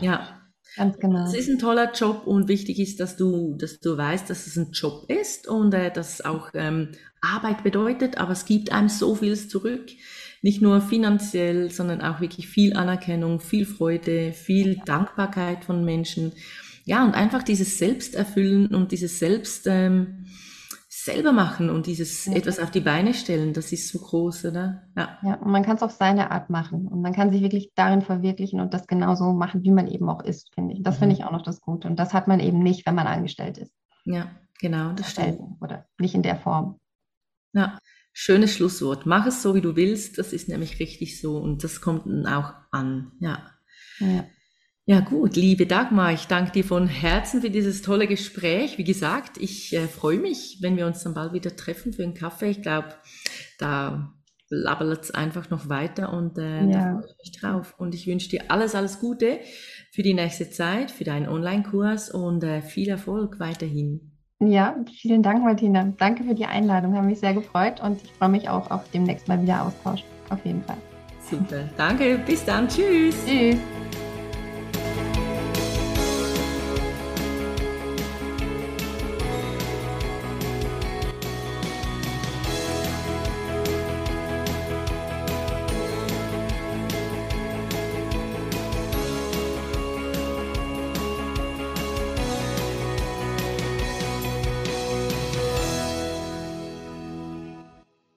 ja. 0.00 0.28
Ganz 0.76 0.98
genau. 0.98 1.24
Es 1.24 1.34
ist 1.34 1.48
ein 1.48 1.58
toller 1.58 1.92
Job 1.92 2.26
und 2.26 2.46
wichtig 2.46 2.78
ist, 2.78 3.00
dass 3.00 3.16
du, 3.16 3.56
dass 3.56 3.80
du 3.80 3.96
weißt, 3.96 4.28
dass 4.28 4.46
es 4.46 4.56
ein 4.56 4.70
Job 4.72 5.10
ist 5.10 5.48
und 5.48 5.72
äh, 5.72 5.90
dass 5.90 6.14
es 6.14 6.24
auch 6.24 6.50
ähm, 6.54 6.92
Arbeit 7.20 7.64
bedeutet, 7.64 8.18
aber 8.18 8.32
es 8.32 8.44
gibt 8.44 8.70
einem 8.70 8.88
so 8.88 9.14
vieles 9.14 9.48
zurück. 9.48 9.86
Nicht 10.42 10.62
nur 10.62 10.80
finanziell, 10.80 11.70
sondern 11.70 12.00
auch 12.00 12.20
wirklich 12.20 12.48
viel 12.48 12.76
Anerkennung, 12.76 13.40
viel 13.40 13.66
Freude, 13.66 14.32
viel 14.32 14.76
Dankbarkeit 14.84 15.64
von 15.64 15.84
Menschen. 15.84 16.32
Ja, 16.84 17.04
und 17.04 17.14
einfach 17.14 17.42
dieses 17.42 17.78
Selbsterfüllen 17.78 18.74
und 18.74 18.92
dieses 18.92 19.18
Selbst, 19.18 19.66
ähm, 19.66 20.26
selber 21.08 21.32
machen 21.32 21.70
und 21.70 21.86
dieses 21.86 22.26
ja. 22.26 22.34
etwas 22.34 22.58
auf 22.58 22.70
die 22.70 22.80
Beine 22.80 23.14
stellen, 23.14 23.52
das 23.52 23.72
ist 23.72 23.88
so 23.88 23.98
groß, 23.98 24.46
oder? 24.46 24.82
Ja, 24.96 25.18
ja 25.22 25.34
und 25.34 25.50
man 25.50 25.62
kann 25.62 25.76
es 25.76 25.82
auf 25.82 25.92
seine 25.92 26.30
Art 26.30 26.50
machen 26.50 26.86
und 26.86 27.00
man 27.00 27.12
kann 27.12 27.30
sich 27.30 27.42
wirklich 27.42 27.72
darin 27.74 28.02
verwirklichen 28.02 28.60
und 28.60 28.74
das 28.74 28.86
genauso 28.86 29.32
machen, 29.32 29.62
wie 29.62 29.70
man 29.70 29.86
eben 29.86 30.08
auch 30.08 30.22
ist, 30.22 30.52
finde 30.54 30.74
ich. 30.74 30.82
Das 30.82 30.96
mhm. 30.96 31.00
finde 31.00 31.14
ich 31.16 31.24
auch 31.24 31.30
noch 31.30 31.42
das 31.42 31.60
Gute 31.60 31.88
und 31.88 31.98
das 31.98 32.14
hat 32.14 32.28
man 32.28 32.40
eben 32.40 32.62
nicht, 32.62 32.86
wenn 32.86 32.94
man 32.94 33.06
angestellt 33.06 33.58
ist. 33.58 33.72
Ja, 34.04 34.30
genau, 34.60 34.92
das 34.92 35.10
stimmt. 35.10 35.40
Oder 35.60 35.86
nicht 35.98 36.14
in 36.14 36.22
der 36.22 36.36
Form. 36.36 36.78
Ja, 37.52 37.78
schönes 38.20 38.56
Schlusswort. 38.56 39.06
Mach 39.06 39.26
es 39.26 39.42
so, 39.42 39.54
wie 39.54 39.60
du 39.60 39.76
willst, 39.76 40.18
das 40.18 40.32
ist 40.32 40.48
nämlich 40.48 40.80
richtig 40.80 41.20
so 41.20 41.38
und 41.38 41.62
das 41.62 41.80
kommt 41.80 42.06
dann 42.06 42.26
auch 42.26 42.52
an, 42.72 43.12
ja. 43.20 43.48
Ja. 44.00 44.24
Ja 44.86 45.00
gut, 45.00 45.36
liebe 45.36 45.66
Dagmar, 45.66 46.14
ich 46.14 46.26
danke 46.26 46.50
dir 46.50 46.64
von 46.64 46.88
Herzen 46.88 47.42
für 47.42 47.50
dieses 47.50 47.82
tolle 47.82 48.08
Gespräch. 48.08 48.76
Wie 48.76 48.84
gesagt, 48.84 49.36
ich 49.36 49.72
äh, 49.74 49.86
freue 49.86 50.18
mich, 50.18 50.58
wenn 50.62 50.76
wir 50.76 50.86
uns 50.86 51.04
dann 51.04 51.14
bald 51.14 51.32
wieder 51.34 51.54
treffen 51.54 51.92
für 51.92 52.02
einen 52.02 52.14
Kaffee. 52.14 52.50
Ich 52.50 52.62
glaube, 52.62 52.94
da 53.58 54.14
labbert 54.48 55.04
es 55.04 55.10
einfach 55.10 55.50
noch 55.50 55.68
weiter 55.68 56.12
und 56.12 56.38
äh, 56.38 56.64
ja. 56.64 56.66
da 56.66 56.92
freue 56.92 57.10
ich 57.10 57.16
mich 57.18 57.40
drauf. 57.40 57.74
Und 57.78 57.94
ich 57.94 58.06
wünsche 58.06 58.30
dir 58.30 58.50
alles, 58.50 58.74
alles 58.74 58.98
Gute 58.98 59.40
für 59.92 60.02
die 60.02 60.14
nächste 60.14 60.50
Zeit, 60.50 60.90
für 60.90 61.04
deinen 61.04 61.28
Online-Kurs 61.28 62.10
und 62.10 62.42
äh, 62.42 62.62
viel 62.62 62.88
Erfolg 62.88 63.38
weiterhin. 63.38 64.17
Ja, 64.40 64.76
vielen 65.00 65.22
Dank, 65.22 65.42
Martina. 65.42 65.92
Danke 65.98 66.22
für 66.22 66.34
die 66.34 66.46
Einladung, 66.46 66.94
habe 66.94 67.06
mich 67.06 67.18
sehr 67.18 67.34
gefreut 67.34 67.80
und 67.80 68.00
ich 68.02 68.12
freue 68.12 68.28
mich 68.28 68.48
auch 68.48 68.70
auf 68.70 68.82
demnächst 68.92 69.26
mal 69.26 69.40
wieder 69.42 69.66
Austausch. 69.66 70.04
Auf 70.30 70.44
jeden 70.44 70.62
Fall. 70.62 70.76
Super, 71.28 71.64
danke, 71.76 72.18
bis 72.24 72.44
dann, 72.44 72.68
tschüss. 72.68 73.16
Tschüss. 73.26 73.56